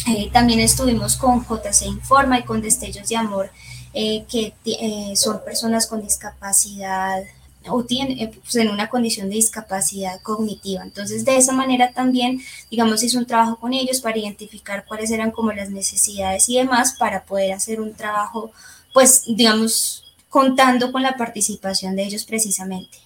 eh, 0.08 0.30
también 0.32 0.60
estuvimos 0.60 1.16
con 1.16 1.44
JC 1.44 1.86
Informa 1.86 2.40
y 2.40 2.44
con 2.44 2.62
Destellos 2.62 3.08
de 3.08 3.16
Amor, 3.16 3.52
eh, 3.94 4.26
que 4.30 4.54
eh, 4.66 5.16
son 5.16 5.44
personas 5.44 5.88
con 5.88 6.02
discapacidad 6.02 7.24
o 7.68 7.84
tienen 7.84 8.32
pues, 8.32 8.56
en 8.56 8.70
una 8.70 8.90
condición 8.90 9.30
de 9.30 9.36
discapacidad 9.36 10.20
cognitiva. 10.22 10.82
Entonces, 10.82 11.26
de 11.26 11.38
esa 11.38 11.54
manera 11.54 11.92
también, 11.92 12.42
digamos, 12.72 13.04
hizo 13.04 13.20
un 13.20 13.28
trabajo 13.28 13.58
con 13.58 13.74
ellos 13.74 14.02
para 14.02 14.18
identificar 14.18 14.86
cuáles 14.88 15.12
eran 15.12 15.30
como 15.30 15.52
las 15.52 15.70
necesidades 15.70 16.50
y 16.50 16.58
demás 16.58 16.96
para 16.98 17.24
poder 17.24 17.54
hacer 17.54 17.80
un 17.80 17.94
trabajo, 17.94 18.52
pues, 18.94 19.26
digamos, 19.28 20.16
contando 20.30 20.92
con 20.92 21.04
la 21.04 21.18
participación 21.18 21.96
de 21.96 22.06
ellos 22.06 22.24
precisamente. 22.24 22.98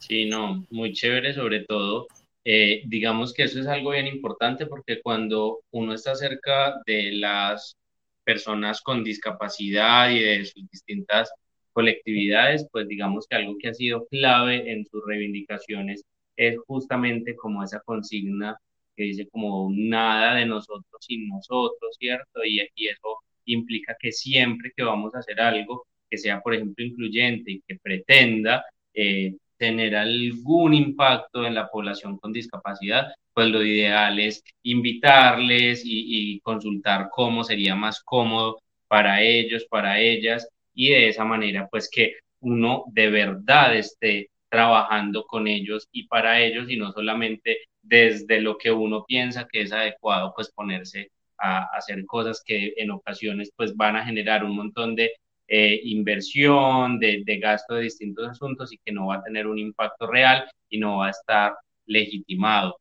Sí, 0.00 0.26
no, 0.26 0.66
muy 0.70 0.92
chévere 0.92 1.32
sobre 1.32 1.60
todo 1.60 2.08
eh, 2.44 2.82
digamos 2.86 3.32
que 3.34 3.44
eso 3.44 3.60
es 3.60 3.66
algo 3.66 3.90
bien 3.90 4.06
importante 4.06 4.66
porque 4.66 5.00
cuando 5.02 5.60
uno 5.70 5.94
está 5.94 6.14
cerca 6.14 6.74
de 6.86 7.12
las 7.12 7.76
personas 8.24 8.82
con 8.82 9.04
discapacidad 9.04 10.10
y 10.10 10.20
de 10.20 10.44
sus 10.44 10.68
distintas 10.70 11.30
colectividades, 11.72 12.66
pues 12.70 12.88
digamos 12.88 13.26
que 13.28 13.36
algo 13.36 13.56
que 13.58 13.68
ha 13.68 13.74
sido 13.74 14.06
clave 14.06 14.70
en 14.72 14.86
sus 14.86 15.02
reivindicaciones 15.06 16.04
es 16.36 16.56
justamente 16.66 17.36
como 17.36 17.62
esa 17.62 17.80
consigna 17.80 18.58
que 18.96 19.04
dice 19.04 19.28
como 19.28 19.70
nada 19.72 20.34
de 20.36 20.46
nosotros 20.46 20.84
sin 21.00 21.28
nosotros, 21.28 21.96
¿cierto? 21.98 22.44
Y, 22.44 22.60
y 22.76 22.88
eso 22.88 23.18
implica 23.46 23.96
que 23.98 24.12
siempre 24.12 24.72
que 24.76 24.82
vamos 24.84 25.14
a 25.14 25.18
hacer 25.18 25.40
algo 25.40 25.86
que 26.10 26.18
sea, 26.18 26.40
por 26.40 26.54
ejemplo, 26.54 26.84
incluyente 26.84 27.52
y 27.52 27.62
que 27.66 27.76
pretenda 27.82 28.64
eh, 28.94 29.34
tener 29.58 29.96
algún 29.96 30.74
impacto 30.74 31.44
en 31.46 31.54
la 31.54 31.68
población 31.68 32.18
con 32.18 32.32
discapacidad, 32.32 33.12
pues 33.32 33.48
lo 33.48 33.62
ideal 33.62 34.18
es 34.20 34.42
invitarles 34.62 35.82
y, 35.84 36.40
consultar 36.40 37.08
cómo 37.10 37.44
sería 37.44 37.74
más 37.74 38.02
cómodo 38.02 38.58
para 38.88 39.22
ellos, 39.22 39.66
para 39.68 40.00
ellas, 40.00 40.48
y 40.74 40.90
de 40.90 41.08
esa 41.08 41.24
manera, 41.24 41.68
pues 41.70 41.88
que 41.90 42.14
uno 42.40 42.84
de 42.88 43.10
verdad 43.10 43.74
esté 43.76 44.30
trabajando 44.50 45.24
con 45.24 45.48
ellos 45.48 45.88
y 45.92 46.06
para 46.06 46.40
ellos 46.40 46.70
y 46.70 46.76
no 46.76 46.92
solamente 46.92 47.58
desde 47.82 48.40
lo 48.40 48.56
que 48.56 48.70
uno 48.70 49.04
piensa 49.04 49.48
que 49.50 49.62
es 49.62 49.72
adecuado, 49.72 50.32
pues 50.34 50.52
ponerse 50.52 51.10
a 51.38 51.64
hacer 51.76 52.04
cosas 52.06 52.42
que 52.44 52.74
en 52.76 52.90
ocasiones 52.90 53.50
pues 53.56 53.74
van 53.76 53.96
a 53.96 54.04
generar 54.04 54.44
un 54.44 54.54
montón 54.56 54.94
de 54.94 55.12
eh, 55.48 55.80
inversión, 55.84 56.98
de, 56.98 57.22
gasto 57.40 57.74
de 57.74 57.82
distintos 57.82 58.28
asuntos 58.30 58.72
y 58.72 58.78
que 58.78 58.92
no 58.92 59.08
va 59.08 59.16
a 59.16 59.22
tener 59.22 59.46
un 59.46 59.58
impacto 59.58 60.06
real 60.06 60.48
y 60.68 60.78
no 60.78 60.98
va 60.98 61.08
a 61.08 61.10
estar 61.10 61.54
legitimado. 61.86 62.78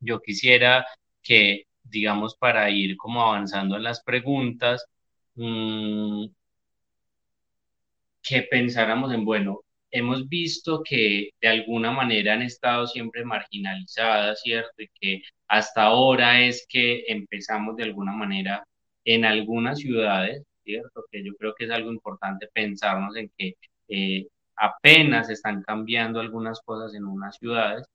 Yo 0.00 0.20
quisiera 0.20 0.86
que, 1.22 1.64
digamos, 1.84 2.36
para 2.36 2.70
ir 2.70 2.96
como 2.96 3.22
avanzando 3.22 3.76
en 3.76 3.84
las 3.84 4.02
preguntas, 4.02 4.86
mmm, 5.34 6.26
que 8.22 8.42
pensáramos 8.42 9.12
en, 9.12 9.24
bueno, 9.24 9.60
hemos 9.90 10.28
visto 10.28 10.82
que 10.82 11.30
de 11.40 11.48
alguna 11.48 11.90
manera 11.92 12.34
han 12.34 12.42
estado 12.42 12.86
siempre 12.86 13.24
marginalizadas, 13.24 14.40
¿cierto? 14.42 14.82
Y 14.82 14.88
que 15.00 15.22
hasta 15.48 15.82
ahora 15.84 16.40
es 16.42 16.66
que 16.68 17.04
empezamos 17.08 17.76
de 17.76 17.84
alguna 17.84 18.12
manera 18.12 18.64
en 19.04 19.24
algunas 19.24 19.78
ciudades 19.78 20.42
¿cierto? 20.68 21.04
Que 21.10 21.24
yo 21.24 21.34
creo 21.36 21.54
que 21.54 21.64
es 21.64 21.70
algo 21.70 21.90
importante 21.90 22.48
pensarnos 22.52 23.16
en 23.16 23.30
que 23.36 23.56
eh, 23.88 24.26
apenas 24.56 25.30
están 25.30 25.62
cambiando 25.62 26.20
algunas 26.20 26.60
cosas 26.60 26.94
en 26.94 27.04
unas 27.06 27.36
ciudades, 27.38 27.86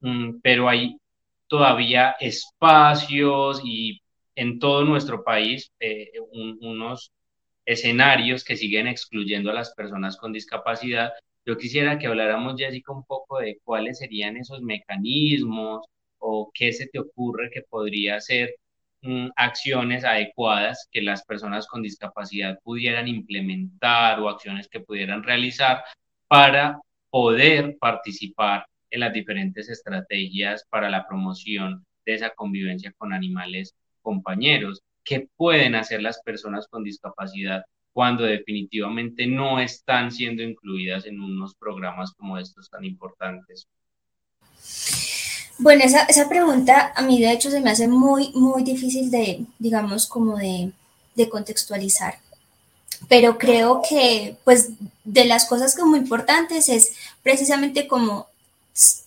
mm, 0.00 0.40
pero 0.42 0.68
hay 0.68 0.98
todavía 1.48 2.16
espacios 2.20 3.62
y 3.64 4.00
en 4.36 4.58
todo 4.58 4.84
nuestro 4.84 5.24
país 5.24 5.70
eh, 5.80 6.10
unos 6.60 7.12
escenarios 7.66 8.44
que 8.44 8.56
siguen 8.56 8.86
excluyendo 8.88 9.50
a 9.50 9.54
las 9.54 9.74
personas 9.74 10.16
con 10.16 10.32
discapacidad. 10.32 11.12
Yo 11.46 11.56
quisiera 11.58 11.98
que 11.98 12.06
habláramos, 12.08 12.56
Jessica, 12.58 12.92
un 12.92 13.04
poco 13.04 13.38
de 13.38 13.58
cuáles 13.64 13.98
serían 13.98 14.36
esos 14.36 14.62
mecanismos 14.62 15.86
o 16.18 16.50
qué 16.54 16.72
se 16.72 16.86
te 16.88 16.98
ocurre 16.98 17.50
que 17.52 17.62
podría 17.62 18.20
ser 18.20 18.56
Mm, 19.06 19.28
acciones 19.36 20.02
adecuadas 20.02 20.88
que 20.90 21.02
las 21.02 21.26
personas 21.26 21.66
con 21.66 21.82
discapacidad 21.82 22.58
pudieran 22.62 23.06
implementar 23.06 24.18
o 24.18 24.30
acciones 24.30 24.66
que 24.66 24.80
pudieran 24.80 25.22
realizar 25.22 25.84
para 26.26 26.80
poder 27.10 27.76
participar 27.78 28.64
en 28.90 29.00
las 29.00 29.12
diferentes 29.12 29.68
estrategias 29.68 30.64
para 30.70 30.88
la 30.88 31.06
promoción 31.06 31.84
de 32.06 32.14
esa 32.14 32.30
convivencia 32.30 32.94
con 32.96 33.12
animales 33.12 33.74
compañeros. 34.00 34.80
¿Qué 35.04 35.28
pueden 35.36 35.74
hacer 35.74 36.00
las 36.00 36.22
personas 36.22 36.66
con 36.66 36.82
discapacidad 36.82 37.62
cuando 37.92 38.24
definitivamente 38.24 39.26
no 39.26 39.60
están 39.60 40.12
siendo 40.12 40.42
incluidas 40.42 41.04
en 41.04 41.20
unos 41.20 41.54
programas 41.56 42.14
como 42.14 42.38
estos 42.38 42.70
tan 42.70 42.86
importantes? 42.86 43.68
Bueno, 45.58 45.84
esa, 45.84 46.02
esa, 46.04 46.28
pregunta 46.28 46.92
a 46.96 47.02
mí 47.02 47.20
de 47.20 47.30
hecho 47.32 47.50
se 47.50 47.60
me 47.60 47.70
hace 47.70 47.86
muy, 47.86 48.32
muy 48.34 48.64
difícil 48.64 49.10
de, 49.10 49.44
digamos, 49.58 50.06
como 50.06 50.36
de, 50.36 50.72
de 51.14 51.28
contextualizar. 51.28 52.18
Pero 53.08 53.38
creo 53.38 53.82
que, 53.88 54.36
pues, 54.44 54.70
de 55.04 55.24
las 55.24 55.46
cosas 55.46 55.76
muy 55.84 55.98
importantes 56.00 56.68
es 56.68 56.92
precisamente 57.22 57.86
como 57.86 58.28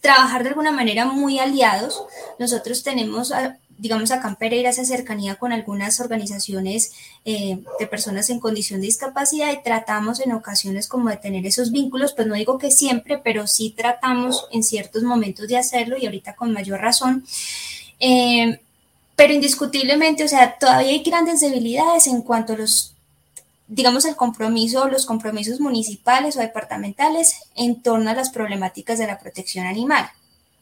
trabajar 0.02 0.44
de 0.44 0.50
alguna 0.50 0.72
manera 0.72 1.06
muy 1.06 1.40
aliados. 1.40 2.04
Nosotros 2.40 2.84
tenemos 2.84 3.34
digamos, 3.78 4.12
acá 4.12 4.28
en 4.28 4.36
Pereira 4.36 4.70
esa 4.70 4.86
cercanía 4.86 5.36
con 5.36 5.54
algunas 5.54 6.00
organizaciones 6.00 6.94
eh, 7.26 7.60
de 7.80 7.88
personas 7.88 8.30
en 8.30 8.40
condición 8.40 8.82
de 8.82 8.88
discapacidad 8.88 9.52
y 9.54 9.62
tratamos 9.64 10.20
en 10.20 10.32
ocasiones 10.32 10.88
como 10.88 11.10
de 11.10 11.18
tener 11.18 11.46
esos 11.46 11.72
vínculos, 11.72 12.14
pues 12.14 12.28
no 12.28 12.36
digo 12.36 12.58
que 12.58 12.72
siempre, 12.72 13.18
pero 13.18 13.46
sí 13.46 13.74
tratamos 13.76 14.48
en 14.52 14.64
ciertos 14.64 15.04
momentos 15.04 15.48
de 15.48 15.58
hacerlo 15.58 15.98
y 15.98 16.06
ahorita 16.06 16.36
con 16.36 16.54
mayor 16.54 16.82
razón. 16.82 17.26
Eh, 18.00 18.60
pero 19.16 19.34
indiscutiblemente, 19.34 20.24
o 20.24 20.28
sea, 20.28 20.58
todavía 20.58 20.92
hay 20.92 21.04
grandes 21.04 21.40
debilidades 21.40 22.08
en 22.08 22.22
cuanto 22.22 22.54
a 22.54 22.58
los 22.58 22.94
digamos, 23.70 24.06
el 24.06 24.16
compromiso, 24.16 24.88
los 24.88 25.06
compromisos 25.06 25.60
municipales 25.60 26.38
o 26.38 26.40
departamentales 26.40 27.36
en 27.54 27.82
torno 27.82 28.10
a 28.10 28.14
las 28.14 28.30
problemáticas 28.30 28.98
de 28.98 29.08
la 29.08 29.20
protección 29.20 29.66
animal 29.66 30.10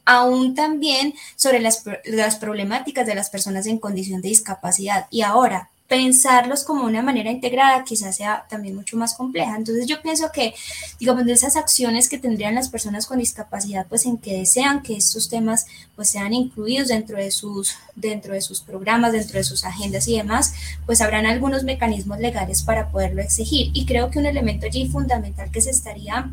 aún 0.06 0.56
también 0.56 1.14
sobre 1.36 1.60
las, 1.60 1.84
las, 2.06 2.36
problemáticas 2.38 3.06
de 3.06 3.16
las 3.16 3.30
personas 3.30 3.66
en 3.68 3.80
condición 3.80 4.22
de 4.22 4.30
discapacidad. 4.30 5.08
Y 5.10 5.22
ahora, 5.22 5.70
pensarlos 5.88 6.64
como 6.64 6.84
una 6.84 7.04
manera 7.04 7.30
integrada 7.30 7.84
quizás 7.84 8.16
sea 8.16 8.46
también 8.50 8.76
mucho 8.76 8.98
más 8.98 9.14
compleja. 9.16 9.56
Entonces 9.56 9.86
yo 9.86 10.02
pienso 10.02 10.32
que, 10.32 10.56
digamos, 11.00 11.26
de 11.26 11.34
esas 11.34 11.56
acciones 11.56 12.10
que 12.10 12.18
tendrían 12.18 12.56
las 12.56 12.70
personas 12.70 13.06
con 13.06 13.20
discapacidad, 13.20 13.86
pues 13.88 14.06
en 14.06 14.18
que 14.18 14.38
desean 14.38 14.82
que 14.82 14.96
estos 14.96 15.30
temas 15.30 15.68
pues 15.96 16.10
sean 16.10 16.34
incluidos 16.34 16.88
dentro 16.88 17.18
de 17.18 17.30
sus, 17.30 17.76
dentro 17.96 18.34
de 18.34 18.42
sus 18.42 18.62
programas, 18.62 19.12
dentro 19.12 19.38
de 19.38 19.44
sus 19.44 19.64
agendas 19.64 20.08
y 20.08 20.18
demás, 20.18 20.54
pues 20.86 21.02
habrán 21.02 21.28
algunos 21.28 21.64
mecanismos 21.64 22.20
legales 22.20 22.64
para 22.64 22.90
poderlo 22.90 23.22
exigir. 23.22 23.70
Y 23.74 23.86
creo 23.86 24.10
que 24.10 24.20
un 24.20 24.26
elemento 24.26 24.66
allí 24.66 24.88
fundamental 24.88 25.52
que 25.52 25.62
se 25.62 25.70
estaría 25.70 26.32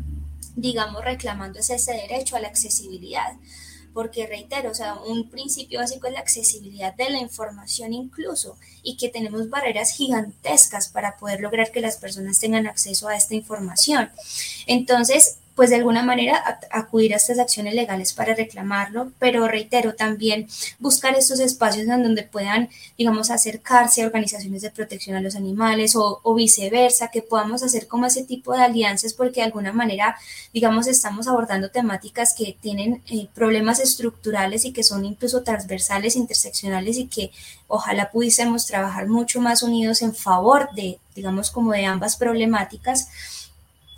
digamos, 0.55 1.03
reclamando 1.03 1.59
es 1.59 1.69
ese 1.69 1.93
derecho 1.93 2.35
a 2.35 2.39
la 2.39 2.47
accesibilidad 2.47 3.33
porque 3.93 4.25
reitero, 4.25 4.71
o 4.71 4.73
sea, 4.73 4.95
un 4.95 5.29
principio 5.29 5.79
básico 5.79 6.07
es 6.07 6.13
la 6.13 6.19
accesibilidad 6.19 6.93
de 6.95 7.11
la 7.11 7.19
información 7.19 7.93
incluso 7.93 8.57
y 8.81 8.97
que 8.97 9.09
tenemos 9.09 9.49
barreras 9.49 9.91
gigantescas 9.91 10.89
para 10.89 11.17
poder 11.17 11.41
lograr 11.41 11.71
que 11.71 11.79
las 11.79 11.97
personas 11.97 12.39
tengan 12.39 12.65
acceso 12.65 13.07
a 13.07 13.15
esta 13.15 13.35
información. 13.35 14.11
Entonces, 14.65 15.37
pues 15.55 15.69
de 15.69 15.75
alguna 15.75 16.03
manera 16.03 16.59
acudir 16.71 17.13
a 17.13 17.17
estas 17.17 17.37
acciones 17.37 17.75
legales 17.75 18.13
para 18.13 18.33
reclamarlo, 18.33 19.11
pero 19.19 19.47
reitero 19.47 19.93
también 19.93 20.47
buscar 20.79 21.15
estos 21.15 21.39
espacios 21.39 21.87
en 21.87 22.03
donde 22.03 22.23
puedan, 22.23 22.69
digamos, 22.97 23.29
acercarse 23.29 24.01
a 24.01 24.07
organizaciones 24.07 24.63
de 24.63 24.71
protección 24.71 25.15
a 25.15 25.21
los 25.21 25.35
animales 25.35 25.95
o, 25.95 26.21
viceversa, 26.33 27.09
que 27.09 27.21
podamos 27.21 27.61
hacer 27.61 27.87
como 27.87 28.07
ese 28.07 28.23
tipo 28.23 28.53
de 28.53 28.63
alianzas 28.63 29.13
porque 29.13 29.41
de 29.41 29.45
alguna 29.45 29.71
manera, 29.71 30.17
digamos, 30.51 30.87
estamos 30.87 31.27
abordando 31.27 31.69
temáticas 31.69 32.33
que 32.35 32.57
tienen 32.59 33.03
eh, 33.07 33.27
problemas 33.33 33.79
estructurales 33.79 34.65
y 34.65 34.73
que 34.73 34.83
son 34.83 35.05
incluso 35.05 35.43
transversales, 35.43 36.15
interseccionales 36.15 36.97
y 36.97 37.07
que 37.07 37.31
ojalá 37.67 38.09
pudiésemos 38.09 38.65
trabajar 38.65 39.07
mucho 39.07 39.39
más 39.39 39.61
unidos 39.61 40.01
en 40.01 40.15
favor 40.15 40.69
de, 40.73 40.97
digamos, 41.15 41.51
como 41.51 41.71
de 41.73 41.85
ambas 41.85 42.17
problemáticas 42.17 43.07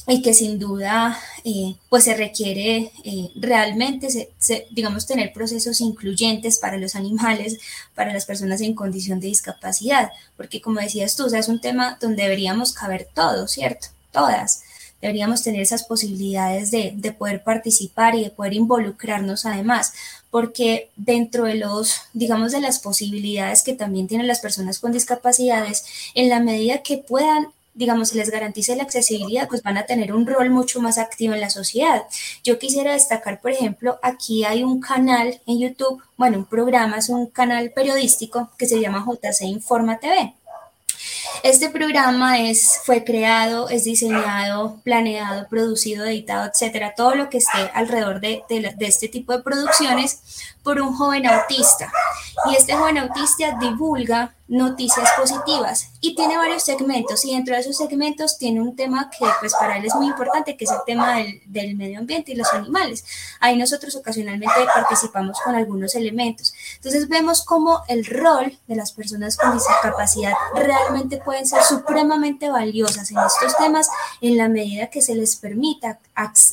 y 0.08 0.22
que 0.22 0.34
sin 0.34 0.60
duda 0.60 1.20
eh, 1.44 1.76
pues 1.90 2.04
se 2.04 2.16
requiere 2.16 2.92
eh, 3.04 3.32
realmente, 3.36 4.30
digamos, 4.72 5.08
tener 5.08 5.34
procesos 5.34 5.82
incluyentes 5.82 6.60
para 6.60 6.78
los 6.78 6.96
animales, 6.96 7.58
para 7.96 8.14
las 8.14 8.26
personas 8.26 8.62
en 8.62 8.76
condición 8.76 9.20
de 9.20 9.28
discapacidad, 9.28 10.12
porque 10.38 10.62
como 10.62 10.80
decías 10.80 11.16
tú, 11.16 11.26
o 11.26 11.30
sea, 11.30 11.40
es 11.40 11.48
un 11.48 11.62
tema 11.62 11.98
donde 12.00 12.24
deberíamos 12.24 12.74
caber 12.74 13.08
todos, 13.14 13.52
¿cierto? 13.52 13.88
Todas. 14.12 14.64
Deberíamos 15.02 15.44
tener 15.44 15.62
esas 15.62 15.84
posibilidades 15.84 16.72
de, 16.72 16.94
de 16.96 17.12
poder 17.12 17.44
participar 17.44 18.16
y 18.16 18.24
de 18.24 18.30
poder 18.30 18.54
involucrarnos 18.54 19.46
además, 19.46 19.94
porque 20.32 20.90
dentro 20.96 21.46
de 21.46 21.56
los, 21.56 22.02
digamos, 22.14 22.52
de 22.52 22.62
las 22.62 22.80
posibilidades 22.80 23.62
que 23.64 23.74
también 23.74 24.08
tienen 24.08 24.28
las 24.28 24.40
personas 24.40 24.80
con 24.80 24.92
discapacidades, 24.92 25.86
en 26.14 26.30
la 26.30 26.40
medida 26.40 26.82
que 26.82 26.98
puedan 26.98 27.48
digamos, 27.76 28.10
se 28.10 28.18
les 28.18 28.32
garantice 28.32 28.76
la 28.76 28.84
accesibilidad, 28.84 29.48
pues 29.48 29.62
van 29.62 29.78
a 29.78 29.86
tener 29.86 30.14
un 30.14 30.26
rol 30.26 30.50
mucho 30.50 30.82
más 30.82 30.98
activo 30.98 31.34
en 31.34 31.42
la 31.42 31.50
sociedad. 31.50 32.04
Yo 32.44 32.58
quisiera 32.58 32.94
destacar, 32.94 33.42
por 33.42 33.52
ejemplo, 33.52 34.00
aquí 34.02 34.46
hay 34.46 34.64
un 34.64 34.80
canal 34.80 35.40
en 35.46 35.60
YouTube, 35.60 36.02
bueno, 36.18 36.40
un 36.40 36.46
programa, 36.46 36.98
es 36.98 37.10
un 37.10 37.28
canal 37.28 37.72
periodístico 37.72 38.50
que 38.58 38.66
se 38.66 38.80
llama 38.80 39.06
JC 39.06 39.42
Informa 39.42 40.00
TV. 40.00 40.34
Este 41.44 41.70
programa 41.70 42.40
es, 42.40 42.80
fue 42.86 43.04
creado, 43.04 43.70
es 43.70 43.84
diseñado, 43.84 44.80
planeado, 44.84 45.48
producido, 45.48 46.06
editado, 46.06 46.50
etcétera, 46.50 46.94
todo 46.96 47.14
lo 47.14 47.30
que 47.30 47.38
esté 47.38 47.70
alrededor 47.74 48.20
de, 48.22 48.44
de 48.48 48.86
este 48.88 49.10
tipo 49.10 49.34
de 49.34 49.44
producciones 49.44 50.55
por 50.66 50.82
un 50.82 50.94
joven 50.98 51.28
autista. 51.28 51.90
Y 52.50 52.56
este 52.56 52.74
joven 52.74 52.98
autista 52.98 53.56
divulga 53.62 54.34
noticias 54.48 55.10
positivas 55.18 55.90
y 56.02 56.16
tiene 56.16 56.38
varios 56.38 56.64
segmentos 56.64 57.26
y 57.26 57.34
dentro 57.34 57.56
de 57.56 57.62
esos 57.62 57.78
segmentos 57.78 58.38
tiene 58.38 58.62
un 58.62 58.76
tema 58.76 59.10
que 59.10 59.26
pues 59.40 59.56
para 59.56 59.78
él 59.78 59.86
es 59.86 59.96
muy 59.96 60.08
importante 60.08 60.56
que 60.56 60.66
es 60.66 60.72
el 60.72 60.78
tema 60.86 61.18
del, 61.18 61.42
del, 61.48 61.76
medio 61.76 62.00
ambiente 62.00 62.32
y 62.32 62.36
los 62.36 62.52
animales. 62.54 63.06
Ahí 63.40 63.58
nosotros 63.58 63.96
ocasionalmente 63.96 64.54
participamos 64.74 65.40
con 65.42 65.56
algunos 65.56 65.96
elementos. 65.96 66.54
Entonces 66.76 67.08
vemos 67.10 67.44
cómo 67.44 67.82
el 67.88 68.06
rol 68.06 68.58
de 68.68 68.76
las 68.76 68.92
personas 68.92 69.38
con 69.38 69.54
discapacidad 69.54 70.34
realmente 70.54 71.18
pueden 71.18 71.48
ser 71.48 71.64
supremamente 71.64 72.50
valiosas 72.50 73.10
en 73.12 73.18
estos 73.18 73.56
temas 73.58 73.90
en 74.22 74.38
la 74.38 74.50
medida 74.50 74.88
que 74.88 75.02
se 75.02 75.16
les 75.16 75.36
permita 75.36 76.00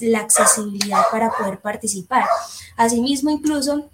la 0.01 0.21
accesibilidad 0.21 1.03
para 1.11 1.31
poder 1.31 1.61
participar. 1.61 2.27
Asimismo, 2.77 3.31
incluso 3.31 3.91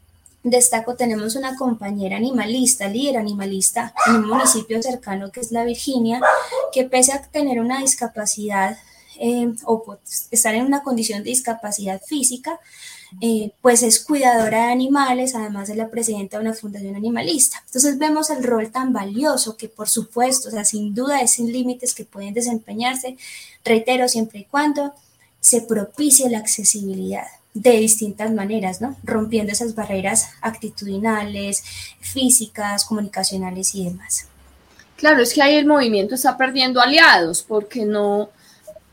Destaco, 0.51 0.94
tenemos 0.94 1.36
una 1.36 1.57
compañera 1.57 2.16
animalista, 2.16 2.88
líder 2.88 3.16
animalista 3.16 3.94
en 4.07 4.16
un 4.16 4.28
municipio 4.28 4.82
cercano 4.82 5.30
que 5.30 5.40
es 5.40 5.53
la 5.53 5.64
Virginia, 5.64 6.20
que 6.72 6.84
pese 6.84 7.12
a 7.12 7.22
tener 7.22 7.61
una 7.61 7.80
discapacidad 7.80 8.78
eh, 9.18 9.53
o 9.64 9.99
estar 10.30 10.55
en 10.55 10.64
una 10.64 10.82
condición 10.82 11.24
de 11.24 11.30
discapacidad 11.30 12.01
física, 12.01 12.61
eh, 13.20 13.53
pues 13.62 13.82
es 13.82 14.05
cuidadora 14.05 14.66
de 14.66 14.72
animales, 14.72 15.34
además 15.34 15.68
de 15.68 15.74
la 15.74 15.88
presidenta 15.88 16.36
de 16.36 16.44
una 16.44 16.55
fundación 16.55 16.94
animalista. 16.94 17.62
Entonces 17.66 17.99
vemos 17.99 18.30
el 18.30 18.44
rol 18.44 18.70
tan 18.70 18.92
valioso 18.92 19.57
que 19.57 19.68
por 19.68 19.88
supuesto, 19.88 20.49
o 20.49 20.51
sea, 20.51 20.64
sin 20.64 20.94
duda 20.94 21.20
es 21.20 21.32
sin 21.32 21.51
límites 21.53 21.94
que 21.94 22.05
pueden 22.05 22.34
desempeñarse, 22.34 23.16
reitero, 23.64 24.09
siempre 24.09 24.40
y 24.40 24.44
cuando 24.44 24.94
se 25.40 25.62
propicie 25.62 26.28
la 26.28 26.38
accesibilidad 26.38 27.26
de 27.61 27.73
distintas 27.73 28.31
maneras, 28.33 28.81
¿no? 28.81 28.97
Rompiendo 29.03 29.53
esas 29.53 29.75
barreras 29.75 30.31
actitudinales, 30.41 31.65
físicas, 32.01 32.85
comunicacionales 32.85 33.75
y 33.75 33.85
demás. 33.85 34.29
Claro, 34.97 35.23
es 35.23 35.35
que 35.35 35.43
ahí 35.43 35.57
el 35.57 35.67
movimiento 35.67 36.15
está 36.15 36.37
perdiendo 36.37 36.81
aliados 36.81 37.43
porque 37.43 37.85
no, 37.85 38.31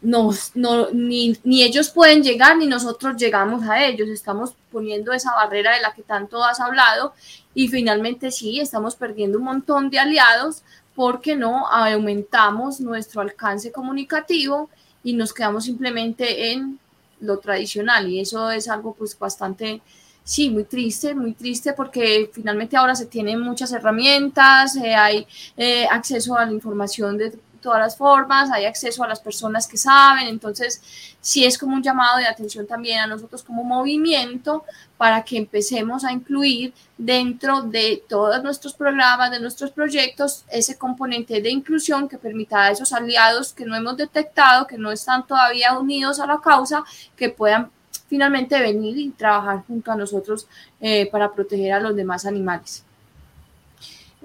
no, 0.01 0.31
no 0.55 0.89
ni, 0.91 1.37
ni, 1.43 1.63
ellos 1.63 1.89
pueden 1.89 2.23
llegar 2.23 2.57
ni 2.57 2.65
nosotros 2.65 3.15
llegamos 3.17 3.63
a 3.67 3.85
ellos. 3.85 4.09
Estamos 4.09 4.55
poniendo 4.71 5.13
esa 5.13 5.33
barrera 5.35 5.75
de 5.75 5.81
la 5.81 5.93
que 5.93 6.01
tanto 6.01 6.43
has 6.43 6.59
hablado 6.59 7.13
y 7.53 7.67
finalmente 7.67 8.31
sí, 8.31 8.59
estamos 8.59 8.95
perdiendo 8.95 9.37
un 9.37 9.45
montón 9.45 9.91
de 9.91 9.99
aliados 9.99 10.63
porque 10.95 11.35
no 11.35 11.67
aumentamos 11.67 12.79
nuestro 12.79 13.21
alcance 13.21 13.71
comunicativo 13.71 14.69
y 15.03 15.13
nos 15.13 15.33
quedamos 15.33 15.65
simplemente 15.65 16.51
en 16.51 16.79
lo 17.19 17.39
tradicional 17.39 18.09
y 18.09 18.19
eso 18.19 18.49
es 18.51 18.67
algo 18.67 18.93
pues 18.93 19.17
bastante, 19.17 19.81
sí, 20.23 20.49
muy 20.49 20.63
triste, 20.65 21.15
muy 21.15 21.33
triste 21.33 21.73
porque 21.73 22.29
finalmente 22.33 22.77
ahora 22.77 22.95
se 22.95 23.05
tienen 23.05 23.39
muchas 23.39 23.71
herramientas, 23.71 24.75
eh, 24.75 24.95
hay 24.95 25.27
eh, 25.57 25.85
acceso 25.89 26.37
a 26.37 26.45
la 26.45 26.51
información 26.51 27.17
de 27.17 27.37
todas 27.65 27.79
las 27.79 27.97
formas, 27.97 28.51
hay 28.51 28.65
acceso 28.65 29.03
a 29.03 29.07
las 29.07 29.19
personas 29.19 29.67
que 29.67 29.75
saben, 29.75 30.27
entonces 30.27 30.79
sí 31.19 31.45
es 31.45 31.57
como 31.57 31.75
un 31.75 31.81
llamado 31.81 32.19
de 32.19 32.27
atención 32.27 32.67
también 32.67 32.99
a 32.99 33.07
nosotros 33.07 33.41
como 33.41 33.63
movimiento 33.63 34.63
para 34.97 35.23
que 35.23 35.35
empecemos 35.35 36.05
a 36.05 36.11
incluir 36.11 36.75
dentro 36.95 37.63
de 37.63 38.03
todos 38.07 38.43
nuestros 38.43 38.75
programas, 38.75 39.31
de 39.31 39.39
nuestros 39.39 39.71
proyectos, 39.71 40.45
ese 40.51 40.77
componente 40.77 41.41
de 41.41 41.49
inclusión 41.49 42.07
que 42.07 42.19
permita 42.19 42.65
a 42.65 42.71
esos 42.71 42.93
aliados 42.93 43.51
que 43.51 43.65
no 43.65 43.75
hemos 43.75 43.97
detectado, 43.97 44.67
que 44.67 44.77
no 44.77 44.91
están 44.91 45.25
todavía 45.25 45.75
unidos 45.79 46.19
a 46.19 46.27
la 46.27 46.39
causa, 46.39 46.83
que 47.15 47.29
puedan 47.29 47.71
finalmente 48.07 48.59
venir 48.59 48.95
y 48.99 49.09
trabajar 49.09 49.63
junto 49.65 49.91
a 49.91 49.95
nosotros 49.95 50.47
eh, 50.79 51.09
para 51.11 51.33
proteger 51.33 51.73
a 51.73 51.79
los 51.79 51.95
demás 51.95 52.27
animales 52.27 52.84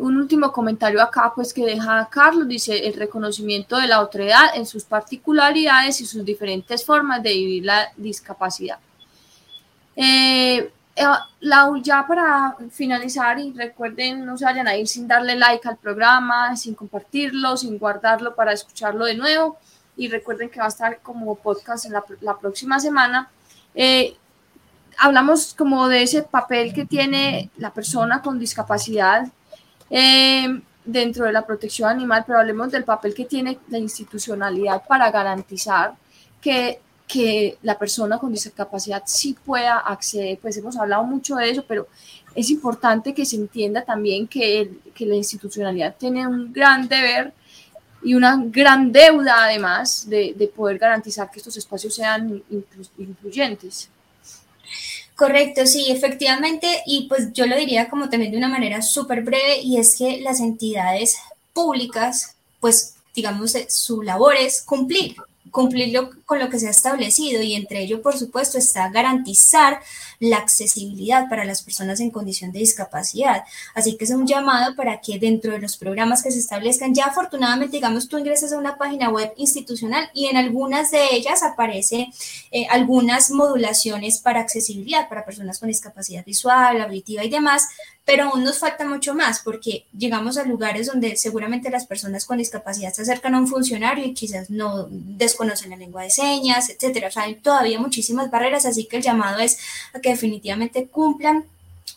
un 0.00 0.16
último 0.16 0.50
comentario 0.50 1.02
acá, 1.02 1.32
pues 1.34 1.52
que 1.52 1.64
deja 1.64 2.08
Carlos, 2.10 2.48
dice 2.48 2.86
el 2.86 2.94
reconocimiento 2.94 3.76
de 3.76 3.86
la 3.86 4.00
otredad 4.00 4.54
en 4.54 4.64
sus 4.66 4.84
particularidades 4.84 6.00
y 6.00 6.06
sus 6.06 6.24
diferentes 6.24 6.84
formas 6.84 7.22
de 7.22 7.30
vivir 7.30 7.64
la 7.66 7.88
discapacidad. 7.96 8.78
Eh, 9.94 10.70
eh, 10.96 11.04
ya 11.82 12.06
para 12.06 12.56
finalizar, 12.70 13.38
y 13.38 13.52
recuerden, 13.52 14.24
no 14.24 14.38
se 14.38 14.46
vayan 14.46 14.66
a 14.66 14.76
ir 14.76 14.88
sin 14.88 15.06
darle 15.06 15.36
like 15.36 15.68
al 15.68 15.76
programa, 15.76 16.56
sin 16.56 16.74
compartirlo, 16.74 17.56
sin 17.56 17.78
guardarlo 17.78 18.34
para 18.34 18.52
escucharlo 18.52 19.04
de 19.04 19.14
nuevo. 19.14 19.58
Y 19.96 20.08
recuerden 20.08 20.48
que 20.48 20.60
va 20.60 20.66
a 20.66 20.68
estar 20.68 21.00
como 21.00 21.34
podcast 21.34 21.84
en 21.84 21.92
la, 21.92 22.38
próxima 22.38 22.80
semana. 22.80 23.30
Eh, 23.74 24.16
hablamos 24.98 25.54
como 25.54 25.88
de 25.88 26.02
ese 26.02 26.22
papel 26.22 26.72
que 26.72 26.86
tiene 26.86 27.50
la 27.58 27.72
persona 27.72 28.22
con 28.22 28.38
discapacidad 28.38 29.28
eh, 29.90 30.60
dentro 30.84 31.26
de 31.26 31.32
la 31.32 31.44
protección 31.44 31.90
animal, 31.90 32.24
pero 32.26 32.38
hablemos 32.38 32.70
del 32.70 32.84
papel 32.84 33.14
que 33.14 33.24
tiene 33.24 33.58
la 33.68 33.78
institucionalidad 33.78 34.82
para 34.86 35.10
garantizar 35.10 35.94
que, 36.40 36.80
que 37.06 37.58
la 37.62 37.78
persona 37.78 38.18
con 38.18 38.32
discapacidad 38.32 39.02
sí 39.06 39.36
pueda 39.44 39.78
acceder. 39.78 40.38
Pues 40.38 40.56
hemos 40.56 40.76
hablado 40.76 41.04
mucho 41.04 41.36
de 41.36 41.50
eso, 41.50 41.64
pero 41.66 41.88
es 42.34 42.50
importante 42.50 43.12
que 43.12 43.26
se 43.26 43.36
entienda 43.36 43.84
también 43.84 44.26
que, 44.26 44.70
que 44.94 45.06
la 45.06 45.16
institucionalidad 45.16 45.96
tiene 45.96 46.26
un 46.26 46.52
gran 46.52 46.88
deber 46.88 47.32
y 48.02 48.14
una 48.14 48.40
gran 48.42 48.92
deuda 48.92 49.44
además 49.44 50.08
de, 50.08 50.34
de 50.34 50.48
poder 50.48 50.78
garantizar 50.78 51.30
que 51.30 51.38
estos 51.38 51.56
espacios 51.56 51.94
sean 51.94 52.42
incluyentes. 52.96 53.90
Correcto, 55.20 55.66
sí, 55.66 55.90
efectivamente, 55.90 56.82
y 56.86 57.06
pues 57.06 57.30
yo 57.34 57.44
lo 57.46 57.54
diría 57.54 57.90
como 57.90 58.08
también 58.08 58.32
de 58.32 58.38
una 58.38 58.48
manera 58.48 58.80
súper 58.80 59.20
breve, 59.20 59.60
y 59.60 59.76
es 59.76 59.94
que 59.98 60.22
las 60.22 60.40
entidades 60.40 61.18
públicas, 61.52 62.36
pues 62.58 62.94
digamos, 63.14 63.54
eh, 63.54 63.66
su 63.68 64.00
labor 64.00 64.34
es 64.36 64.62
cumplir, 64.62 65.16
cumplirlo 65.50 66.10
con 66.24 66.38
lo 66.38 66.48
que 66.48 66.58
se 66.58 66.68
ha 66.68 66.70
establecido 66.70 67.42
y 67.42 67.54
entre 67.54 67.82
ello, 67.82 68.02
por 68.02 68.16
supuesto, 68.16 68.58
está 68.58 68.88
garantizar 68.88 69.80
la 70.20 70.36
accesibilidad 70.36 71.28
para 71.28 71.44
las 71.44 71.62
personas 71.62 71.98
en 72.00 72.10
condición 72.10 72.52
de 72.52 72.60
discapacidad. 72.60 73.44
Así 73.74 73.96
que 73.96 74.04
es 74.04 74.10
un 74.10 74.26
llamado 74.26 74.76
para 74.76 75.00
que 75.00 75.18
dentro 75.18 75.52
de 75.52 75.58
los 75.58 75.76
programas 75.76 76.22
que 76.22 76.30
se 76.30 76.38
establezcan, 76.38 76.94
ya 76.94 77.06
afortunadamente, 77.06 77.76
digamos, 77.76 78.08
tú 78.08 78.18
ingresas 78.18 78.52
a 78.52 78.58
una 78.58 78.76
página 78.76 79.08
web 79.08 79.32
institucional 79.36 80.10
y 80.14 80.26
en 80.26 80.36
algunas 80.36 80.90
de 80.90 81.14
ellas 81.14 81.42
aparece 81.42 82.08
eh, 82.50 82.66
algunas 82.70 83.30
modulaciones 83.30 84.18
para 84.18 84.40
accesibilidad 84.40 85.08
para 85.08 85.24
personas 85.24 85.58
con 85.58 85.68
discapacidad 85.68 86.24
visual, 86.24 86.80
auditiva 86.80 87.24
y 87.24 87.30
demás, 87.30 87.68
pero 88.10 88.24
aún 88.24 88.42
nos 88.42 88.58
falta 88.58 88.84
mucho 88.84 89.14
más 89.14 89.38
porque 89.38 89.86
llegamos 89.96 90.36
a 90.36 90.42
lugares 90.42 90.88
donde 90.88 91.14
seguramente 91.14 91.70
las 91.70 91.86
personas 91.86 92.24
con 92.24 92.38
discapacidad 92.38 92.92
se 92.92 93.02
acercan 93.02 93.36
a 93.36 93.38
un 93.38 93.46
funcionario 93.46 94.04
y 94.04 94.14
quizás 94.14 94.50
no 94.50 94.88
desconocen 94.90 95.70
la 95.70 95.76
lengua 95.76 96.02
de 96.02 96.10
señas, 96.10 96.70
etcétera. 96.70 97.06
O 97.06 97.10
sea, 97.12 97.22
hay 97.22 97.36
todavía 97.36 97.78
muchísimas 97.78 98.28
barreras, 98.28 98.66
así 98.66 98.86
que 98.86 98.96
el 98.96 99.04
llamado 99.04 99.38
es 99.38 99.60
a 99.92 100.00
que 100.00 100.10
definitivamente 100.10 100.88
cumplan 100.88 101.44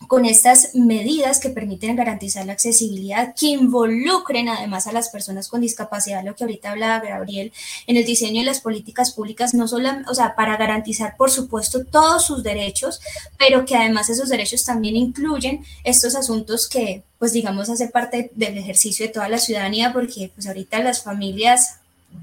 con 0.08 0.26
estas 0.26 0.76
medidas 0.76 1.40
que 1.40 1.50
permiten 1.50 1.96
garantizar 1.96 2.46
la 2.46 2.54
accesibilidad, 2.54 3.34
que 3.36 3.48
involucren 3.48 4.50
además 4.50 4.88
a 4.88 4.92
las 4.92 5.10
personas 5.10 5.48
con 5.48 5.62
discapacidad, 5.62 6.24
lo 6.24 6.36
que 6.36 6.44
ahorita 6.44 6.72
hablaba 6.72 7.04
Gabriel, 7.04 7.54
en 7.88 7.98
el 7.98 8.06
diseño 8.06 8.42
de 8.42 8.46
las 8.46 8.62
políticas 8.62 9.12
públicas, 9.12 9.54
no 9.54 9.68
solo, 9.68 9.90
o 10.08 10.14
sea, 10.14 10.36
para 10.36 10.58
garantizar, 10.58 11.16
por 11.18 11.32
supuesto, 11.32 11.86
todos 11.86 12.26
sus 12.26 12.44
derechos, 12.44 13.02
pero 13.38 13.66
que 13.66 13.76
además 13.76 14.10
esos 14.10 14.30
derechos 14.30 14.66
también 14.66 14.96
incluyen 14.96 15.64
estos 15.84 16.16
asuntos 16.16 16.68
que, 16.68 17.04
pues 17.20 17.34
digamos, 17.34 17.70
hace 17.70 17.88
parte 17.88 18.32
del 18.36 18.58
ejercicio 18.58 19.06
de 19.06 19.14
toda 19.14 19.30
la 19.30 19.38
ciudadanía, 19.38 19.94
porque 19.94 20.32
pues 20.34 20.48
ahorita 20.48 20.80
las 20.80 21.04
familias, 21.04 21.78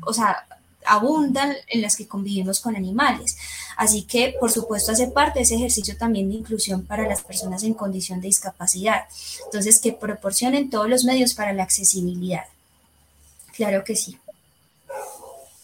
o 0.04 0.12
sea, 0.12 0.46
abundan 0.86 1.54
en 1.68 1.82
las 1.82 1.96
que 1.96 2.08
convivimos 2.08 2.60
con 2.60 2.76
animales. 2.76 3.36
Así 3.80 4.02
que, 4.02 4.34
por 4.38 4.50
supuesto, 4.50 4.92
hace 4.92 5.08
parte 5.08 5.38
de 5.38 5.44
ese 5.44 5.54
ejercicio 5.54 5.96
también 5.96 6.28
de 6.28 6.34
inclusión 6.34 6.84
para 6.84 7.08
las 7.08 7.22
personas 7.24 7.64
en 7.64 7.72
condición 7.72 8.20
de 8.20 8.26
discapacidad. 8.26 9.04
Entonces, 9.46 9.80
que 9.80 9.94
proporcionen 9.94 10.68
todos 10.68 10.86
los 10.86 11.02
medios 11.06 11.32
para 11.32 11.54
la 11.54 11.62
accesibilidad. 11.62 12.44
Claro 13.56 13.82
que 13.82 13.96
sí. 13.96 14.18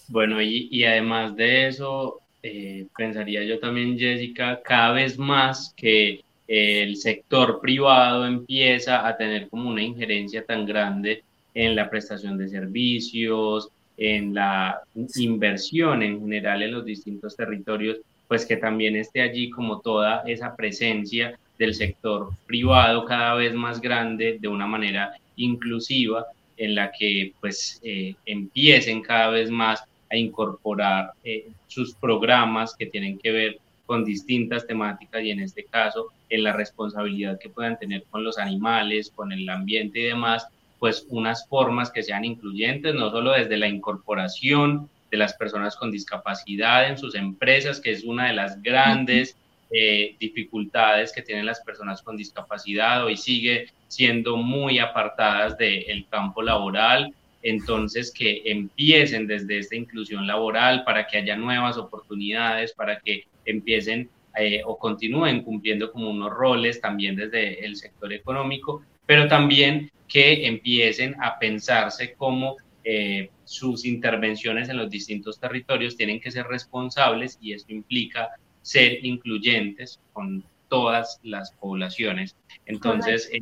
Bueno, 0.08 0.40
y, 0.40 0.82
además 0.86 1.36
de 1.36 1.68
eso, 1.68 2.22
eh, 2.42 2.86
pensaría 2.96 3.44
yo 3.44 3.58
también, 3.58 3.98
Jessica, 3.98 4.62
cada 4.64 4.92
vez 4.92 5.18
más 5.18 5.74
que 5.76 6.24
el 6.48 6.96
sector 6.96 7.60
privado 7.60 8.24
empieza 8.26 9.06
a 9.06 9.14
tener 9.18 9.50
como 9.50 9.68
una 9.68 9.82
injerencia 9.82 10.42
tan 10.42 10.64
grande 10.64 11.22
en 11.52 11.76
la 11.76 11.90
prestación 11.90 12.38
de 12.38 12.48
servicios, 12.48 13.68
en 13.96 14.34
la 14.34 14.80
inversión 15.16 16.02
en 16.02 16.20
general 16.20 16.62
en 16.62 16.72
los 16.72 16.84
distintos 16.84 17.36
territorios, 17.36 17.98
pues 18.28 18.44
que 18.44 18.56
también 18.56 18.96
esté 18.96 19.22
allí 19.22 19.50
como 19.50 19.80
toda 19.80 20.22
esa 20.26 20.54
presencia 20.56 21.38
del 21.58 21.74
sector 21.74 22.30
privado 22.46 23.04
cada 23.04 23.34
vez 23.34 23.54
más 23.54 23.80
grande 23.80 24.38
de 24.40 24.48
una 24.48 24.66
manera 24.66 25.12
inclusiva 25.36 26.26
en 26.56 26.74
la 26.74 26.90
que 26.92 27.32
pues 27.40 27.80
eh, 27.82 28.14
empiecen 28.24 29.02
cada 29.02 29.30
vez 29.30 29.50
más 29.50 29.82
a 30.10 30.16
incorporar 30.16 31.12
eh, 31.24 31.48
sus 31.66 31.94
programas 31.94 32.74
que 32.74 32.86
tienen 32.86 33.18
que 33.18 33.30
ver 33.30 33.58
con 33.86 34.04
distintas 34.04 34.66
temáticas 34.66 35.22
y 35.22 35.30
en 35.30 35.40
este 35.40 35.64
caso 35.64 36.08
en 36.28 36.42
la 36.42 36.52
responsabilidad 36.52 37.38
que 37.38 37.48
puedan 37.48 37.78
tener 37.78 38.04
con 38.10 38.24
los 38.24 38.38
animales, 38.38 39.12
con 39.14 39.32
el 39.32 39.48
ambiente 39.48 40.00
y 40.00 40.04
demás, 40.04 40.46
pues 40.78 41.06
unas 41.08 41.48
formas 41.48 41.90
que 41.90 42.02
sean 42.02 42.24
incluyentes, 42.24 42.94
no 42.94 43.10
solo 43.10 43.32
desde 43.32 43.56
la 43.56 43.68
incorporación 43.68 44.88
de 45.10 45.16
las 45.16 45.34
personas 45.34 45.76
con 45.76 45.90
discapacidad 45.90 46.88
en 46.88 46.98
sus 46.98 47.14
empresas, 47.14 47.80
que 47.80 47.92
es 47.92 48.04
una 48.04 48.26
de 48.26 48.34
las 48.34 48.62
grandes 48.62 49.36
eh, 49.70 50.16
dificultades 50.20 51.12
que 51.12 51.22
tienen 51.22 51.46
las 51.46 51.60
personas 51.60 52.02
con 52.02 52.16
discapacidad, 52.16 53.04
hoy 53.04 53.16
sigue 53.16 53.68
siendo 53.88 54.36
muy 54.36 54.78
apartadas 54.78 55.56
del 55.58 56.06
campo 56.08 56.42
laboral, 56.42 57.14
entonces 57.42 58.12
que 58.12 58.42
empiecen 58.44 59.26
desde 59.26 59.58
esta 59.58 59.76
inclusión 59.76 60.26
laboral 60.26 60.84
para 60.84 61.06
que 61.06 61.18
haya 61.18 61.36
nuevas 61.36 61.78
oportunidades, 61.78 62.72
para 62.72 63.00
que 63.00 63.26
empiecen 63.44 64.10
eh, 64.36 64.62
o 64.64 64.78
continúen 64.78 65.42
cumpliendo 65.42 65.90
como 65.92 66.10
unos 66.10 66.32
roles 66.32 66.80
también 66.80 67.16
desde 67.16 67.64
el 67.64 67.76
sector 67.76 68.12
económico, 68.12 68.82
pero 69.06 69.28
también 69.28 69.90
que 70.08 70.46
empiecen 70.46 71.16
a 71.22 71.38
pensarse 71.38 72.14
cómo 72.14 72.56
eh, 72.84 73.30
sus 73.44 73.84
intervenciones 73.84 74.68
en 74.68 74.76
los 74.76 74.90
distintos 74.90 75.40
territorios 75.40 75.96
tienen 75.96 76.20
que 76.20 76.30
ser 76.30 76.46
responsables 76.46 77.38
y 77.40 77.52
esto 77.52 77.72
implica 77.72 78.30
ser 78.62 79.04
incluyentes 79.04 80.00
con 80.12 80.44
todas 80.68 81.20
las 81.22 81.52
poblaciones. 81.52 82.36
Entonces, 82.66 83.30
eh, 83.32 83.40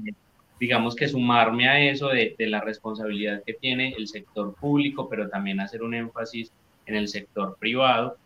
digamos 0.60 0.94
que 0.94 1.08
sumarme 1.08 1.68
a 1.68 1.80
eso 1.90 2.08
de, 2.08 2.34
la 2.38 2.60
responsabilidad 2.60 3.42
que 3.44 3.54
tiene 3.54 3.94
el 3.96 4.08
sector 4.08 4.54
público, 4.54 5.08
pero 5.08 5.28
también 5.28 5.60
hacer 5.60 5.82
un 5.82 5.94
énfasis 5.94 6.52
en 6.86 6.96
el 6.96 7.08
sector 7.08 7.56
privado. 7.58 8.16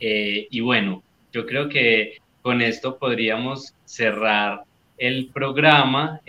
Eh, 0.00 0.48
y 0.50 0.60
bueno, 0.60 1.02
yo 1.32 1.46
creo 1.46 1.68
que 1.68 2.18
con 2.42 2.60
esto 2.60 2.98
podríamos 2.98 3.74
cerrar 3.84 4.64
el 5.02 5.26
programa 5.26 6.20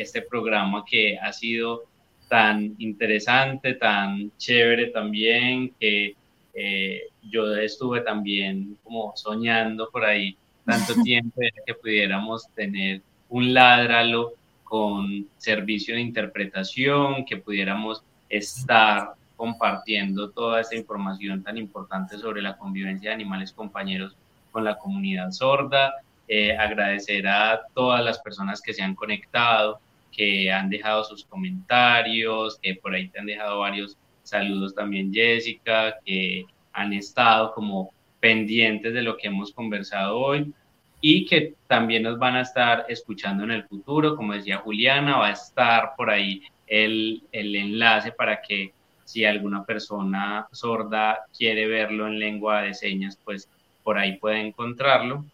este 0.00 0.22
programa 0.22 0.84
que 0.88 1.18
ha 1.18 1.32
sido 1.32 1.84
tan 2.28 2.74
interesante, 2.78 3.74
tan 3.74 4.30
chévere 4.36 4.86
también, 4.86 5.72
que 5.80 6.14
eh, 6.54 7.02
yo 7.22 7.54
estuve 7.56 8.02
también 8.02 8.76
como 8.84 9.12
soñando 9.16 9.88
por 9.90 10.04
ahí 10.04 10.36
tanto 10.64 10.94
tiempo 11.02 11.40
que 11.66 11.74
pudiéramos 11.74 12.48
tener 12.54 13.02
un 13.28 13.54
ládralo 13.54 14.34
con 14.64 15.26
servicio 15.38 15.94
de 15.94 16.02
interpretación, 16.02 17.24
que 17.24 17.38
pudiéramos 17.38 18.02
estar 18.28 19.14
compartiendo 19.36 20.30
toda 20.30 20.60
esta 20.60 20.76
información 20.76 21.42
tan 21.42 21.56
importante 21.56 22.18
sobre 22.18 22.42
la 22.42 22.58
convivencia 22.58 23.10
de 23.10 23.14
animales 23.14 23.52
compañeros 23.52 24.14
con 24.50 24.64
la 24.64 24.76
comunidad 24.76 25.30
sorda. 25.30 25.94
Eh, 26.30 26.54
agradecer 26.54 27.26
a 27.26 27.62
todas 27.74 28.04
las 28.04 28.18
personas 28.18 28.60
que 28.60 28.74
se 28.74 28.82
han 28.82 28.94
conectado, 28.94 29.80
que 30.12 30.52
han 30.52 30.68
dejado 30.68 31.02
sus 31.04 31.24
comentarios, 31.24 32.58
que 32.60 32.74
por 32.74 32.94
ahí 32.94 33.08
te 33.08 33.18
han 33.18 33.24
dejado 33.24 33.60
varios 33.60 33.96
saludos 34.22 34.74
también 34.74 35.10
Jessica, 35.10 35.96
que 36.04 36.44
han 36.74 36.92
estado 36.92 37.54
como 37.54 37.92
pendientes 38.20 38.92
de 38.92 39.00
lo 39.00 39.16
que 39.16 39.28
hemos 39.28 39.52
conversado 39.52 40.18
hoy 40.18 40.52
y 41.00 41.24
que 41.24 41.54
también 41.66 42.02
nos 42.02 42.18
van 42.18 42.36
a 42.36 42.42
estar 42.42 42.84
escuchando 42.88 43.44
en 43.44 43.52
el 43.52 43.64
futuro. 43.64 44.14
Como 44.14 44.34
decía 44.34 44.58
Juliana, 44.58 45.16
va 45.16 45.28
a 45.28 45.32
estar 45.32 45.92
por 45.96 46.10
ahí 46.10 46.42
el, 46.66 47.22
el 47.32 47.56
enlace 47.56 48.12
para 48.12 48.42
que 48.42 48.72
si 49.04 49.24
alguna 49.24 49.64
persona 49.64 50.46
sorda 50.52 51.20
quiere 51.34 51.66
verlo 51.66 52.06
en 52.06 52.18
lengua 52.18 52.62
de 52.62 52.74
señas, 52.74 53.18
pues 53.24 53.48
por 53.82 53.96
ahí 53.96 54.18
puede 54.18 54.40
encontrarlo. 54.40 55.24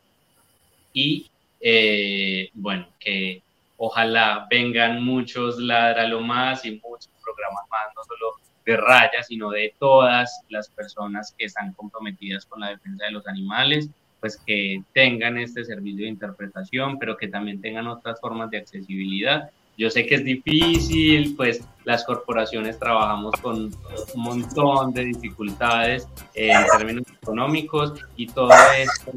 Y 0.95 1.31
eh, 1.61 2.49
bueno, 2.55 2.89
que 2.99 3.43
Ojalá 3.77 4.47
vengan 4.49 5.05
muchos 5.05 5.59
Ladralo 5.59 6.21
Más 6.21 6.65
y 6.65 6.81
muchos 6.83 7.11
programas 7.23 7.65
más, 7.71 7.93
no 7.97 8.03
solo 8.05 8.37
de 8.65 8.77
Raya, 8.77 9.23
sino 9.23 9.51
de 9.51 9.75
todas 9.79 10.43
las 10.49 10.69
personas 10.71 11.35
que 11.37 11.47
están 11.47 11.73
comprometidas 11.73 12.47
con 12.47 12.61
la 12.61 12.71
defensa 12.71 13.07
de 13.07 13.11
los 13.11 13.27
animales, 13.27 13.91
pues 14.21 14.39
que 14.39 14.83
tengan 14.95 15.37
este 15.39 15.65
servicio 15.65 16.05
de 16.05 16.11
interpretación, 16.11 16.99
pero 16.99 17.17
que 17.17 17.29
también 17.29 17.61
tengan 17.61 17.89
otras 17.89 18.21
formas 18.21 18.51
de 18.51 18.59
accesibilidad 18.59 19.51
yo 19.77 19.91
sé 19.91 20.07
que 20.07 20.17
es 20.17 20.25
difícil, 20.25 21.35
pues 21.37 21.63
las 21.85 22.05
corporaciones 22.05 22.79
trabajamos 22.79 23.33
con 23.43 23.65
un 24.15 24.23
montón 24.23 24.93
de 24.93 25.07
dificultades 25.07 26.09
en 26.35 26.65
términos 26.77 27.05
económicos 27.23 27.93
y 28.17 28.27
todo 28.27 28.51
esto 28.79 29.13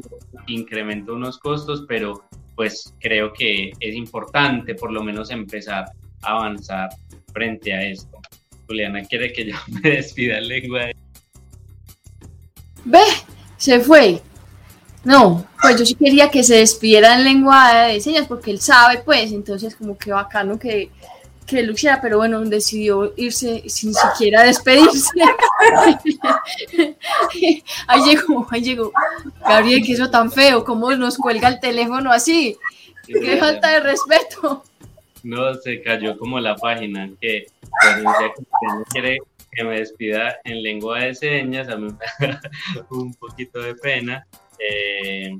incrementa 0.46 1.12
unos 1.12 1.38
costos, 1.38 1.84
pero 1.88 2.24
pues 2.54 2.92
creo 3.00 3.32
que 3.32 3.70
es 3.78 3.94
importante 3.94 4.74
por 4.74 4.92
lo 4.92 5.02
menos 5.02 5.30
empezar 5.30 5.86
a 6.22 6.30
avanzar 6.30 6.90
frente 7.32 7.72
a 7.72 7.82
esto. 7.82 8.18
Juliana 8.66 9.02
quiere 9.04 9.32
que 9.32 9.46
yo 9.46 9.54
me 9.82 9.90
despida 9.90 10.38
en 10.38 10.48
lengua. 10.48 10.80
Ve, 12.84 13.00
se 13.56 13.80
fue. 13.80 14.20
No, 15.08 15.46
pues 15.62 15.78
yo 15.78 15.86
sí 15.86 15.94
quería 15.94 16.30
que 16.30 16.44
se 16.44 16.56
despidiera 16.56 17.14
en 17.14 17.24
lengua 17.24 17.86
de 17.86 17.98
señas 17.98 18.26
porque 18.26 18.50
él 18.50 18.60
sabe, 18.60 18.98
pues, 18.98 19.32
entonces 19.32 19.74
como 19.74 19.96
que 19.96 20.12
bacano 20.12 20.58
que, 20.58 20.90
que 21.46 21.62
lo 21.62 21.72
hiciera, 21.72 21.98
pero 22.02 22.18
bueno, 22.18 22.38
decidió 22.42 23.14
irse 23.16 23.66
sin 23.70 23.94
siquiera 23.94 24.42
despedirse. 24.42 25.08
ahí 27.86 28.02
llegó, 28.04 28.46
ahí 28.50 28.60
llegó. 28.60 28.92
Gabriel, 29.40 29.82
que 29.82 29.94
eso 29.94 30.10
tan 30.10 30.30
feo, 30.30 30.62
¿cómo 30.62 30.92
nos 30.92 31.16
cuelga 31.16 31.48
el 31.48 31.58
teléfono 31.58 32.12
así? 32.12 32.58
Qué 33.06 33.38
falta 33.38 33.70
de 33.70 33.80
respeto. 33.80 34.62
No, 35.22 35.54
se 35.54 35.80
cayó 35.80 36.18
como 36.18 36.38
la 36.38 36.54
página 36.54 37.08
que 37.18 37.46
no 38.02 38.84
quiere 38.90 39.20
que 39.52 39.64
me 39.64 39.78
despida 39.78 40.36
en 40.44 40.62
lengua 40.62 41.00
de 41.00 41.14
señas, 41.14 41.70
a 41.70 41.76
mí 41.76 41.88
me 42.20 42.26
da 42.28 42.40
un 42.90 43.14
poquito 43.14 43.58
de 43.62 43.74
pena. 43.74 44.26
Eh, 44.58 45.36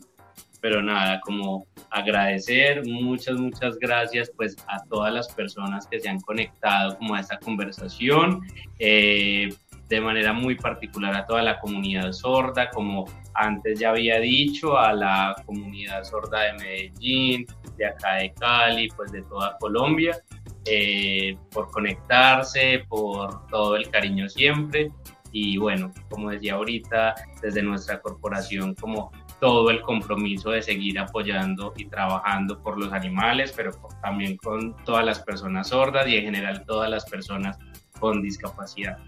pero 0.61 0.83
nada, 0.83 1.21
como 1.21 1.67
agradecer, 1.91 2.85
muchas, 2.87 3.39
muchas 3.39 3.79
gracias 3.79 4.31
pues 4.37 4.57
a 4.67 4.83
todas 4.85 5.13
las 5.13 5.33
personas 5.33 5.87
que 5.87 6.01
se 6.01 6.09
han 6.09 6.21
conectado 6.21 6.99
como 6.99 7.15
a 7.15 7.21
esta 7.21 7.39
conversación, 7.39 8.43
eh, 8.79 9.49
de 9.89 10.01
manera 10.01 10.33
muy 10.33 10.55
particular 10.57 11.15
a 11.15 11.25
toda 11.25 11.43
la 11.43 11.59
comunidad 11.61 12.13
sorda, 12.13 12.69
como 12.71 13.07
antes 13.35 13.79
ya 13.79 13.91
había 13.91 14.19
dicho, 14.19 14.77
a 14.77 14.93
la 14.93 15.35
comunidad 15.47 16.05
sorda 16.05 16.43
de 16.43 16.53
Medellín, 16.55 17.47
de 17.77 17.87
acá 17.87 18.17
de 18.17 18.33
Cali, 18.35 18.89
pues 18.89 19.13
de 19.13 19.23
toda 19.23 19.57
Colombia, 19.59 20.21
eh, 20.67 21.37
por 21.51 21.71
conectarse, 21.71 22.85
por 22.89 23.47
todo 23.47 23.77
el 23.77 23.89
cariño 23.89 24.29
siempre. 24.29 24.91
Y 25.33 25.59
bueno, 25.59 25.93
como 26.11 26.31
decía 26.31 26.55
ahorita, 26.55 27.15
desde 27.43 27.63
nuestra 27.63 28.01
corporación, 28.01 28.75
como 28.75 29.13
todo 29.41 29.71
el 29.71 29.81
compromiso 29.83 30.51
de 30.51 30.63
seguir 30.63 30.99
apoyando 30.99 31.73
y 31.77 31.87
trabajando 31.87 32.61
por 32.61 32.79
los 32.79 32.93
animales, 32.93 33.53
pero 33.57 33.73
también 34.03 34.37
con 34.37 34.77
todas 34.85 35.05
las 35.05 35.21
personas 35.21 35.69
sordas 35.69 36.07
y 36.09 36.17
en 36.17 36.25
general 36.25 36.65
todas 36.67 36.91
las 36.91 37.05
personas 37.05 37.57
con 38.01 38.23
discapacidad. 38.23 38.99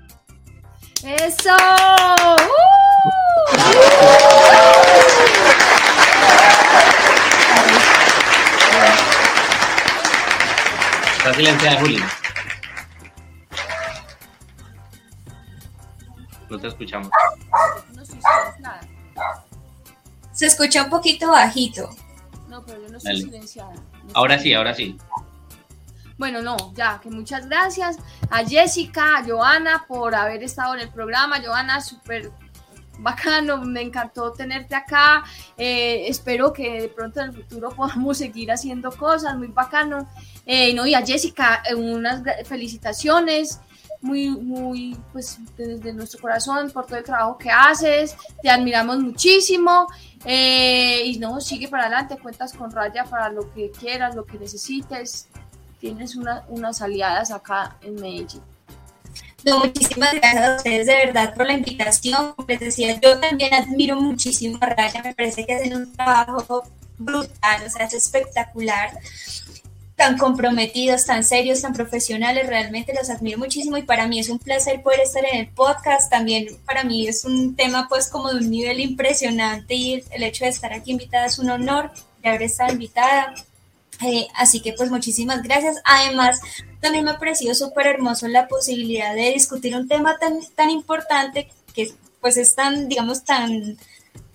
¡Eso! 1.03 1.57
Está 11.17 11.35
silenciada, 11.35 11.81
Juli. 11.81 12.03
No 16.51 16.59
te 16.59 16.69
escuchamos. 16.69 17.09
No. 17.95 18.03
Se 20.33 20.47
escucha 20.47 20.85
un 20.85 20.91
poquito 20.91 21.31
bajito. 21.31 21.89
No, 22.49 22.65
pero 22.65 22.83
yo 22.83 22.89
no 22.89 22.99
estoy 22.99 23.23
silenciada. 23.23 23.75
ahora 24.15 24.39
sí, 24.39 24.53
ahora 24.53 24.75
sí. 24.75 24.99
Bueno, 26.19 26.43
no, 26.43 26.75
ya, 26.75 27.01
que 27.03 27.09
muchas 27.09 27.47
gracias 27.47 27.97
a 28.31 28.45
Jessica, 28.45 29.19
a 29.19 29.25
Joana 29.25 29.87
por 29.89 30.15
haber 30.15 30.43
estado 30.43 30.75
en 30.75 30.81
el 30.81 30.91
programa. 30.91 31.41
Joana, 31.43 31.81
súper 31.81 32.31
bacano, 32.99 33.59
me 33.65 33.83
encantó 33.83 34.33
tenerte 34.33 34.75
acá. 34.75 35.25
Eh, 35.57 36.05
espero 36.09 36.53
que 36.53 36.83
de 36.83 36.89
pronto 36.89 37.21
en 37.21 37.31
el 37.31 37.35
futuro 37.35 37.71
podamos 37.71 38.19
seguir 38.19 38.51
haciendo 38.53 38.91
cosas, 38.91 39.37
muy 39.37 39.49
bacano. 39.49 40.09
Eh, 40.45 40.75
no, 40.75 40.87
y 40.87 40.95
a 40.95 41.05
Jessica, 41.05 41.63
eh, 41.69 41.75
unas 41.75 42.23
felicitaciones 42.47 43.61
muy, 44.03 44.31
muy, 44.31 44.97
pues 45.13 45.39
desde 45.57 45.93
nuestro 45.93 46.21
corazón 46.21 46.71
por 46.71 46.87
todo 46.87 46.97
el 46.97 47.05
trabajo 47.05 47.37
que 47.37 47.51
haces, 47.51 48.17
te 48.43 48.49
admiramos 48.49 48.99
muchísimo 48.99 49.87
eh, 50.25 51.03
y 51.05 51.19
no, 51.19 51.41
sigue 51.41 51.69
para 51.69 51.85
adelante, 51.85 52.17
cuentas 52.19 52.53
con 52.53 52.71
Raya 52.71 53.05
para 53.05 53.29
lo 53.29 53.53
que 53.53 53.71
quieras, 53.71 54.15
lo 54.15 54.25
que 54.25 54.39
necesites, 54.39 55.29
tienes 55.79 56.17
unas 56.17 56.83
aliadas 56.83 57.31
acá 57.31 57.77
en 57.83 57.95
Medellín. 57.97 58.43
No, 59.45 59.61
muchísimas 59.61 60.13
gracias 60.13 60.49
a 60.49 60.57
ustedes 60.57 60.87
de 60.87 60.95
verdad 61.07 61.35
por 61.35 61.47
la 61.47 61.55
invitación. 61.55 62.35
Les 62.47 62.61
decía, 62.61 63.01
yo 63.01 63.19
también 63.19 63.55
admiro 63.55 63.97
muchísimo 63.97 64.59
a 64.61 64.67
Raya, 64.67 65.03
me 65.03 65.15
parece 65.15 65.47
que 65.47 65.55
hacen 65.55 65.75
un 65.75 65.93
trabajo 65.93 66.63
brutal, 66.99 67.63
o 67.67 67.71
sea, 67.71 67.87
es 67.87 67.95
espectacular 67.95 68.91
tan 70.01 70.17
comprometidos, 70.17 71.05
tan 71.05 71.23
serios, 71.23 71.61
tan 71.61 71.75
profesionales, 71.75 72.47
realmente 72.47 72.95
los 72.95 73.11
admiro 73.11 73.37
muchísimo 73.37 73.77
y 73.77 73.83
para 73.83 74.07
mí 74.07 74.19
es 74.19 74.31
un 74.31 74.39
placer 74.39 74.81
poder 74.81 75.01
estar 75.01 75.23
en 75.31 75.41
el 75.41 75.49
podcast, 75.49 76.11
también 76.11 76.57
para 76.65 76.85
mí 76.85 77.07
es 77.07 77.27
un 77.27 77.55
tema 77.55 77.87
pues 77.87 78.09
como 78.09 78.31
de 78.31 78.37
un 78.37 78.51
nivel 78.51 78.81
impresionante 78.81 79.75
y 79.75 80.03
el 80.11 80.23
hecho 80.23 80.47
de 80.47 80.53
estar 80.53 80.73
aquí 80.73 80.93
invitada 80.93 81.27
es 81.27 81.39
un 81.39 81.51
honor 81.51 81.93
de 82.23 82.31
haber 82.31 82.45
estado 82.45 82.73
invitada, 82.73 83.35
eh, 84.03 84.27
así 84.37 84.63
que 84.63 84.73
pues 84.73 84.91
muchísimas 84.91 85.43
gracias. 85.43 85.77
Además, 85.85 86.41
también 86.81 87.05
me 87.05 87.11
ha 87.11 87.19
parecido 87.19 87.55
súper 87.55 87.87
hermoso 87.87 88.27
la 88.27 88.49
posibilidad 88.49 89.15
de 89.15 89.35
discutir 89.35 89.77
un 89.77 89.87
tema 89.87 90.17
tan, 90.17 90.41
tan 90.55 90.71
importante 90.71 91.51
que 91.75 91.93
pues 92.23 92.39
es 92.39 92.55
tan, 92.55 92.89
digamos, 92.89 93.23
tan 93.23 93.77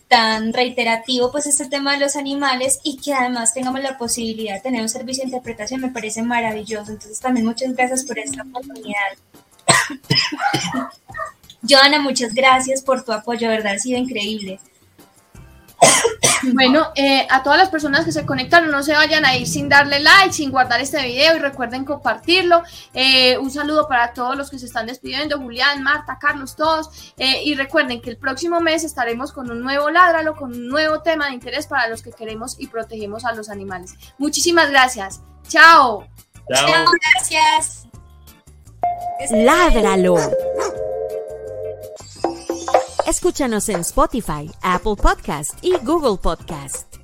tan 0.08 0.54
reiterativo 0.54 1.32
pues 1.32 1.48
este 1.48 1.68
tema 1.68 1.94
de 1.94 2.00
los 2.00 2.16
animales 2.16 2.80
y 2.84 2.98
que 2.98 3.14
además 3.14 3.54
tengamos 3.54 3.82
la 3.82 3.98
posibilidad 3.98 4.56
de 4.56 4.62
tener 4.62 4.82
un 4.82 4.90
servicio 4.90 5.24
de 5.24 5.30
interpretación 5.30 5.82
me 5.82 5.90
parece 5.90 6.22
maravilloso. 6.22 6.92
Entonces 6.92 7.20
también 7.20 7.46
muchas 7.46 7.74
gracias 7.76 8.04
por 8.04 8.20
esta 8.20 8.44
oportunidad. 8.44 9.18
Joana, 11.68 12.00
muchas 12.00 12.34
gracias 12.34 12.82
por 12.82 13.04
tu 13.04 13.12
apoyo, 13.12 13.50
¿verdad? 13.50 13.74
Ha 13.74 13.80
sido 13.80 13.98
increíble. 13.98 14.60
Bueno, 16.54 16.92
eh, 16.96 17.26
a 17.30 17.44
todas 17.44 17.58
las 17.58 17.70
personas 17.70 18.06
que 18.06 18.12
se 18.12 18.26
conectaron, 18.26 18.72
no 18.72 18.84
se 18.84 18.94
vayan 18.94 19.26
a 19.26 19.36
ir 19.36 19.48
sin 19.48 19.70
darle 19.70 20.00
like, 20.00 20.34
sin 20.34 20.52
guardar 20.52 20.80
este 20.80 21.02
video 21.02 21.36
y 21.36 21.40
recuerden 21.40 21.86
compartirlo. 21.86 22.64
Eh, 22.94 23.38
un 23.38 23.52
saludo 23.52 23.88
para 23.88 24.14
todos 24.14 24.36
los 24.36 24.50
que 24.50 24.60
se 24.60 24.66
están 24.66 24.86
despidiendo, 24.86 25.40
Julián, 25.40 25.84
Marta, 25.84 26.18
Carlos, 26.20 26.56
todos. 26.56 27.14
Eh, 27.18 27.44
y 27.44 27.56
recuerden 27.56 28.02
que 28.02 28.10
el 28.10 28.18
próximo 28.18 28.60
mes 28.60 28.84
estaremos 28.84 29.32
con 29.32 29.50
un 29.50 29.62
nuevo 29.62 29.90
Ládralo, 29.90 30.36
con 30.36 30.52
un 30.52 30.68
nuevo 30.68 31.02
tema 31.02 31.28
de 31.28 31.34
interés 31.34 31.68
para 31.68 31.88
los 31.88 32.02
que 32.02 32.12
queremos 32.12 32.58
y 32.60 32.68
protegemos 32.68 33.26
a 33.26 33.34
los 33.34 33.50
animales. 33.50 33.94
Muchísimas 34.18 34.70
gracias. 34.70 35.22
Chao. 35.48 36.08
Chao, 36.54 36.68
Chao 36.68 36.86
gracias. 37.14 37.88
Ládralo. 39.32 40.18
Escúchanos 43.06 43.70
en 43.70 43.82
Spotify, 43.82 44.50
Apple 44.64 44.96
Podcast 44.96 45.64
y 45.64 45.78
Google 45.86 46.18
Podcast. 46.18 46.95